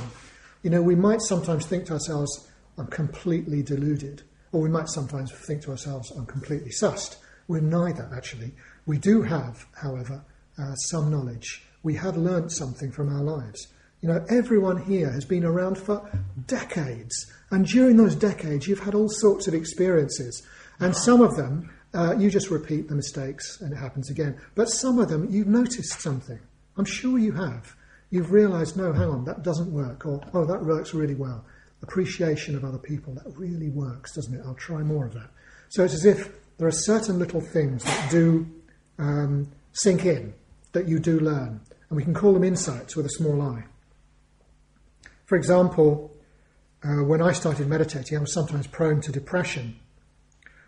You 0.62 0.70
know, 0.70 0.80
we 0.80 0.94
might 0.94 1.20
sometimes 1.22 1.66
think 1.66 1.86
to 1.86 1.94
ourselves, 1.94 2.48
I'm 2.78 2.86
completely 2.86 3.62
deluded. 3.62 4.22
Or 4.52 4.60
we 4.60 4.68
might 4.68 4.88
sometimes 4.88 5.32
think 5.32 5.62
to 5.62 5.70
ourselves, 5.70 6.10
I'm 6.12 6.26
completely 6.26 6.70
sussed. 6.70 7.16
We're 7.48 7.60
neither, 7.60 8.08
actually. 8.14 8.52
We 8.86 8.98
do 8.98 9.22
have, 9.22 9.66
however, 9.74 10.24
uh, 10.58 10.74
some 10.74 11.10
knowledge. 11.10 11.64
We 11.82 11.94
have 11.94 12.16
learnt 12.16 12.52
something 12.52 12.92
from 12.92 13.14
our 13.14 13.22
lives. 13.22 13.68
You 14.02 14.08
know, 14.08 14.24
everyone 14.28 14.82
here 14.82 15.10
has 15.10 15.24
been 15.24 15.44
around 15.44 15.76
for 15.76 16.08
decades. 16.46 17.30
And 17.50 17.66
during 17.66 17.96
those 17.96 18.14
decades, 18.14 18.66
you've 18.66 18.80
had 18.80 18.94
all 18.94 19.08
sorts 19.08 19.46
of 19.46 19.54
experiences. 19.54 20.42
And 20.78 20.96
some 20.96 21.20
of 21.20 21.36
them 21.36 21.70
uh, 21.92 22.14
you 22.16 22.30
just 22.30 22.50
repeat 22.50 22.88
the 22.88 22.94
mistakes 22.94 23.60
and 23.60 23.72
it 23.72 23.76
happens 23.76 24.10
again. 24.10 24.38
But 24.54 24.66
some 24.66 24.98
of 24.98 25.08
them, 25.08 25.26
you've 25.30 25.48
noticed 25.48 26.00
something. 26.00 26.38
I'm 26.76 26.84
sure 26.84 27.18
you 27.18 27.32
have. 27.32 27.74
You've 28.10 28.30
realized, 28.30 28.76
no, 28.76 28.92
hang 28.92 29.08
on, 29.08 29.24
that 29.24 29.42
doesn't 29.42 29.72
work. 29.72 30.06
Or, 30.06 30.20
oh, 30.34 30.44
that 30.44 30.64
works 30.64 30.94
really 30.94 31.14
well. 31.14 31.44
Appreciation 31.82 32.54
of 32.56 32.64
other 32.64 32.78
people, 32.78 33.14
that 33.14 33.36
really 33.36 33.70
works, 33.70 34.14
doesn't 34.14 34.34
it? 34.34 34.42
I'll 34.44 34.54
try 34.54 34.82
more 34.82 35.06
of 35.06 35.14
that. 35.14 35.30
So 35.68 35.84
it's 35.84 35.94
as 35.94 36.04
if 36.04 36.30
there 36.58 36.68
are 36.68 36.72
certain 36.72 37.18
little 37.18 37.40
things 37.40 37.84
that 37.84 38.10
do 38.10 38.46
um, 38.98 39.50
sink 39.72 40.04
in, 40.04 40.34
that 40.72 40.86
you 40.86 40.98
do 40.98 41.18
learn. 41.18 41.60
And 41.88 41.96
we 41.96 42.04
can 42.04 42.14
call 42.14 42.34
them 42.34 42.44
insights 42.44 42.96
with 42.96 43.06
a 43.06 43.10
small 43.10 43.40
i. 43.42 43.64
For 45.30 45.36
example, 45.36 46.10
uh, 46.82 47.04
when 47.04 47.22
I 47.22 47.30
started 47.30 47.68
meditating, 47.68 48.18
I 48.18 48.20
was 48.20 48.34
sometimes 48.34 48.66
prone 48.66 49.00
to 49.02 49.12
depression. 49.12 49.78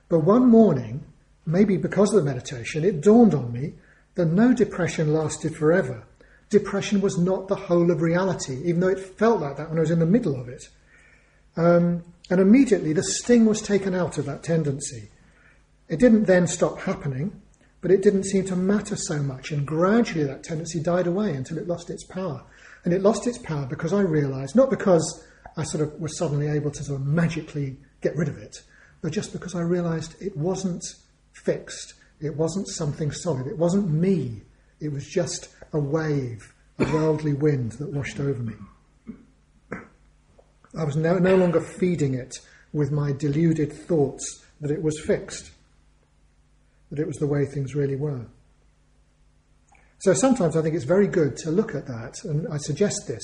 But 0.08 0.20
one 0.20 0.48
morning, 0.48 1.02
maybe 1.44 1.76
because 1.76 2.14
of 2.14 2.22
the 2.22 2.30
meditation, 2.30 2.84
it 2.84 3.00
dawned 3.00 3.34
on 3.34 3.52
me 3.52 3.72
that 4.14 4.26
no 4.26 4.52
depression 4.52 5.12
lasted 5.12 5.56
forever. 5.56 6.04
Depression 6.48 7.00
was 7.00 7.18
not 7.18 7.48
the 7.48 7.56
whole 7.56 7.90
of 7.90 8.02
reality, 8.02 8.62
even 8.64 8.78
though 8.78 8.86
it 8.86 9.00
felt 9.00 9.40
like 9.40 9.56
that 9.56 9.68
when 9.68 9.78
I 9.78 9.80
was 9.80 9.90
in 9.90 9.98
the 9.98 10.06
middle 10.06 10.40
of 10.40 10.48
it. 10.48 10.68
Um, 11.56 12.04
and 12.30 12.40
immediately 12.40 12.92
the 12.92 13.02
sting 13.02 13.46
was 13.46 13.60
taken 13.60 13.96
out 13.96 14.16
of 14.16 14.26
that 14.26 14.44
tendency. 14.44 15.08
It 15.88 15.98
didn't 15.98 16.26
then 16.26 16.46
stop 16.46 16.78
happening, 16.82 17.42
but 17.80 17.90
it 17.90 18.00
didn't 18.00 18.26
seem 18.26 18.44
to 18.44 18.54
matter 18.54 18.94
so 18.94 19.24
much. 19.24 19.50
And 19.50 19.66
gradually 19.66 20.22
that 20.22 20.44
tendency 20.44 20.78
died 20.78 21.08
away 21.08 21.34
until 21.34 21.58
it 21.58 21.66
lost 21.66 21.90
its 21.90 22.04
power. 22.04 22.44
And 22.84 22.92
it 22.92 23.02
lost 23.02 23.26
its 23.26 23.38
power 23.38 23.66
because 23.66 23.92
I 23.92 24.00
realized, 24.00 24.56
not 24.56 24.70
because 24.70 25.24
I 25.56 25.62
sort 25.64 25.82
of 25.82 26.00
was 26.00 26.16
suddenly 26.18 26.48
able 26.48 26.70
to 26.70 26.82
sort 26.82 27.00
of 27.00 27.06
magically 27.06 27.76
get 28.00 28.16
rid 28.16 28.28
of 28.28 28.38
it, 28.38 28.62
but 29.00 29.12
just 29.12 29.32
because 29.32 29.54
I 29.54 29.60
realized 29.60 30.14
it 30.20 30.36
wasn't 30.36 30.84
fixed. 31.32 31.94
It 32.20 32.36
wasn't 32.36 32.68
something 32.68 33.10
solid. 33.10 33.46
It 33.46 33.58
wasn't 33.58 33.90
me. 33.90 34.42
It 34.80 34.92
was 34.92 35.06
just 35.06 35.48
a 35.72 35.78
wave, 35.78 36.52
a 36.78 36.84
worldly 36.84 37.32
wind 37.34 37.72
that 37.72 37.92
washed 37.92 38.20
over 38.20 38.42
me. 38.42 38.54
I 40.78 40.84
was 40.84 40.96
no, 40.96 41.18
no 41.18 41.36
longer 41.36 41.60
feeding 41.60 42.14
it 42.14 42.38
with 42.72 42.90
my 42.90 43.12
deluded 43.12 43.72
thoughts 43.72 44.44
that 44.60 44.70
it 44.70 44.82
was 44.82 44.98
fixed, 45.00 45.50
that 46.90 46.98
it 46.98 47.06
was 47.06 47.16
the 47.16 47.26
way 47.26 47.44
things 47.44 47.74
really 47.74 47.96
were. 47.96 48.26
So 50.02 50.14
sometimes 50.14 50.56
I 50.56 50.62
think 50.62 50.74
it's 50.74 50.84
very 50.84 51.06
good 51.06 51.36
to 51.38 51.52
look 51.52 51.76
at 51.76 51.86
that, 51.86 52.24
and 52.24 52.48
I 52.52 52.56
suggest 52.56 53.06
this 53.06 53.22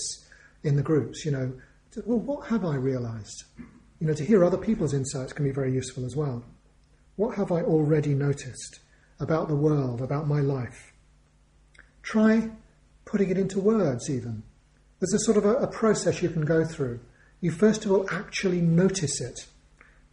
in 0.63 0.77
the 0.77 0.83
groups, 0.83 1.25
you 1.25 1.33
know, 1.33 1.53
well, 2.07 2.21
what 2.21 2.47
have 2.51 2.65
I 2.65 2.77
realized? 2.77 3.43
You 3.99 4.07
know, 4.07 4.15
to 4.15 4.25
hear 4.25 4.45
other 4.45 4.57
people's 4.57 4.95
insights 4.95 5.33
can 5.33 5.45
be 5.45 5.51
very 5.51 5.73
useful 5.73 6.05
as 6.05 6.15
well. 6.15 6.45
What 7.17 7.37
have 7.37 7.51
I 7.51 7.63
already 7.63 8.15
noticed 8.15 8.79
about 9.19 9.49
the 9.49 9.57
world, 9.57 10.01
about 10.01 10.29
my 10.29 10.39
life? 10.39 10.93
Try 12.05 12.49
putting 13.05 13.31
it 13.31 13.39
into 13.39 13.59
words, 13.59 14.09
even. 14.09 14.45
There's 15.01 15.21
a 15.21 15.25
sort 15.25 15.37
of 15.37 15.47
a, 15.47 15.57
a 15.57 15.67
process 15.67 16.23
you 16.23 16.29
can 16.29 16.45
go 16.45 16.65
through. 16.65 17.01
You 17.41 17.51
first 17.51 17.87
of 17.87 17.91
all 17.91 18.09
actually 18.13 18.61
notice 18.61 19.21
it. 19.21 19.47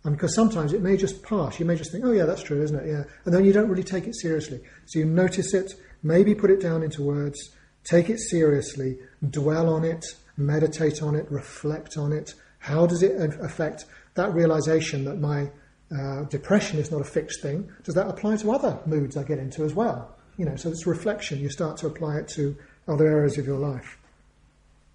And 0.03 0.15
because 0.15 0.33
sometimes 0.33 0.73
it 0.73 0.81
may 0.81 0.97
just 0.97 1.21
pass. 1.21 1.59
You 1.59 1.65
may 1.65 1.75
just 1.75 1.91
think, 1.91 2.05
oh, 2.05 2.11
yeah, 2.11 2.25
that's 2.25 2.41
true, 2.41 2.63
isn't 2.63 2.79
it? 2.79 2.87
Yeah. 2.87 3.03
And 3.25 3.35
then 3.35 3.45
you 3.45 3.53
don't 3.53 3.69
really 3.69 3.83
take 3.83 4.07
it 4.07 4.15
seriously. 4.15 4.61
So 4.85 4.97
you 4.97 5.05
notice 5.05 5.53
it, 5.53 5.75
maybe 6.05 6.33
put 6.33 6.51
it 6.51 6.61
down 6.61 6.83
into 6.83 7.01
words, 7.01 7.49
take 7.83 8.09
it 8.09 8.19
seriously, 8.19 8.97
dwell 9.29 9.67
on 9.67 9.83
it, 9.83 10.05
meditate 10.37 11.01
on 11.01 11.15
it, 11.15 11.29
reflect 11.29 11.97
on 11.97 12.13
it. 12.13 12.33
How 12.59 12.85
does 12.85 13.03
it 13.03 13.13
affect 13.41 13.85
that 14.13 14.33
realization 14.33 15.03
that 15.05 15.19
my 15.19 15.49
uh, 15.91 16.23
depression 16.23 16.79
is 16.79 16.91
not 16.91 17.01
a 17.01 17.05
fixed 17.05 17.41
thing. 17.41 17.69
Does 17.83 17.95
that 17.95 18.07
apply 18.07 18.37
to 18.37 18.51
other 18.51 18.79
moods 18.85 19.17
I 19.17 19.23
get 19.23 19.37
into 19.37 19.63
as 19.63 19.73
well? 19.73 20.15
You 20.37 20.45
know, 20.45 20.55
so 20.55 20.69
it's 20.69 20.87
reflection. 20.87 21.39
You 21.39 21.49
start 21.49 21.77
to 21.77 21.87
apply 21.87 22.17
it 22.17 22.27
to 22.29 22.55
other 22.87 23.07
areas 23.07 23.37
of 23.37 23.45
your 23.45 23.59
life. 23.59 23.97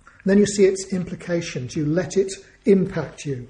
And 0.05 0.31
then 0.31 0.39
you 0.39 0.47
see 0.47 0.65
its 0.65 0.93
implications. 0.93 1.77
You 1.77 1.87
let 1.87 2.17
it 2.17 2.33
impact 2.67 3.25
you, 3.25 3.49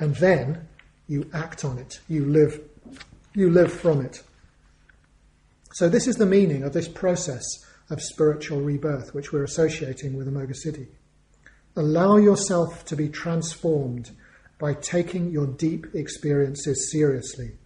and 0.00 0.16
then 0.16 0.66
you 1.06 1.30
act 1.32 1.64
on 1.64 1.78
it. 1.78 2.00
You 2.08 2.24
live. 2.24 2.60
You 3.34 3.50
live 3.50 3.72
from 3.72 4.00
it. 4.00 4.22
So 5.74 5.88
this 5.88 6.06
is 6.06 6.14
the 6.16 6.24
meaning 6.24 6.62
of 6.62 6.72
this 6.72 6.86
process 6.86 7.42
of 7.90 8.00
spiritual 8.00 8.60
rebirth, 8.60 9.12
which 9.12 9.32
we're 9.32 9.42
associating 9.42 10.16
with 10.16 10.28
Amoghasiddhi. 10.28 10.86
Allow 11.74 12.16
yourself 12.18 12.84
to 12.84 12.94
be 12.94 13.08
transformed 13.08 14.12
by 14.60 14.74
taking 14.74 15.32
your 15.32 15.48
deep 15.48 15.86
experiences 15.92 16.92
seriously. 16.92 17.58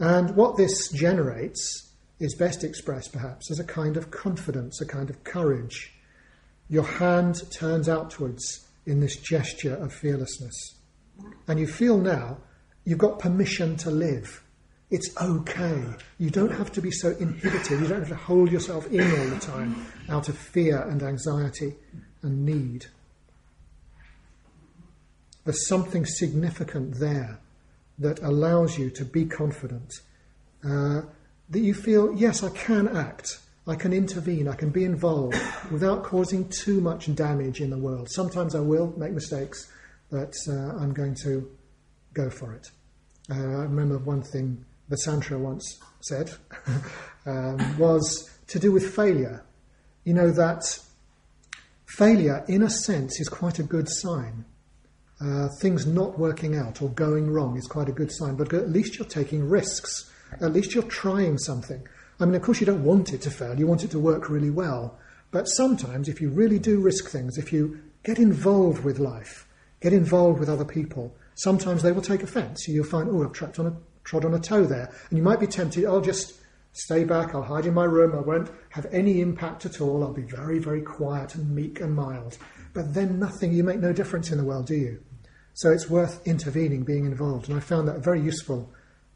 And 0.00 0.34
what 0.34 0.56
this 0.56 0.90
generates 0.90 1.92
is 2.18 2.34
best 2.34 2.64
expressed 2.64 3.12
perhaps 3.12 3.52
as 3.52 3.60
a 3.60 3.64
kind 3.64 3.96
of 3.96 4.10
confidence, 4.10 4.80
a 4.80 4.86
kind 4.86 5.10
of 5.10 5.22
courage. 5.22 5.94
Your 6.68 6.82
hand 6.82 7.40
turns 7.52 7.88
outwards 7.88 8.66
in 8.84 8.98
this 8.98 9.14
gesture 9.14 9.76
of 9.76 9.92
fearlessness. 9.92 10.80
And 11.46 11.60
you 11.60 11.68
feel 11.68 11.98
now 11.98 12.38
you've 12.84 12.98
got 12.98 13.20
permission 13.20 13.76
to 13.76 13.92
live. 13.92 14.43
It's 14.94 15.10
okay. 15.20 15.82
You 16.18 16.30
don't 16.30 16.52
have 16.52 16.70
to 16.70 16.80
be 16.80 16.92
so 16.92 17.16
inhibited. 17.18 17.80
You 17.80 17.88
don't 17.88 17.98
have 17.98 18.08
to 18.10 18.14
hold 18.14 18.52
yourself 18.52 18.86
in 18.92 19.00
all 19.00 19.26
the 19.26 19.40
time 19.40 19.84
out 20.08 20.28
of 20.28 20.38
fear 20.38 20.80
and 20.82 21.02
anxiety 21.02 21.74
and 22.22 22.46
need. 22.46 22.86
There's 25.44 25.66
something 25.66 26.06
significant 26.06 27.00
there 27.00 27.40
that 27.98 28.22
allows 28.22 28.78
you 28.78 28.88
to 28.90 29.04
be 29.04 29.24
confident. 29.24 29.92
Uh, 30.62 31.00
that 31.50 31.58
you 31.58 31.74
feel, 31.74 32.14
yes, 32.14 32.44
I 32.44 32.50
can 32.50 32.86
act, 32.96 33.40
I 33.66 33.74
can 33.74 33.92
intervene, 33.92 34.46
I 34.46 34.54
can 34.54 34.70
be 34.70 34.84
involved 34.84 35.36
without 35.72 36.04
causing 36.04 36.48
too 36.50 36.80
much 36.80 37.12
damage 37.16 37.60
in 37.60 37.70
the 37.70 37.78
world. 37.78 38.08
Sometimes 38.12 38.54
I 38.54 38.60
will 38.60 38.94
make 38.96 39.10
mistakes, 39.10 39.68
but 40.08 40.34
uh, 40.48 40.76
I'm 40.78 40.94
going 40.94 41.16
to 41.24 41.50
go 42.12 42.30
for 42.30 42.54
it. 42.54 42.68
Uh, 43.28 43.34
I 43.34 43.64
remember 43.64 43.98
one 43.98 44.22
thing 44.22 44.64
Vessantara 44.88 45.38
once 45.38 45.78
said 46.00 46.32
um, 47.26 47.78
was 47.78 48.30
to 48.48 48.58
do 48.58 48.72
with 48.72 48.94
failure. 48.94 49.44
You 50.04 50.14
know, 50.14 50.30
that 50.32 50.62
failure, 51.86 52.44
in 52.48 52.62
a 52.62 52.70
sense, 52.70 53.20
is 53.20 53.28
quite 53.28 53.58
a 53.58 53.62
good 53.62 53.88
sign 53.88 54.44
uh, 55.20 55.48
things 55.60 55.86
not 55.86 56.18
working 56.18 56.56
out 56.56 56.82
or 56.82 56.88
going 56.90 57.30
wrong 57.30 57.56
is 57.56 57.66
quite 57.66 57.88
a 57.88 57.92
good 57.92 58.12
sign, 58.12 58.34
but 58.34 58.52
at 58.52 58.70
least 58.70 58.98
you're 58.98 59.08
taking 59.08 59.48
risks. 59.48 60.10
At 60.40 60.52
least 60.52 60.74
you're 60.74 60.82
trying 60.84 61.38
something. 61.38 61.86
I 62.20 62.24
mean, 62.24 62.34
of 62.34 62.42
course, 62.42 62.60
you 62.60 62.66
don't 62.66 62.84
want 62.84 63.12
it 63.12 63.22
to 63.22 63.30
fail, 63.30 63.58
you 63.58 63.66
want 63.66 63.84
it 63.84 63.90
to 63.92 63.98
work 63.98 64.28
really 64.28 64.50
well. 64.50 64.98
But 65.30 65.44
sometimes, 65.44 66.08
if 66.08 66.20
you 66.20 66.30
really 66.30 66.58
do 66.58 66.80
risk 66.80 67.08
things, 67.08 67.38
if 67.38 67.52
you 67.52 67.80
get 68.04 68.18
involved 68.18 68.84
with 68.84 68.98
life, 68.98 69.48
get 69.80 69.92
involved 69.92 70.38
with 70.38 70.48
other 70.48 70.64
people, 70.64 71.14
sometimes 71.34 71.82
they 71.82 71.92
will 71.92 72.02
take 72.02 72.22
offence. 72.22 72.68
You'll 72.68 72.84
find, 72.84 73.08
oh, 73.08 73.24
I've 73.24 73.32
trapped 73.32 73.58
on 73.58 73.66
a, 73.66 73.76
trod 74.04 74.24
on 74.24 74.34
a 74.34 74.38
toe 74.38 74.64
there. 74.64 74.92
And 75.08 75.18
you 75.18 75.22
might 75.22 75.40
be 75.40 75.46
tempted, 75.46 75.84
I'll 75.84 76.00
just 76.00 76.34
stay 76.72 77.04
back, 77.04 77.34
I'll 77.34 77.42
hide 77.42 77.66
in 77.66 77.74
my 77.74 77.84
room, 77.84 78.14
I 78.14 78.20
won't 78.20 78.50
have 78.70 78.86
any 78.92 79.20
impact 79.20 79.66
at 79.66 79.80
all, 79.80 80.02
I'll 80.02 80.12
be 80.12 80.22
very, 80.22 80.58
very 80.58 80.82
quiet 80.82 81.34
and 81.34 81.54
meek 81.54 81.80
and 81.80 81.94
mild. 81.94 82.38
But 82.72 82.94
then 82.94 83.18
nothing, 83.18 83.52
you 83.52 83.64
make 83.64 83.80
no 83.80 83.92
difference 83.92 84.30
in 84.30 84.38
the 84.38 84.44
world, 84.44 84.66
do 84.66 84.74
you? 84.74 85.02
So 85.54 85.70
it's 85.70 85.88
worth 85.88 86.26
intervening, 86.26 86.82
being 86.82 87.04
involved. 87.04 87.48
And 87.48 87.56
I 87.56 87.60
found 87.60 87.86
that 87.88 88.00
very 88.00 88.20
useful 88.20 88.72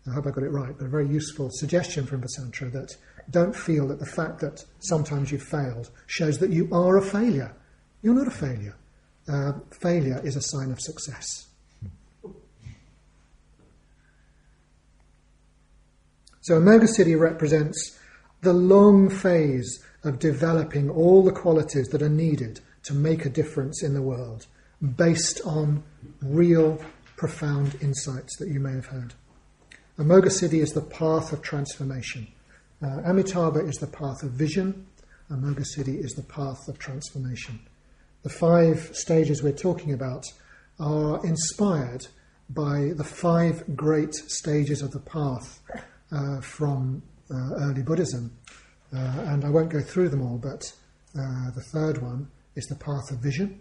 I 0.08 0.14
hope 0.14 0.26
I 0.26 0.30
got 0.30 0.44
it 0.44 0.50
right, 0.50 0.74
but 0.76 0.86
a 0.86 0.88
very 0.88 1.08
useful 1.08 1.50
suggestion 1.50 2.06
from 2.06 2.22
Vessantara 2.22 2.70
that 2.70 2.96
don't 3.30 3.54
feel 3.54 3.88
that 3.88 3.98
the 3.98 4.06
fact 4.06 4.40
that 4.40 4.64
sometimes 4.78 5.30
you've 5.30 5.42
failed 5.42 5.90
shows 6.06 6.38
that 6.38 6.50
you 6.50 6.68
are 6.72 6.96
a 6.96 7.02
failure. 7.02 7.54
You're 8.02 8.14
not 8.14 8.28
a 8.28 8.30
failure. 8.30 8.76
Uh, 9.30 9.52
failure 9.70 10.20
is 10.24 10.36
a 10.36 10.40
sign 10.40 10.70
of 10.70 10.80
success. 10.80 11.47
So 16.48 16.58
Amoghasiddhi 16.58 17.20
represents 17.20 17.98
the 18.40 18.54
long 18.54 19.10
phase 19.10 19.84
of 20.02 20.18
developing 20.18 20.88
all 20.88 21.22
the 21.22 21.30
qualities 21.30 21.88
that 21.88 22.00
are 22.00 22.08
needed 22.08 22.60
to 22.84 22.94
make 22.94 23.26
a 23.26 23.28
difference 23.28 23.82
in 23.82 23.92
the 23.92 24.00
world 24.00 24.46
based 24.96 25.42
on 25.44 25.82
real, 26.22 26.82
profound 27.18 27.76
insights 27.82 28.38
that 28.38 28.48
you 28.48 28.60
may 28.60 28.72
have 28.72 28.86
heard. 28.86 29.12
Amoghasiddhi 29.98 30.62
is 30.62 30.72
the 30.72 30.80
path 30.80 31.34
of 31.34 31.42
transformation. 31.42 32.26
Uh, 32.82 33.02
Amitabha 33.04 33.60
is 33.66 33.76
the 33.76 33.86
path 33.86 34.22
of 34.22 34.30
vision. 34.30 34.86
Amoghasiddhi 35.30 36.02
is 36.02 36.14
the 36.14 36.22
path 36.22 36.66
of 36.66 36.78
transformation. 36.78 37.60
The 38.22 38.30
five 38.30 38.88
stages 38.94 39.42
we're 39.42 39.52
talking 39.52 39.92
about 39.92 40.24
are 40.80 41.22
inspired 41.26 42.06
by 42.48 42.92
the 42.96 43.04
five 43.04 43.76
great 43.76 44.14
stages 44.14 44.80
of 44.80 44.92
the 44.92 45.00
path 45.00 45.60
uh, 46.12 46.40
from 46.40 47.02
uh, 47.30 47.54
early 47.60 47.82
Buddhism. 47.82 48.32
Uh, 48.94 48.98
and 49.26 49.44
I 49.44 49.50
won't 49.50 49.70
go 49.70 49.80
through 49.80 50.08
them 50.08 50.22
all, 50.22 50.38
but 50.38 50.72
uh, 51.18 51.50
the 51.54 51.64
third 51.72 52.00
one 52.00 52.28
is 52.56 52.66
the 52.66 52.76
path 52.76 53.10
of 53.10 53.18
vision, 53.18 53.60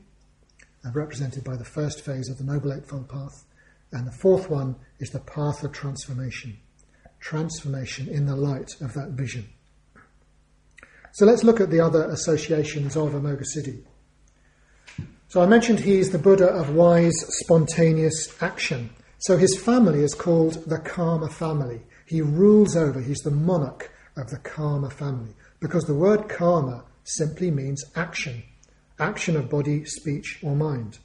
represented 0.93 1.43
by 1.43 1.55
the 1.57 1.65
first 1.65 2.01
phase 2.01 2.29
of 2.29 2.37
the 2.37 2.43
Noble 2.43 2.73
Eightfold 2.73 3.09
Path. 3.09 3.43
And 3.91 4.07
the 4.07 4.11
fourth 4.11 4.49
one 4.49 4.75
is 4.99 5.09
the 5.09 5.19
path 5.19 5.63
of 5.63 5.71
transformation. 5.71 6.57
Transformation 7.19 8.07
in 8.07 8.25
the 8.25 8.35
light 8.35 8.75
of 8.81 8.93
that 8.93 9.09
vision. 9.11 9.49
So 11.13 11.25
let's 11.25 11.43
look 11.43 11.59
at 11.59 11.71
the 11.71 11.79
other 11.79 12.09
associations 12.09 12.95
of 12.95 13.13
Amoghasiddhi. 13.13 13.83
So 15.29 15.41
I 15.41 15.45
mentioned 15.45 15.79
he 15.79 15.97
is 15.97 16.11
the 16.11 16.19
Buddha 16.19 16.47
of 16.47 16.73
wise, 16.73 17.25
spontaneous 17.41 18.33
action. 18.41 18.91
So 19.19 19.35
his 19.35 19.59
family 19.59 20.03
is 20.03 20.13
called 20.13 20.63
the 20.69 20.77
Karma 20.77 21.29
family. 21.29 21.81
He 22.07 22.21
rules 22.21 22.75
over, 22.75 23.01
he's 23.01 23.19
the 23.19 23.31
monarch 23.31 23.91
of 24.15 24.29
the 24.29 24.37
Karma 24.37 24.89
family. 24.89 25.35
Because 25.59 25.83
the 25.83 25.93
word 25.93 26.29
karma 26.29 26.85
simply 27.03 27.51
means 27.51 27.83
action 27.95 28.43
action 28.99 29.35
of 29.35 29.47
body, 29.49 29.85
speech, 29.85 30.39
or 30.41 30.55
mind. 30.55 30.97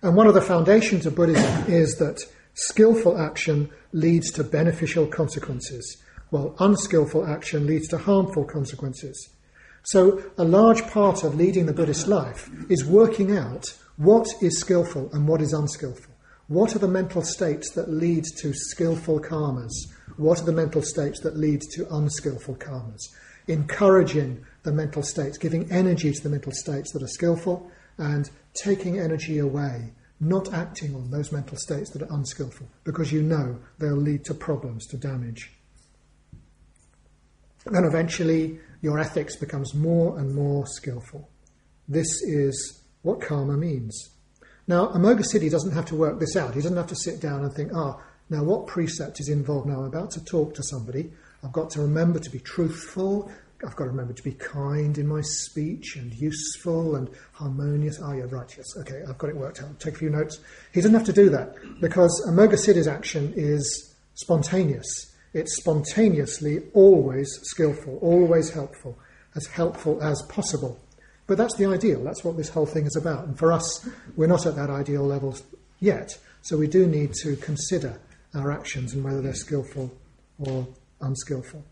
And 0.00 0.14
one 0.14 0.28
of 0.28 0.34
the 0.34 0.40
foundations 0.40 1.06
of 1.06 1.16
Buddhism 1.16 1.64
is 1.66 1.96
that 1.96 2.20
skillful 2.54 3.18
action 3.18 3.68
leads 3.92 4.30
to 4.32 4.44
beneficial 4.44 5.08
consequences, 5.08 5.96
while 6.30 6.54
unskillful 6.60 7.26
action 7.26 7.66
leads 7.66 7.88
to 7.88 7.98
harmful 7.98 8.44
consequences. 8.44 9.28
So, 9.82 10.22
a 10.38 10.44
large 10.44 10.86
part 10.86 11.24
of 11.24 11.34
leading 11.34 11.66
the 11.66 11.72
Buddhist 11.72 12.06
life 12.06 12.48
is 12.68 12.84
working 12.84 13.36
out 13.36 13.74
what 13.96 14.28
is 14.40 14.60
skillful 14.60 15.10
and 15.12 15.26
what 15.26 15.40
is 15.40 15.52
unskillful. 15.52 16.14
What 16.48 16.76
are 16.76 16.80
the 16.80 16.88
mental 16.88 17.22
states 17.22 17.72
that 17.72 17.90
lead 17.90 18.24
to 18.38 18.52
skillful 18.52 19.20
karmas? 19.20 19.72
What 20.16 20.40
are 20.40 20.44
the 20.44 20.52
mental 20.52 20.82
states 20.82 21.20
that 21.20 21.36
lead 21.36 21.60
to 21.72 21.94
unskillful 21.94 22.56
karmas? 22.56 23.00
Encouraging 23.48 24.44
the 24.62 24.72
mental 24.72 25.02
states, 25.02 25.38
giving 25.38 25.70
energy 25.70 26.12
to 26.12 26.22
the 26.22 26.28
mental 26.28 26.52
states 26.52 26.92
that 26.92 27.02
are 27.02 27.08
skillful, 27.08 27.70
and 27.98 28.30
taking 28.54 28.98
energy 28.98 29.38
away, 29.38 29.92
not 30.20 30.52
acting 30.52 30.94
on 30.94 31.10
those 31.10 31.32
mental 31.32 31.56
states 31.56 31.90
that 31.90 32.02
are 32.02 32.14
unskillful, 32.14 32.66
because 32.84 33.12
you 33.12 33.22
know 33.22 33.58
they'll 33.78 33.94
lead 33.94 34.24
to 34.24 34.34
problems, 34.34 34.86
to 34.86 34.96
damage. 34.96 35.52
And 37.66 37.84
eventually, 37.86 38.58
your 38.80 38.98
ethics 38.98 39.36
becomes 39.36 39.74
more 39.74 40.18
and 40.18 40.34
more 40.34 40.66
skillful. 40.66 41.28
This 41.88 42.06
is 42.22 42.82
what 43.02 43.20
karma 43.20 43.56
means. 43.56 44.10
Now, 44.68 44.88
Amoghasiddhi 44.88 45.50
doesn't 45.50 45.72
have 45.72 45.86
to 45.86 45.94
work 45.94 46.18
this 46.18 46.36
out. 46.36 46.54
He 46.54 46.60
doesn't 46.60 46.76
have 46.76 46.88
to 46.88 46.96
sit 46.96 47.20
down 47.20 47.44
and 47.44 47.52
think, 47.52 47.72
ah, 47.74 48.00
now 48.30 48.42
what 48.42 48.66
precept 48.66 49.20
is 49.20 49.28
involved 49.28 49.66
now? 49.66 49.80
I'm 49.80 49.84
about 49.84 50.10
to 50.12 50.24
talk 50.24 50.54
to 50.54 50.62
somebody. 50.62 51.10
I've 51.44 51.52
got 51.52 51.70
to 51.70 51.82
remember 51.82 52.18
to 52.18 52.30
be 52.30 52.40
truthful 52.40 53.30
I've 53.64 53.74
got 53.74 53.84
to 53.84 53.90
remember 53.90 54.12
to 54.12 54.22
be 54.22 54.32
kind 54.32 54.98
in 54.98 55.06
my 55.06 55.22
speech 55.22 55.96
and 55.96 56.12
useful 56.12 56.96
and 56.96 57.08
harmonious. 57.32 57.98
Oh, 58.02 58.12
yeah, 58.12 58.24
right, 58.28 58.52
yes, 58.56 58.66
okay, 58.80 59.02
I've 59.08 59.16
got 59.16 59.30
it 59.30 59.36
worked 59.36 59.62
out. 59.62 59.80
Take 59.80 59.94
a 59.94 59.98
few 59.98 60.10
notes. 60.10 60.40
He 60.74 60.80
doesn't 60.80 60.94
have 60.94 61.06
to 61.06 61.12
do 61.12 61.30
that 61.30 61.54
because 61.80 62.22
Amoghasiddhi's 62.28 62.86
action 62.86 63.32
is 63.34 63.94
spontaneous. 64.14 65.14
It's 65.32 65.56
spontaneously 65.56 66.64
always 66.74 67.28
skillful, 67.44 67.98
always 68.02 68.50
helpful, 68.50 68.98
as 69.34 69.46
helpful 69.46 70.02
as 70.02 70.20
possible. 70.28 70.78
But 71.26 71.38
that's 71.38 71.56
the 71.56 71.66
ideal. 71.66 72.04
That's 72.04 72.24
what 72.24 72.36
this 72.36 72.50
whole 72.50 72.66
thing 72.66 72.86
is 72.86 72.96
about. 72.96 73.24
And 73.24 73.38
for 73.38 73.52
us, 73.52 73.88
we're 74.16 74.26
not 74.26 74.46
at 74.46 74.56
that 74.56 74.70
ideal 74.70 75.02
level 75.02 75.36
yet. 75.80 76.16
So 76.42 76.58
we 76.58 76.68
do 76.68 76.86
need 76.86 77.14
to 77.22 77.36
consider 77.36 77.98
our 78.34 78.50
actions 78.50 78.92
and 78.94 79.04
whether 79.04 79.20
they're 79.20 79.34
skillful 79.34 79.92
or 80.38 80.66
unskillful. 81.00 81.64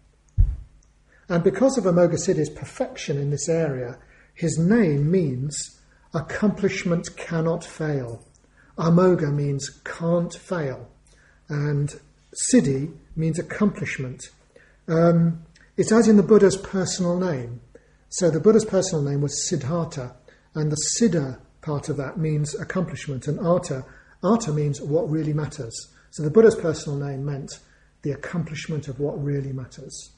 And 1.29 1.43
because 1.43 1.79
of 1.79 1.85
Amoghasiddhi's 1.85 2.51
perfection 2.51 3.19
in 3.19 3.31
this 3.31 3.49
area, 3.49 3.99
his 4.35 4.59
name 4.59 5.11
means 5.11 5.81
accomplishment 6.13 7.17
cannot 7.17 7.65
fail. 7.65 8.25
Amogha 8.77 9.33
means 9.33 9.71
can't 9.85 10.35
fail. 10.35 10.89
And 11.49 11.99
Siddhi 12.53 12.93
means 13.17 13.39
accomplishment. 13.39 14.25
Um, 14.89 15.45
it's 15.77 15.93
as 15.93 16.09
in 16.09 16.17
the 16.17 16.23
Buddha's 16.23 16.57
personal 16.57 17.19
name. 17.19 17.61
So 18.09 18.31
the 18.31 18.41
Buddha's 18.41 18.65
personal 18.65 19.03
name 19.03 19.23
was 19.23 19.49
Siddhartha, 19.49 20.15
and 20.55 20.71
the 20.71 20.81
Siddha 20.97 21.39
part 21.63 21.89
of 21.89 21.97
that 21.97 22.19
means 22.19 22.55
accomplishment, 22.55 23.27
and 23.27 23.41
Arta, 23.41 23.85
Artha 24.23 24.53
means 24.53 24.81
what 24.81 25.11
really 25.11 25.33
matters. 25.33 25.89
So 26.15 26.23
the 26.23 26.31
Buddha's 26.31 26.55
personal 26.55 26.97
name 26.97 27.25
meant 27.25 27.59
the 28.03 28.13
accomplishment 28.13 28.87
of 28.87 29.01
what 29.01 29.21
really 29.21 29.53
matters. 29.53 30.13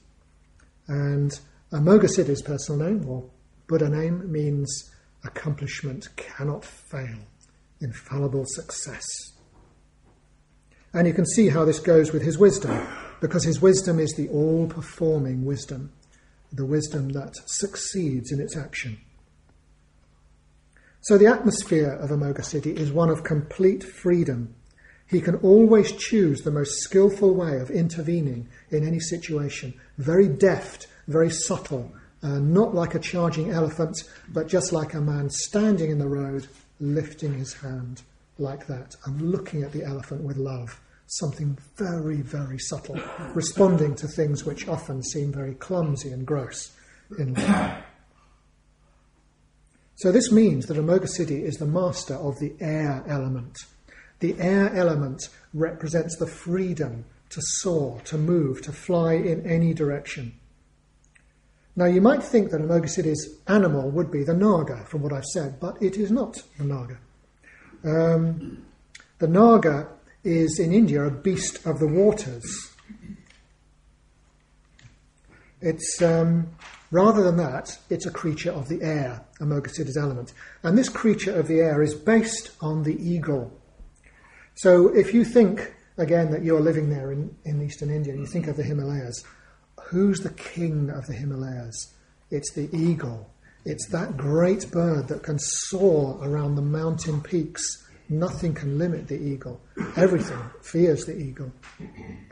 And 0.87 1.31
Amoghasiddhi's 1.71 2.43
personal 2.43 2.87
name, 2.87 3.09
or 3.09 3.27
Buddha 3.65 3.89
name, 3.89 4.31
means 4.31 4.91
accomplishment 5.25 6.07
cannot 6.15 6.63
fail, 6.63 7.17
infallible 7.81 8.45
success. 8.45 9.03
And 10.93 11.07
you 11.07 11.15
can 11.15 11.25
see 11.25 11.49
how 11.49 11.65
this 11.65 11.79
goes 11.79 12.13
with 12.13 12.21
his 12.21 12.37
wisdom, 12.37 12.87
because 13.19 13.43
his 13.43 13.59
wisdom 13.59 13.97
is 13.97 14.13
the 14.13 14.29
all 14.29 14.67
performing 14.67 15.45
wisdom, 15.45 15.91
the 16.53 16.67
wisdom 16.67 17.09
that 17.13 17.33
succeeds 17.47 18.31
in 18.31 18.39
its 18.39 18.55
action. 18.55 18.99
So 21.01 21.17
the 21.17 21.25
atmosphere 21.25 21.89
of 21.89 22.11
Amoghasiddhi 22.11 22.77
is 22.77 22.91
one 22.91 23.09
of 23.09 23.23
complete 23.23 23.83
freedom. 23.83 24.53
He 25.07 25.21
can 25.21 25.35
always 25.35 25.93
choose 25.93 26.41
the 26.41 26.51
most 26.51 26.79
skillful 26.81 27.33
way 27.33 27.59
of 27.59 27.71
intervening 27.71 28.49
in 28.69 28.85
any 28.85 28.99
situation 28.99 29.73
very 29.97 30.27
deft, 30.27 30.87
very 31.07 31.29
subtle, 31.29 31.93
uh, 32.21 32.39
not 32.39 32.75
like 32.75 32.93
a 32.93 32.99
charging 32.99 33.51
elephant, 33.51 33.97
but 34.29 34.47
just 34.47 34.73
like 34.73 34.93
a 34.93 35.01
man 35.01 35.29
standing 35.29 35.91
in 35.91 35.99
the 35.99 36.07
road, 36.07 36.47
lifting 36.79 37.33
his 37.33 37.53
hand 37.53 38.01
like 38.37 38.67
that 38.67 38.95
and 39.05 39.21
looking 39.21 39.63
at 39.63 39.71
the 39.71 39.83
elephant 39.83 40.23
with 40.23 40.37
love. 40.37 40.79
Something 41.07 41.57
very, 41.77 42.17
very 42.17 42.59
subtle, 42.59 42.99
responding 43.33 43.95
to 43.95 44.07
things 44.09 44.43
which 44.43 44.67
often 44.67 45.01
seem 45.01 45.31
very 45.31 45.53
clumsy 45.55 46.11
and 46.11 46.25
gross 46.25 46.75
in 47.17 47.33
life. 47.33 47.83
So 49.95 50.11
this 50.11 50.31
means 50.31 50.65
that 50.65 50.77
Amoghasiddhi 50.77 51.43
is 51.43 51.55
the 51.55 51.65
master 51.65 52.13
of 52.15 52.37
the 52.39 52.53
air 52.59 53.03
element. 53.07 53.57
The 54.19 54.39
air 54.39 54.73
element 54.75 55.29
represents 55.53 56.17
the 56.17 56.27
freedom 56.27 57.05
to 57.29 57.41
soar, 57.41 58.01
to 58.05 58.17
move, 58.17 58.61
to 58.63 58.71
fly 58.71 59.13
in 59.13 59.45
any 59.45 59.73
direction. 59.73 60.33
Now, 61.75 61.85
you 61.85 62.01
might 62.01 62.23
think 62.23 62.49
that 62.49 62.61
Amoghasiddhi's 62.61 63.37
animal 63.47 63.91
would 63.91 64.11
be 64.11 64.23
the 64.23 64.33
naga, 64.33 64.83
from 64.85 65.03
what 65.03 65.13
I've 65.13 65.25
said, 65.25 65.59
but 65.59 65.79
it 65.81 65.95
is 65.97 66.09
not 66.09 66.41
the 66.57 66.63
naga. 66.63 66.97
Um, 67.83 68.65
the 69.19 69.27
naga 69.27 69.87
is 70.23 70.59
in 70.59 70.73
India 70.73 71.03
a 71.03 71.11
beast 71.11 71.65
of 71.67 71.79
the 71.79 71.87
waters. 71.87 72.71
It's 75.61 76.01
um, 76.01 76.49
rather 76.89 77.23
than 77.23 77.37
that, 77.37 77.77
it's 77.89 78.07
a 78.07 78.11
creature 78.11 78.51
of 78.51 78.69
the 78.69 78.81
air, 78.81 79.23
Amoghasiddhi's 79.39 79.97
element. 79.97 80.33
And 80.63 80.77
this 80.77 80.89
creature 80.89 81.37
of 81.37 81.47
the 81.47 81.59
air 81.59 81.83
is 81.83 81.93
based 81.93 82.51
on 82.59 82.83
the 82.83 82.95
eagle. 82.95 83.51
So 84.57 84.87
if 84.87 85.13
you 85.13 85.23
think 85.23 85.75
again 85.97 86.31
that 86.31 86.43
you're 86.43 86.59
living 86.59 86.89
there 86.89 87.11
in, 87.11 87.35
in 87.45 87.61
eastern 87.61 87.91
India, 87.91 88.15
you 88.15 88.25
think 88.25 88.47
of 88.47 88.57
the 88.57 88.63
Himalayas, 88.63 89.23
who's 89.79 90.21
the 90.21 90.31
king 90.31 90.89
of 90.89 91.05
the 91.05 91.13
Himalayas? 91.13 91.93
It's 92.31 92.51
the 92.53 92.67
eagle. 92.75 93.29
It's 93.65 93.87
that 93.89 94.17
great 94.17 94.71
bird 94.71 95.09
that 95.09 95.21
can 95.21 95.37
soar 95.37 96.17
around 96.23 96.55
the 96.55 96.63
mountain 96.63 97.21
peaks. 97.21 97.87
Nothing 98.09 98.55
can 98.55 98.79
limit 98.79 99.07
the 99.07 99.21
eagle. 99.21 99.61
Everything 99.95 100.39
fears 100.63 101.05
the 101.05 101.15
eagle. 101.15 101.51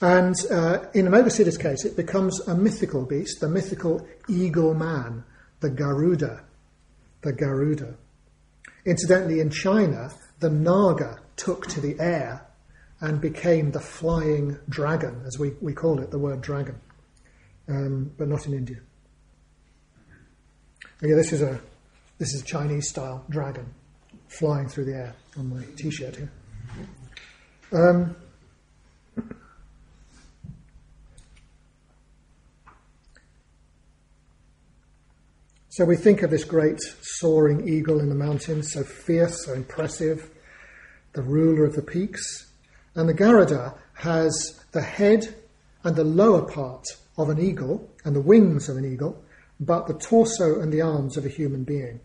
and 0.00 0.36
uh, 0.48 0.84
in 0.94 1.06
Amoghasiddhi's 1.06 1.58
case, 1.58 1.84
it 1.84 1.96
becomes 1.96 2.38
a 2.46 2.54
mythical 2.54 3.04
beast, 3.04 3.40
the 3.40 3.48
mythical 3.48 4.06
eagle 4.28 4.74
man, 4.74 5.24
the 5.58 5.70
Garuda. 5.70 6.44
The 7.22 7.32
Garuda. 7.32 7.96
Incidentally, 8.88 9.40
in 9.40 9.50
China, 9.50 10.10
the 10.40 10.48
Naga 10.48 11.18
took 11.36 11.66
to 11.66 11.80
the 11.80 11.94
air 12.00 12.46
and 13.02 13.20
became 13.20 13.70
the 13.70 13.80
flying 13.80 14.58
dragon, 14.66 15.22
as 15.26 15.38
we, 15.38 15.52
we 15.60 15.74
call 15.74 16.00
it, 16.00 16.10
the 16.10 16.18
word 16.18 16.40
dragon, 16.40 16.80
um, 17.68 18.10
but 18.16 18.28
not 18.28 18.46
in 18.46 18.54
India. 18.54 18.78
Okay, 21.02 21.12
this 21.12 21.34
is 21.34 21.42
a 21.42 21.60
this 22.16 22.32
is 22.32 22.40
a 22.40 22.44
Chinese 22.46 22.88
style 22.88 23.24
dragon 23.28 23.74
flying 24.28 24.68
through 24.68 24.86
the 24.86 24.94
air 24.94 25.14
on 25.36 25.50
my 25.50 25.62
T-shirt 25.76 26.16
here. 26.16 26.32
Um, 27.72 28.16
so 35.78 35.84
we 35.84 35.94
think 35.94 36.22
of 36.22 36.30
this 36.30 36.42
great 36.42 36.80
soaring 37.02 37.68
eagle 37.68 38.00
in 38.00 38.08
the 38.08 38.14
mountains, 38.16 38.72
so 38.72 38.82
fierce, 38.82 39.44
so 39.44 39.52
impressive, 39.54 40.28
the 41.12 41.22
ruler 41.22 41.64
of 41.64 41.76
the 41.76 41.82
peaks. 41.82 42.50
And 42.96 43.08
the 43.08 43.14
Garuda 43.14 43.74
has 43.92 44.60
the 44.72 44.82
head 44.82 45.32
and 45.84 45.94
the 45.94 46.02
lower 46.02 46.42
part 46.42 46.84
of 47.16 47.28
an 47.28 47.38
eagle 47.38 47.88
and 48.04 48.16
the 48.16 48.20
wings 48.20 48.68
of 48.68 48.76
an 48.76 48.92
eagle, 48.92 49.22
but 49.60 49.86
the 49.86 49.94
torso 49.94 50.60
and 50.60 50.72
the 50.72 50.80
arms 50.80 51.16
of 51.16 51.24
a 51.24 51.28
human 51.28 51.62
being. 51.62 52.00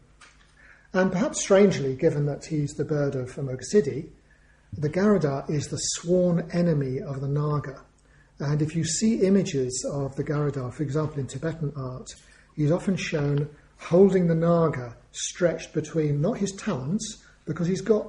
And 0.93 1.11
perhaps 1.11 1.41
strangely, 1.41 1.95
given 1.95 2.27
that 2.27 2.45
he's 2.45 2.73
the 2.73 2.85
bird 2.85 3.15
of 3.15 3.33
Amoghasiddhi, 3.33 4.07
the 4.77 4.89
Garuda 4.89 5.45
is 5.49 5.69
the 5.69 5.77
sworn 5.77 6.47
enemy 6.51 6.99
of 6.99 7.21
the 7.21 7.27
Naga. 7.27 7.81
And 8.37 8.61
if 8.61 8.75
you 8.75 8.85
see 8.85 9.21
images 9.21 9.83
of 9.91 10.15
the 10.15 10.23
Garuda, 10.23 10.71
for 10.73 10.83
example, 10.83 11.17
in 11.17 11.25
Tibetan 11.25 11.73
art, 11.75 12.13
he's 12.55 12.71
often 12.71 12.95
shown 12.95 13.49
holding 13.77 14.27
the 14.27 14.35
Naga 14.35 14.95
stretched 15.11 15.73
between 15.73 16.21
not 16.21 16.37
his 16.37 16.51
talons, 16.53 17.23
because 17.45 17.67
he's 17.67 17.81
got 17.81 18.07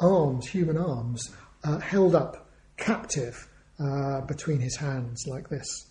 arms, 0.00 0.46
human 0.46 0.76
arms, 0.76 1.34
uh, 1.64 1.78
held 1.78 2.14
up 2.14 2.48
captive 2.76 3.48
uh, 3.78 4.20
between 4.22 4.60
his 4.60 4.76
hands 4.76 5.24
like 5.26 5.48
this. 5.48 5.86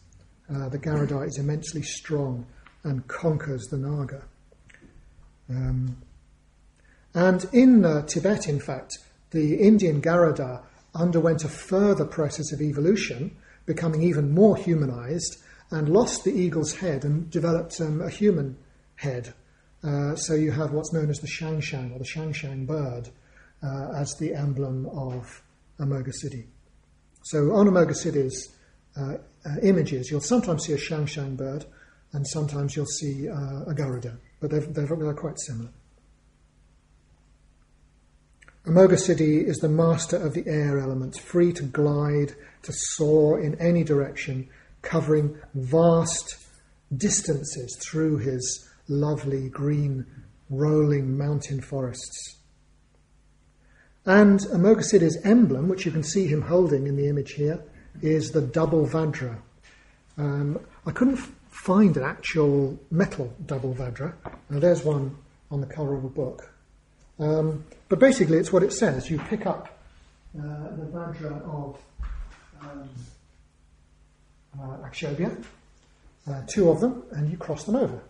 Uh, 0.54 0.70
the 0.70 0.78
Garuda 0.78 1.22
is 1.22 1.38
immensely 1.38 1.82
strong 1.82 2.46
and 2.84 3.08
conquers 3.08 3.64
the 3.72 3.78
Naga. 3.78 4.24
Um, 5.50 5.98
and 7.14 7.46
in 7.54 7.86
uh, 7.86 8.06
Tibet, 8.06 8.48
in 8.48 8.60
fact, 8.60 8.98
the 9.32 9.56
Indian 9.56 10.02
Garuda 10.02 10.64
underwent 10.96 11.44
a 11.44 11.50
further 11.50 12.06
process 12.06 12.52
of 12.52 12.62
evolution, 12.62 13.36
becoming 13.66 14.02
even 14.02 14.34
more 14.34 14.56
humanized, 14.56 15.38
and 15.72 15.90
lost 15.90 16.24
the 16.24 16.34
eagle's 16.34 16.76
head 16.76 17.04
and 17.04 17.30
developed 17.32 17.80
um, 17.82 18.02
a 18.02 18.10
human 18.10 18.58
head. 19.04 19.34
Uh, 19.84 20.16
so 20.16 20.34
you 20.34 20.52
have 20.52 20.72
what's 20.72 20.94
known 20.94 21.10
as 21.10 21.20
the 21.20 21.28
Shangshang, 21.28 21.94
or 21.94 22.00
the 22.00 22.06
Shangshang 22.06 22.66
bird, 22.66 23.10
uh, 23.62 23.92
as 23.96 24.16
the 24.16 24.34
emblem 24.34 24.88
of 24.88 25.42
Amoghasiddhi. 25.80 26.46
So 27.26 27.54
on 27.54 27.68
Amoghasiddhi's 27.68 28.56
uh, 28.98 29.16
uh, 29.46 29.56
images, 29.62 30.10
you'll 30.10 30.22
sometimes 30.22 30.66
see 30.66 30.74
a 30.74 30.78
Shangshang 30.78 31.36
bird, 31.36 31.66
and 32.14 32.26
sometimes 32.28 32.76
you'll 32.76 32.86
see 32.86 33.30
uh, 33.30 33.64
a 33.68 33.74
Garuda, 33.74 34.18
but 34.40 34.52
they're, 34.52 34.62
they're, 34.62 35.14
quite 35.14 35.40
similar. 35.40 35.70
Amoghasiddhi 38.66 39.46
is 39.46 39.58
the 39.58 39.68
master 39.68 40.16
of 40.16 40.34
the 40.34 40.48
air 40.48 40.80
elements, 40.80 41.20
free 41.20 41.52
to 41.52 41.64
glide, 41.64 42.34
to 42.62 42.72
soar 42.72 43.42
in 43.42 43.60
any 43.60 43.84
direction, 43.84 44.48
covering 44.82 45.38
vast 45.54 46.38
distances 46.96 47.78
through 47.82 48.20
his 48.20 48.70
lovely 48.88 49.50
green 49.50 50.06
rolling 50.50 51.18
mountain 51.18 51.62
forests. 51.62 52.38
And 54.06 54.40
Amoghasiddhi's 54.40 55.18
emblem, 55.24 55.70
which 55.70 55.86
you 55.86 55.92
can 55.92 56.04
see 56.04 56.28
him 56.28 56.42
holding 56.42 56.88
in 56.88 56.98
the 56.98 57.08
image 57.08 57.32
here, 57.32 57.64
is 58.02 58.32
the 58.32 58.42
double 58.42 58.86
Vajra. 58.86 59.38
Um, 60.18 60.60
I 60.86 60.92
couldn't 60.92 61.20
f- 61.20 61.32
find 61.50 61.96
an 61.96 62.04
actual 62.04 62.78
metal 62.92 63.34
double 63.46 63.74
Vajra. 63.74 64.14
Now, 64.50 64.60
there's 64.60 64.84
one 64.84 65.16
on 65.50 65.62
the 65.62 65.68
cover 65.68 65.96
of 65.96 66.04
a 66.04 66.10
book. 66.10 66.54
Um, 67.20 67.64
but 67.88 68.00
basically, 68.00 68.38
it's 68.38 68.52
what 68.52 68.64
it 68.64 68.74
says. 68.74 69.10
You 69.10 69.20
pick 69.20 69.46
up 69.46 69.80
uh, 70.38 70.42
the 70.76 70.86
Vajra 70.92 71.42
of 71.44 71.80
um, 72.62 72.90
uh, 74.60 74.88
Akshobhya, 74.88 75.44
uh, 76.28 76.42
two 76.48 76.70
of 76.70 76.82
them, 76.82 77.04
and 77.12 77.32
you 77.32 77.38
cross 77.38 77.64
them 77.64 77.78
over 77.78 78.02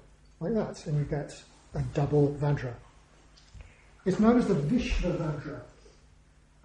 like 0.43 0.53
that, 0.53 0.85
and 0.87 0.97
you 0.97 1.05
get 1.05 1.31
a 1.73 1.81
double 1.93 2.35
Vajra. 2.39 2.73
It's 4.05 4.19
known 4.19 4.37
as 4.37 4.47
the 4.47 4.55
Vishva 4.55 5.17
Vajra. 5.17 5.61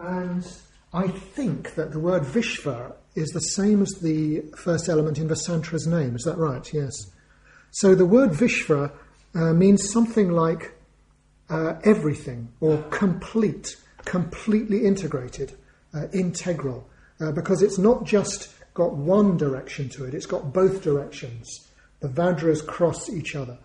And 0.01 0.47
I 0.93 1.09
think 1.09 1.75
that 1.77 1.93
the 1.93 2.01
word 2.01 2.25
Vishva 2.25 2.95
is 3.15 3.29
the 3.29 3.41
same 3.41 3.83
as 3.83 3.93
the 4.03 4.41
first 4.57 4.89
element 4.89 5.19
in 5.19 5.29
Vessantara's 5.29 5.87
name. 5.87 6.17
Is 6.17 6.25
that 6.25 6.39
right? 6.39 6.73
Yes. 6.73 6.93
So 7.71 7.95
the 7.95 8.07
word 8.07 8.31
Vishva 8.31 8.91
uh, 9.35 9.53
means 9.53 9.93
something 9.93 10.33
like 10.33 10.75
uh, 11.49 11.75
everything 11.85 12.49
or 12.61 12.83
complete, 12.91 13.77
completely 14.05 14.85
integrated, 14.85 15.57
uh, 15.95 16.09
integral, 16.13 16.89
uh, 17.21 17.33
because 17.33 17.63
it's 17.63 17.79
not 17.79 18.05
just 18.05 18.55
got 18.75 18.95
one 18.95 19.37
direction 19.37 19.89
to 19.91 20.05
it, 20.05 20.15
it's 20.15 20.27
got 20.27 20.53
both 20.53 20.83
directions. 20.83 21.69
The 22.01 22.09
Vajras 22.09 22.65
cross 22.65 23.11
each 23.11 23.35
other. 23.35 23.59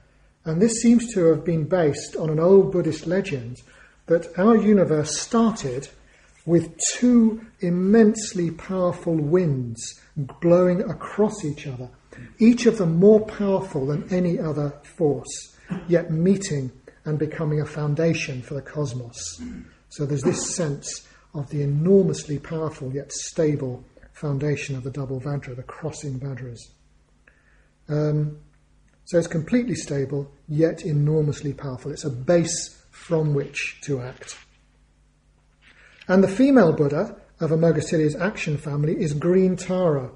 And 0.46 0.62
this 0.62 0.82
seems 0.82 1.14
to 1.14 1.26
have 1.26 1.46
been 1.46 1.66
based 1.66 2.16
on 2.16 2.30
an 2.30 2.40
old 2.40 2.72
Buddhist 2.72 3.08
legend 3.08 3.62
that 4.08 4.28
our 4.38 4.58
universe 4.58 5.18
started 5.20 5.88
with 6.46 6.78
two 6.96 7.46
immensely 7.62 8.52
powerful 8.52 9.16
winds 9.16 10.02
blowing 10.18 10.82
across 10.82 11.46
each 11.46 11.66
other, 11.66 11.90
each 12.40 12.66
of 12.66 12.78
them 12.78 12.98
more 12.98 13.26
powerful 13.26 13.86
than 13.86 14.12
any 14.12 14.38
other 14.38 14.74
force, 14.84 15.58
yet 15.88 16.12
meeting 16.12 16.72
and 17.06 17.18
becoming 17.18 17.62
a 17.62 17.66
foundation 17.66 18.42
for 18.42 18.56
the 18.56 18.62
cosmos. 18.62 19.42
So 19.90 20.06
there's 20.06 20.24
this 20.24 20.56
sense 20.56 21.08
of 21.34 21.50
the 21.50 21.62
enormously 21.62 22.40
powerful 22.40 22.94
yet 22.94 23.12
stable 23.12 23.84
foundation 24.12 24.76
of 24.76 24.84
the 24.84 24.92
double 24.92 25.20
Vajra, 25.20 25.56
the 25.56 25.64
crossing 25.64 26.20
Vajras. 26.20 26.60
Um, 27.90 28.38
so 29.06 29.18
it's 29.18 29.28
completely 29.28 29.76
stable 29.76 30.32
yet 30.48 30.84
enormously 30.84 31.54
powerful. 31.54 31.92
It's 31.92 32.06
a 32.06 32.10
base 32.10 32.84
from 32.92 33.34
which 33.34 33.80
to 33.82 34.02
act. 34.02 34.38
And 36.08 36.24
the 36.24 36.28
female 36.28 36.74
Buddha 36.74 37.16
of 37.40 37.52
Amoghasiddhi's 37.52 38.16
action 38.16 38.58
family 38.58 39.02
is 39.02 39.14
green 39.14 39.56
Tara. 39.56 40.12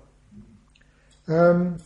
Um, 1.28 1.78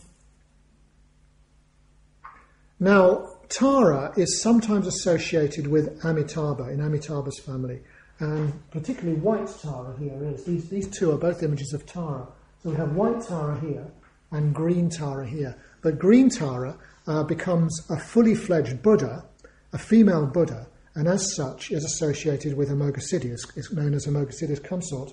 now, 2.78 3.28
Tara 3.48 4.12
is 4.16 4.40
sometimes 4.40 4.86
associated 4.86 5.66
with 5.66 6.04
Amitabha 6.04 6.70
in 6.70 6.80
Amitabha's 6.80 7.38
family, 7.38 7.80
and 8.18 8.70
particularly 8.70 9.18
white 9.18 9.48
Tara 9.60 9.96
here 9.98 10.18
is. 10.34 10.44
These, 10.44 10.68
these 10.68 10.88
two 10.88 11.12
are 11.12 11.18
both 11.18 11.42
images 11.42 11.72
of 11.72 11.86
Tara. 11.86 12.26
So 12.62 12.70
we 12.70 12.76
have 12.76 12.94
white 12.94 13.20
Tara 13.20 13.58
here 13.60 13.86
and 14.30 14.54
green 14.54 14.88
Tara 14.88 15.26
here. 15.26 15.56
But 15.82 15.98
green 15.98 16.28
Tara 16.28 16.76
uh, 17.06 17.22
becomes 17.24 17.80
a 17.90 17.98
fully 17.98 18.34
fledged 18.34 18.82
Buddha, 18.82 19.24
a 19.72 19.78
female 19.78 20.26
Buddha, 20.26 20.66
and 20.94 21.08
as 21.08 21.34
such 21.34 21.70
is 21.70 21.84
associated 21.84 22.56
with 22.56 22.68
Amoghasiddhi, 22.68 23.32
is 23.32 23.72
known 23.72 23.94
as 23.94 24.06
Amoghasiddhi's 24.06 24.60
consort. 24.60 25.12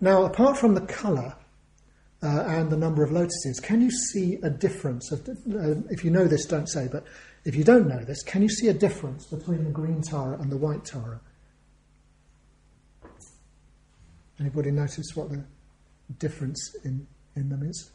Now, 0.00 0.24
apart 0.24 0.56
from 0.56 0.74
the 0.74 0.80
colour 0.82 1.36
uh, 2.22 2.44
and 2.46 2.70
the 2.70 2.76
number 2.76 3.02
of 3.02 3.10
lotuses, 3.10 3.60
can 3.60 3.80
you 3.80 3.90
see 3.90 4.38
a 4.42 4.50
difference? 4.50 5.10
Of, 5.10 5.28
uh, 5.28 5.82
if 5.90 6.04
you 6.04 6.10
know 6.10 6.26
this, 6.26 6.46
don't 6.46 6.68
say, 6.68 6.88
but 6.90 7.04
if 7.44 7.56
you 7.56 7.64
don't 7.64 7.88
know 7.88 8.04
this, 8.04 8.22
can 8.22 8.42
you 8.42 8.48
see 8.48 8.68
a 8.68 8.74
difference 8.74 9.26
between 9.26 9.64
the 9.64 9.70
green 9.70 10.02
Tara 10.02 10.38
and 10.40 10.50
the 10.50 10.56
white 10.56 10.84
Tara? 10.84 11.20
Anybody 14.40 14.70
notice 14.70 15.16
what 15.16 15.30
the 15.30 15.42
difference 16.18 16.76
in, 16.84 17.06
in 17.34 17.48
them 17.48 17.64
is? 17.64 17.90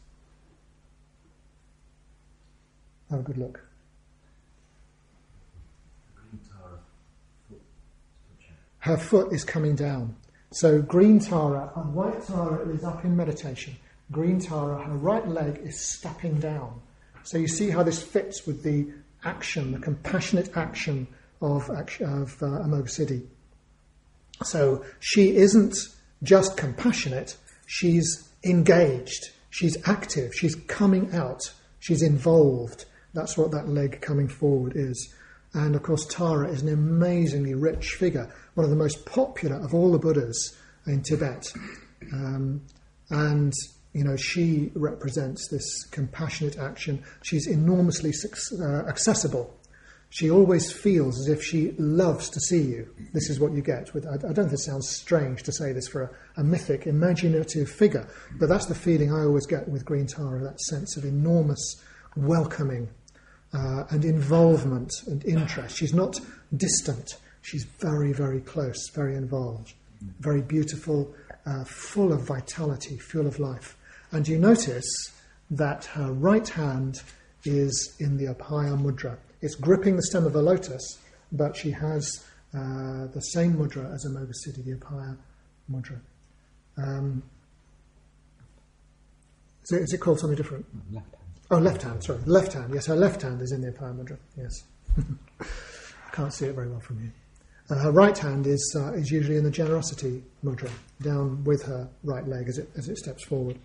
Have 3.10 3.20
a 3.20 3.22
good 3.22 3.38
look. 3.38 3.60
Her 8.78 8.98
foot 8.98 9.32
is 9.32 9.44
coming 9.44 9.76
down. 9.76 10.14
So 10.52 10.82
green 10.82 11.18
Tara 11.18 11.72
and 11.74 11.94
white 11.94 12.26
Tara 12.26 12.68
is 12.68 12.84
up 12.84 13.04
in 13.04 13.16
meditation. 13.16 13.76
Green 14.12 14.38
Tara, 14.38 14.84
her 14.84 14.94
right 14.94 15.26
leg 15.26 15.58
is 15.64 15.80
stepping 15.80 16.38
down. 16.38 16.80
So 17.22 17.38
you 17.38 17.48
see 17.48 17.70
how 17.70 17.82
this 17.82 18.02
fits 18.02 18.46
with 18.46 18.62
the 18.62 18.92
action, 19.24 19.72
the 19.72 19.78
compassionate 19.78 20.54
action 20.56 21.06
of, 21.40 21.70
of 21.70 22.42
uh, 22.42 22.46
Amoghasiddhi. 22.46 23.26
So 24.42 24.84
she 25.00 25.36
isn't 25.36 25.76
just 26.22 26.56
compassionate, 26.56 27.36
she's 27.66 28.28
engaged, 28.44 29.30
she's 29.50 29.76
active, 29.88 30.34
she's 30.34 30.54
coming 30.54 31.14
out, 31.14 31.40
she's 31.80 32.02
involved. 32.02 32.84
That's 33.14 33.36
what 33.38 33.50
that 33.52 33.68
leg 33.68 34.00
coming 34.00 34.28
forward 34.28 34.72
is. 34.76 35.14
And 35.52 35.76
of 35.76 35.82
course, 35.82 36.04
Tara 36.06 36.48
is 36.48 36.62
an 36.62 36.68
amazingly 36.68 37.54
rich 37.54 37.90
figure, 37.90 38.32
one 38.54 38.64
of 38.64 38.70
the 38.70 38.76
most 38.76 39.06
popular 39.06 39.56
of 39.56 39.72
all 39.72 39.92
the 39.92 39.98
Buddhas 39.98 40.56
in 40.86 41.02
Tibet. 41.02 41.52
Um, 42.12 42.62
and, 43.10 43.52
you 43.92 44.04
know, 44.04 44.16
she 44.16 44.72
represents 44.74 45.48
this 45.48 45.84
compassionate 45.86 46.58
action. 46.58 47.04
She's 47.22 47.46
enormously 47.46 48.12
uh, 48.60 48.86
accessible 48.88 49.54
she 50.14 50.30
always 50.30 50.70
feels 50.70 51.18
as 51.18 51.26
if 51.26 51.42
she 51.42 51.72
loves 51.76 52.30
to 52.30 52.38
see 52.38 52.62
you. 52.62 52.88
This 53.12 53.28
is 53.28 53.40
what 53.40 53.50
you 53.50 53.62
get. 53.62 53.92
With, 53.92 54.06
I, 54.06 54.14
I 54.14 54.32
don't 54.32 54.44
think 54.44 54.52
it 54.52 54.58
sounds 54.60 54.88
strange 54.88 55.42
to 55.42 55.50
say 55.50 55.72
this 55.72 55.88
for 55.88 56.02
a, 56.02 56.40
a, 56.40 56.44
mythic, 56.44 56.86
imaginative 56.86 57.68
figure, 57.68 58.06
but 58.38 58.48
that's 58.48 58.66
the 58.66 58.76
feeling 58.76 59.12
I 59.12 59.24
always 59.24 59.44
get 59.44 59.68
with 59.68 59.84
Green 59.84 60.06
Tara 60.06 60.40
that 60.44 60.60
sense 60.60 60.96
of 60.96 61.04
enormous 61.04 61.82
welcoming 62.14 62.90
uh, 63.54 63.84
and 63.90 64.04
involvement 64.04 64.90
and 65.06 65.24
interest. 65.24 65.76
She's 65.76 65.94
not 65.94 66.18
distant, 66.56 67.16
she's 67.42 67.64
very, 67.78 68.12
very 68.12 68.40
close, 68.40 68.88
very 68.94 69.14
involved, 69.14 69.74
very 70.20 70.42
beautiful, 70.42 71.14
uh, 71.46 71.64
full 71.64 72.12
of 72.12 72.26
vitality, 72.26 72.98
full 72.98 73.26
of 73.26 73.38
life. 73.38 73.76
And 74.12 74.26
you 74.26 74.38
notice 74.38 74.86
that 75.50 75.84
her 75.86 76.12
right 76.12 76.48
hand 76.48 77.02
is 77.44 77.94
in 78.00 78.16
the 78.16 78.34
Abhaya 78.34 78.80
Mudra. 78.80 79.16
It's 79.40 79.54
gripping 79.54 79.96
the 79.96 80.02
stem 80.02 80.24
of 80.24 80.34
a 80.34 80.40
lotus, 80.40 80.98
but 81.30 81.54
she 81.56 81.70
has 81.70 82.24
uh, 82.54 83.06
the 83.12 83.20
same 83.32 83.54
mudra 83.54 83.92
as 83.92 84.06
Amoghasiddhi, 84.06 84.64
the 84.64 84.76
Abhaya 84.76 85.16
mudra. 85.70 85.98
Um, 86.76 87.22
is, 89.70 89.92
it, 89.92 90.00
called 90.00 90.20
something 90.20 90.36
different? 90.36 90.64
Left 90.92 91.14
hand. 91.14 91.23
Oh, 91.50 91.58
left 91.58 91.82
hand, 91.82 92.02
sorry. 92.02 92.20
Left 92.26 92.52
hand, 92.52 92.72
yes, 92.72 92.86
her 92.86 92.96
left 92.96 93.22
hand 93.22 93.40
is 93.42 93.52
in 93.52 93.60
the 93.60 93.70
Abhaya 93.70 93.96
mudra, 93.96 94.18
yes. 94.36 94.64
I 94.98 96.10
can't 96.12 96.32
see 96.32 96.46
it 96.46 96.54
very 96.54 96.68
well 96.68 96.80
from 96.80 97.00
here. 97.00 97.12
And 97.68 97.80
her 97.80 97.92
right 97.92 98.16
hand 98.16 98.46
is, 98.46 98.76
uh, 98.78 98.92
is 98.92 99.10
usually 99.10 99.36
in 99.36 99.44
the 99.44 99.50
generosity 99.50 100.22
mudra, 100.44 100.70
down 101.02 101.44
with 101.44 101.62
her 101.64 101.88
right 102.02 102.26
leg 102.26 102.48
as 102.48 102.58
it, 102.58 102.70
as 102.76 102.88
it 102.88 102.98
steps 102.98 103.24
forward. 103.24 103.58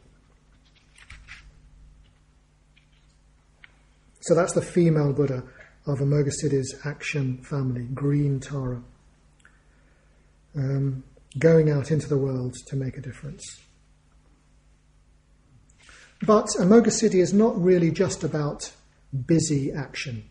So 4.21 4.35
that's 4.35 4.53
the 4.53 4.61
female 4.61 5.13
Buddha 5.13 5.43
of 5.87 5.99
Amoghasiddhi's 5.99 6.75
action 6.85 7.41
family, 7.43 7.83
Green 7.93 8.39
Tara, 8.39 8.81
um, 10.55 11.03
going 11.37 11.69
out 11.69 11.91
into 11.91 12.07
the 12.07 12.17
world 12.17 12.55
to 12.67 12.75
make 12.75 12.97
a 12.97 13.01
difference. 13.01 13.43
But 16.21 16.47
Amoghasiddhi 16.59 17.21
is 17.21 17.33
not 17.33 17.59
really 17.61 17.91
just 17.91 18.23
about 18.23 18.71
busy 19.25 19.71
action. 19.71 20.23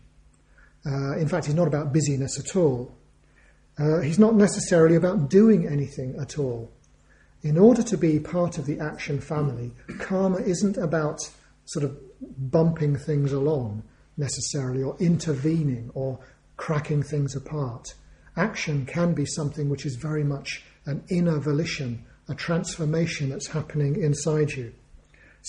Uh, 0.85 1.17
in 1.17 1.27
fact, 1.27 1.45
he's 1.45 1.55
not 1.55 1.67
about 1.67 1.91
busyness 1.93 2.39
at 2.39 2.55
all. 2.55 2.95
Uh, 3.77 3.99
he's 4.01 4.19
not 4.19 4.35
necessarily 4.35 4.95
about 4.95 5.29
doing 5.29 5.67
anything 5.67 6.15
at 6.19 6.37
all. 6.37 6.71
In 7.41 7.57
order 7.57 7.81
to 7.83 7.97
be 7.97 8.19
part 8.19 8.57
of 8.57 8.65
the 8.65 8.79
action 8.79 9.21
family, 9.21 9.71
karma 9.99 10.39
isn't 10.39 10.77
about 10.77 11.19
sort 11.65 11.85
of 11.85 11.97
bumping 12.51 12.97
things 12.97 13.31
along 13.31 13.83
necessarily, 14.17 14.83
or 14.83 14.97
intervening, 14.99 15.89
or 15.93 16.19
cracking 16.57 17.01
things 17.01 17.35
apart. 17.35 17.93
Action 18.35 18.85
can 18.85 19.13
be 19.13 19.25
something 19.25 19.69
which 19.69 19.85
is 19.85 19.95
very 19.95 20.23
much 20.23 20.63
an 20.85 21.03
inner 21.09 21.39
volition, 21.39 22.05
a 22.27 22.35
transformation 22.35 23.29
that's 23.29 23.47
happening 23.47 24.01
inside 24.01 24.51
you. 24.51 24.73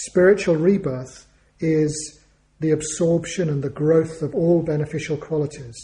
Spiritual 0.04 0.56
rebirth 0.56 1.26
is 1.58 2.20
the 2.58 2.70
absorption 2.70 3.50
and 3.50 3.62
the 3.62 3.68
growth 3.68 4.22
of 4.22 4.34
all 4.34 4.62
beneficial 4.62 5.18
qualities. 5.18 5.76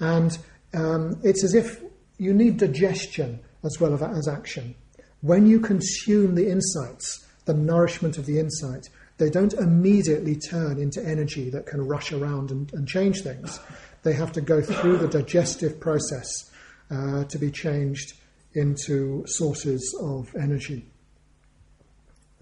And 0.00 0.36
um, 0.72 1.20
it's 1.22 1.44
as 1.44 1.54
if 1.54 1.80
you 2.18 2.34
need 2.34 2.56
digestion 2.56 3.38
as 3.62 3.78
well 3.78 3.94
as 4.02 4.26
action. 4.26 4.74
When 5.20 5.46
you 5.46 5.60
consume 5.60 6.34
the 6.34 6.50
insights, 6.50 7.24
the 7.44 7.54
nourishment 7.54 8.18
of 8.18 8.26
the 8.26 8.40
insight, 8.40 8.88
they 9.18 9.30
don't 9.30 9.54
immediately 9.54 10.34
turn 10.34 10.80
into 10.80 11.00
energy 11.06 11.48
that 11.50 11.66
can 11.66 11.86
rush 11.86 12.10
around 12.10 12.50
and, 12.50 12.72
and 12.72 12.88
change 12.88 13.22
things. 13.22 13.60
They 14.02 14.14
have 14.14 14.32
to 14.32 14.40
go 14.40 14.62
through 14.62 14.98
the 14.98 15.06
digestive 15.06 15.78
process 15.78 16.50
uh, 16.90 17.22
to 17.22 17.38
be 17.38 17.52
changed 17.52 18.14
into 18.54 19.24
sources 19.28 19.96
of 20.02 20.34
energy. 20.34 20.86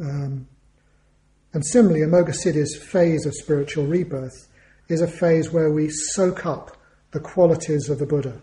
Um, 0.01 0.49
and 1.53 1.67
similarly, 1.67 2.01
Amoghasiddhi's 2.01 2.77
phase 2.77 3.27
of 3.27 3.35
spiritual 3.35 3.87
rebirth 3.87 4.49
is 4.89 5.01
a 5.01 5.07
phase 5.07 5.51
where 5.51 5.71
we 5.71 5.91
soak 5.91 6.47
up 6.47 6.77
the 7.11 7.21
qualities 7.21 7.89
of 7.91 7.99
the 7.99 8.07
Buddha. 8.07 8.41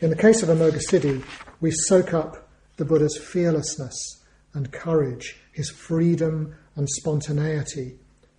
In 0.00 0.10
the 0.10 0.16
case 0.16 0.42
of 0.42 0.48
Amoghasiddhi, 0.48 1.24
we 1.60 1.72
soak 1.72 2.14
up 2.14 2.48
the 2.76 2.84
Buddha's 2.84 3.18
fearlessness 3.18 4.22
and 4.54 4.72
courage, 4.72 5.36
his 5.52 5.68
freedom 5.70 6.54
and 6.76 6.88
spontaneity, 6.88 7.98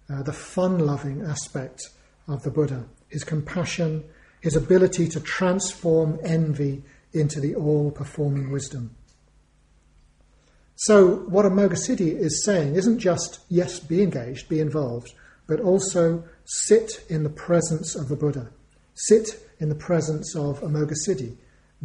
uh, 0.09 0.23
the 0.23 0.33
fun 0.33 0.79
loving 0.79 1.21
aspect 1.21 1.81
of 2.27 2.41
the 2.43 2.51
Buddha, 2.51 2.85
his 3.09 3.25
compassion, 3.25 4.05
his 4.39 4.55
ability 4.55 5.09
to 5.09 5.19
transform 5.19 6.17
envy 6.23 6.83
into 7.11 7.41
the 7.41 7.55
all 7.55 7.91
performing 7.91 8.49
wisdom. 8.51 8.95
So, 10.83 11.15
what 11.27 11.45
a 11.45 11.49
Amoghasiddhi 11.49 12.17
is 12.17 12.41
saying 12.45 12.75
isn't 12.75 12.99
just, 12.99 13.41
yes, 13.49 13.81
be 13.81 14.01
engaged, 14.01 14.47
be 14.47 14.61
involved, 14.61 15.13
but 15.45 15.59
also 15.59 16.23
sit 16.45 17.03
in 17.09 17.23
the 17.23 17.29
presence 17.29 17.97
of 17.97 18.07
the 18.07 18.15
Buddha. 18.15 18.49
Sit 18.93 19.45
in 19.59 19.67
the 19.67 19.75
presence 19.75 20.37
of 20.37 20.63
a 20.63 20.67
Amoghasiddhi. 20.67 21.35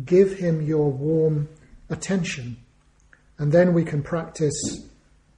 Give 0.04 0.34
him 0.34 0.62
your 0.62 0.92
warm 0.92 1.48
attention. 1.90 2.56
And 3.36 3.50
then 3.50 3.74
we 3.74 3.82
can 3.82 4.00
practice 4.00 4.86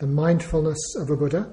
the 0.01 0.07
mindfulness 0.07 0.95
of 0.97 1.09
a 1.09 1.17
Buddha, 1.17 1.51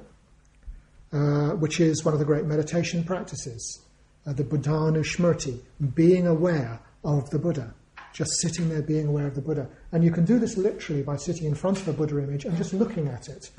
uh, 1.14 1.51
which 1.51 1.80
is 1.80 2.04
one 2.04 2.14
of 2.14 2.20
the 2.20 2.26
great 2.26 2.43
meditation 2.43 3.06
practices, 3.06 3.80
uh, 4.28 4.34
the 4.34 4.43
Buddhanushmriti, 4.43 5.62
being 5.95 6.28
aware 6.28 6.82
of 7.06 7.30
the 7.30 7.39
Buddha, 7.39 7.74
just 8.14 8.32
sitting 8.41 8.70
there 8.70 8.82
being 8.82 9.07
aware 9.07 9.28
of 9.28 9.36
the 9.36 9.41
Buddha. 9.41 9.68
And 9.91 10.03
you 10.03 10.11
can 10.11 10.24
do 10.24 10.39
this 10.39 10.55
literally 10.55 11.01
by 11.01 11.18
sitting 11.18 11.45
in 11.45 11.55
front 11.55 11.82
of 11.82 11.88
a 11.88 11.93
Buddha 11.93 12.20
image 12.20 12.45
and 12.45 12.55
just 12.55 12.74
looking 12.74 13.07
at 13.07 13.28
it 13.28 13.49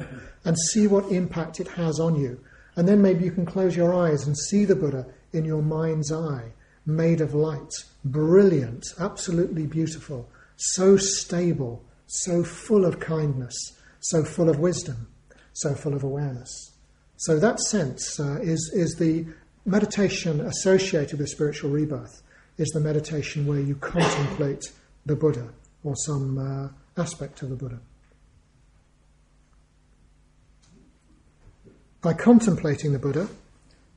and 0.45 0.57
see 0.71 0.87
what 0.87 1.11
impact 1.11 1.61
it 1.61 1.69
has 1.69 2.01
on 2.01 2.15
you. 2.15 2.41
And 2.77 2.89
then 2.89 3.03
maybe 3.03 3.25
you 3.25 3.33
can 3.33 3.47
close 3.47 3.77
your 3.77 3.95
eyes 3.95 4.27
and 4.27 4.37
see 4.37 4.65
the 4.65 4.77
Buddha 4.77 5.07
in 5.33 5.45
your 5.45 5.63
mind's 5.63 6.13
eye, 6.13 6.53
made 6.87 7.21
of 7.21 7.35
light, 7.35 7.73
brilliant, 8.05 8.85
absolutely 8.99 9.67
beautiful, 9.67 10.29
so 10.57 10.97
stable, 10.97 11.85
so 12.07 12.43
full 12.43 12.85
of 12.85 13.01
kindness 13.01 13.75
so 14.05 14.23
full 14.23 14.51
of 14.51 14.59
wisdom, 14.59 15.09
so 15.55 15.75
full 15.75 15.95
of 15.95 16.05
awareness. 16.05 16.73
So 17.17 17.39
that 17.39 17.59
sense 17.59 18.21
uh, 18.21 18.39
is, 18.43 18.71
is 18.75 18.97
the 18.99 19.27
meditation 19.65 20.43
associated 20.43 21.19
with 21.19 21.31
spiritual 21.31 21.71
rebirth, 21.71 22.23
is 22.57 22.69
the 22.69 22.81
meditation 22.81 23.47
where 23.47 23.61
you 23.61 23.75
contemplate 23.77 24.65
the 25.07 25.17
Buddha 25.17 25.49
or 25.83 25.95
some 25.97 26.39
uh, 26.39 27.01
aspect 27.01 27.43
of 27.43 27.51
the 27.51 27.57
Buddha. 27.57 27.81
By 32.01 32.13
contemplating 32.13 32.93
the 32.93 32.99
Buddha, 32.99 33.29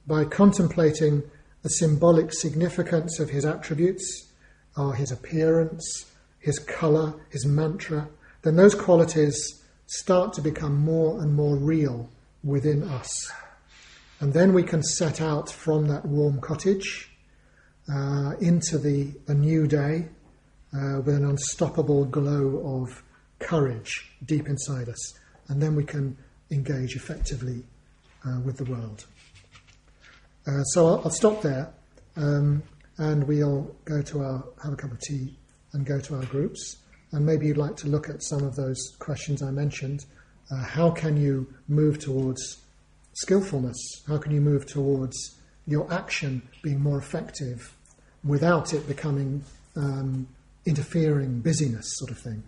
by 0.06 0.24
contemplating 0.24 1.24
the 1.62 1.70
symbolic 1.70 2.34
significance 2.34 3.20
of 3.20 3.30
his 3.30 3.46
attributes, 3.46 4.28
or 4.78 4.94
his 4.94 5.12
appearance, 5.12 6.06
his 6.40 6.60
colour, 6.60 7.14
his 7.30 7.46
mantra, 7.46 8.08
then 8.44 8.56
those 8.56 8.76
qualities 8.76 9.64
start 9.88 10.34
to 10.34 10.42
become 10.42 10.78
more 10.78 11.22
and 11.22 11.34
more 11.34 11.58
real 11.58 12.10
within 12.44 12.84
us. 12.84 13.32
And 14.20 14.34
then 14.34 14.54
we 14.54 14.64
can 14.64 14.84
set 14.84 15.20
out 15.20 15.50
from 15.50 15.88
that 15.88 16.06
warm 16.06 16.40
cottage 16.40 17.12
uh, 17.94 18.34
into 18.40 18.78
the, 18.78 19.12
the 19.26 19.34
new 19.34 19.68
day 19.68 20.08
uh, 20.74 21.02
with 21.02 21.16
an 21.16 21.26
unstoppable 21.26 22.06
glow 22.06 22.82
of 22.82 23.04
courage 23.40 24.12
deep 24.26 24.48
inside 24.48 24.90
us. 24.90 25.14
And 25.48 25.62
then 25.62 25.76
we 25.76 25.84
can 25.84 26.18
engage 26.52 26.96
effectively 26.96 27.64
uh, 28.26 28.40
with 28.42 28.58
the 28.58 28.66
world. 28.66 29.06
Uh, 30.46 30.64
so 30.64 30.88
I'll, 30.88 31.02
I'll, 31.06 31.10
stop 31.10 31.42
there, 31.42 31.74
um, 32.16 32.64
and 32.98 33.28
we'll 33.28 33.76
go 33.86 34.02
to 34.02 34.24
our 34.24 34.44
have 34.64 34.74
a 34.74 34.76
cup 34.76 34.92
of 34.92 35.00
tea 35.02 35.36
and 35.74 35.86
go 35.86 36.00
to 36.00 36.16
our 36.16 36.26
groups. 36.26 36.78
And 37.12 37.26
maybe 37.26 37.48
you'd 37.48 37.58
like 37.58 37.76
to 37.78 37.88
look 37.88 38.10
at 38.10 38.24
some 38.24 38.44
of 38.44 38.56
those 38.56 38.96
questions 39.00 39.42
I 39.42 39.52
mentioned. 39.52 40.06
Uh, 40.52 40.64
how 40.64 40.90
can 40.92 41.18
you 41.18 41.54
move 41.68 42.00
towards 42.00 42.62
skillfulness? 43.14 43.78
How 44.08 44.18
can 44.18 44.34
you 44.34 44.42
move 44.42 44.66
towards 44.66 45.38
your 45.66 45.92
action 45.94 46.42
being 46.64 46.80
more 46.80 46.98
effective 46.98 47.74
without 48.28 48.74
it 48.74 48.88
becoming 48.88 49.44
um, 49.76 50.28
interfering 50.66 51.40
busyness, 51.40 51.98
sort 51.98 52.12
of 52.12 52.18
thing? 52.18 52.44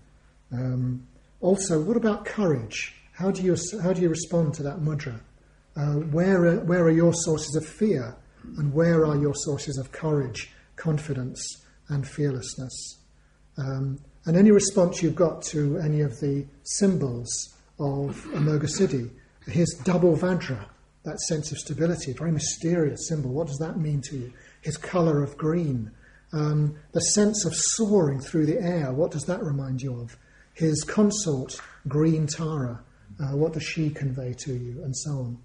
Um, 0.51 1.07
also, 1.41 1.79
what 1.79 1.97
about 1.97 2.25
courage? 2.25 2.95
How 3.13 3.31
do 3.31 3.41
you 3.41 3.55
how 3.81 3.93
do 3.93 4.01
you 4.01 4.09
respond 4.09 4.53
to 4.55 4.63
that 4.63 4.79
mudra? 4.79 5.19
Uh, 5.75 5.93
where 6.11 6.45
are, 6.45 6.59
where 6.61 6.83
are 6.83 6.91
your 6.91 7.13
sources 7.13 7.55
of 7.55 7.65
fear, 7.65 8.15
and 8.57 8.73
where 8.73 9.05
are 9.05 9.17
your 9.17 9.35
sources 9.35 9.77
of 9.77 9.91
courage, 9.91 10.51
confidence, 10.75 11.65
and 11.89 12.07
fearlessness? 12.07 12.99
Um, 13.57 13.99
and 14.25 14.35
any 14.37 14.51
response 14.51 15.01
you've 15.01 15.15
got 15.15 15.41
to 15.43 15.77
any 15.77 16.01
of 16.01 16.19
the 16.19 16.45
symbols 16.63 17.53
of 17.79 18.15
Amoghasiddhi, 18.33 19.09
his 19.47 19.69
double 19.83 20.15
Vajra, 20.15 20.65
that 21.03 21.19
sense 21.21 21.51
of 21.51 21.57
stability, 21.57 22.11
a 22.11 22.13
very 22.13 22.31
mysterious 22.31 23.07
symbol. 23.07 23.31
What 23.31 23.47
does 23.47 23.57
that 23.57 23.77
mean 23.77 24.01
to 24.01 24.17
you? 24.17 24.33
His 24.61 24.77
colour 24.77 25.23
of 25.23 25.37
green, 25.37 25.91
um, 26.33 26.75
the 26.91 27.01
sense 27.01 27.45
of 27.45 27.55
soaring 27.55 28.19
through 28.19 28.45
the 28.45 28.61
air, 28.61 28.91
what 28.91 29.11
does 29.11 29.23
that 29.25 29.43
remind 29.43 29.81
you 29.81 29.99
of? 29.99 30.17
His 30.53 30.83
consort, 30.83 31.59
green 31.87 32.27
Tara, 32.27 32.83
uh, 33.19 33.35
what 33.35 33.53
does 33.53 33.63
she 33.63 33.89
convey 33.89 34.33
to 34.39 34.53
you, 34.53 34.83
and 34.83 34.95
so 34.95 35.11
on. 35.11 35.37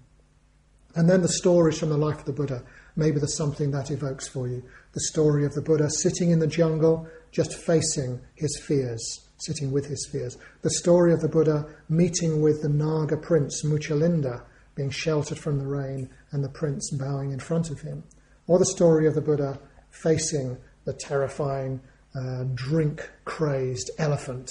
And 0.95 1.09
then 1.09 1.21
the 1.21 1.27
stories 1.27 1.77
from 1.77 1.89
the 1.89 1.97
life 1.97 2.19
of 2.19 2.25
the 2.25 2.33
Buddha. 2.33 2.63
Maybe 2.95 3.17
there's 3.17 3.35
something 3.35 3.71
that 3.71 3.91
evokes 3.91 4.27
for 4.27 4.47
you. 4.47 4.63
The 4.93 5.01
story 5.01 5.45
of 5.45 5.53
the 5.53 5.61
Buddha 5.61 5.89
sitting 5.89 6.31
in 6.31 6.39
the 6.39 6.47
jungle, 6.47 7.07
just 7.31 7.53
facing 7.53 8.21
his 8.35 8.57
fears, 8.65 9.19
sitting 9.37 9.71
with 9.71 9.87
his 9.87 10.07
fears. 10.09 10.37
The 10.61 10.69
story 10.69 11.11
of 11.11 11.19
the 11.19 11.27
Buddha 11.27 11.65
meeting 11.89 12.41
with 12.41 12.61
the 12.61 12.69
Naga 12.69 13.17
prince, 13.17 13.63
Muchalinda, 13.65 14.43
being 14.75 14.89
sheltered 14.89 15.37
from 15.37 15.57
the 15.57 15.67
rain, 15.67 16.09
and 16.31 16.43
the 16.43 16.49
prince 16.49 16.91
bowing 16.91 17.31
in 17.31 17.39
front 17.39 17.69
of 17.69 17.81
him. 17.81 18.03
Or 18.47 18.59
the 18.59 18.65
story 18.65 19.07
of 19.07 19.15
the 19.15 19.21
Buddha 19.21 19.59
facing 19.89 20.57
the 20.85 20.93
terrifying, 20.93 21.81
uh, 22.13 22.45
drink 22.53 23.09
crazed 23.25 23.89
elephant 23.97 24.49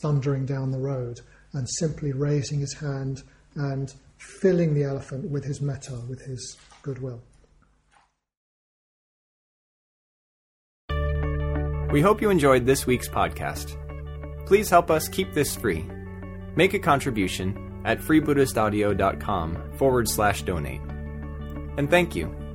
thundering 0.00 0.46
down 0.46 0.70
the 0.70 0.78
road 0.78 1.20
and 1.52 1.68
simply 1.68 2.12
raising 2.12 2.60
his 2.60 2.74
hand 2.74 3.22
and 3.54 3.94
filling 4.18 4.74
the 4.74 4.84
elephant 4.84 5.30
with 5.30 5.44
his 5.44 5.60
metta, 5.60 6.00
with 6.08 6.22
his 6.22 6.56
goodwill. 6.82 7.22
We 11.92 12.02
hope 12.02 12.20
you 12.20 12.30
enjoyed 12.30 12.66
this 12.66 12.86
week's 12.86 13.08
podcast. 13.08 13.76
Please 14.46 14.68
help 14.68 14.90
us 14.90 15.08
keep 15.08 15.32
this 15.32 15.56
free. 15.56 15.86
Make 16.54 16.74
a 16.74 16.78
contribution 16.78 17.82
at 17.84 18.00
freebuddhistaudio.com 18.00 19.72
forward 19.78 20.08
slash 20.08 20.42
donate. 20.42 20.80
And 21.78 21.88
thank 21.88 22.14
you. 22.14 22.45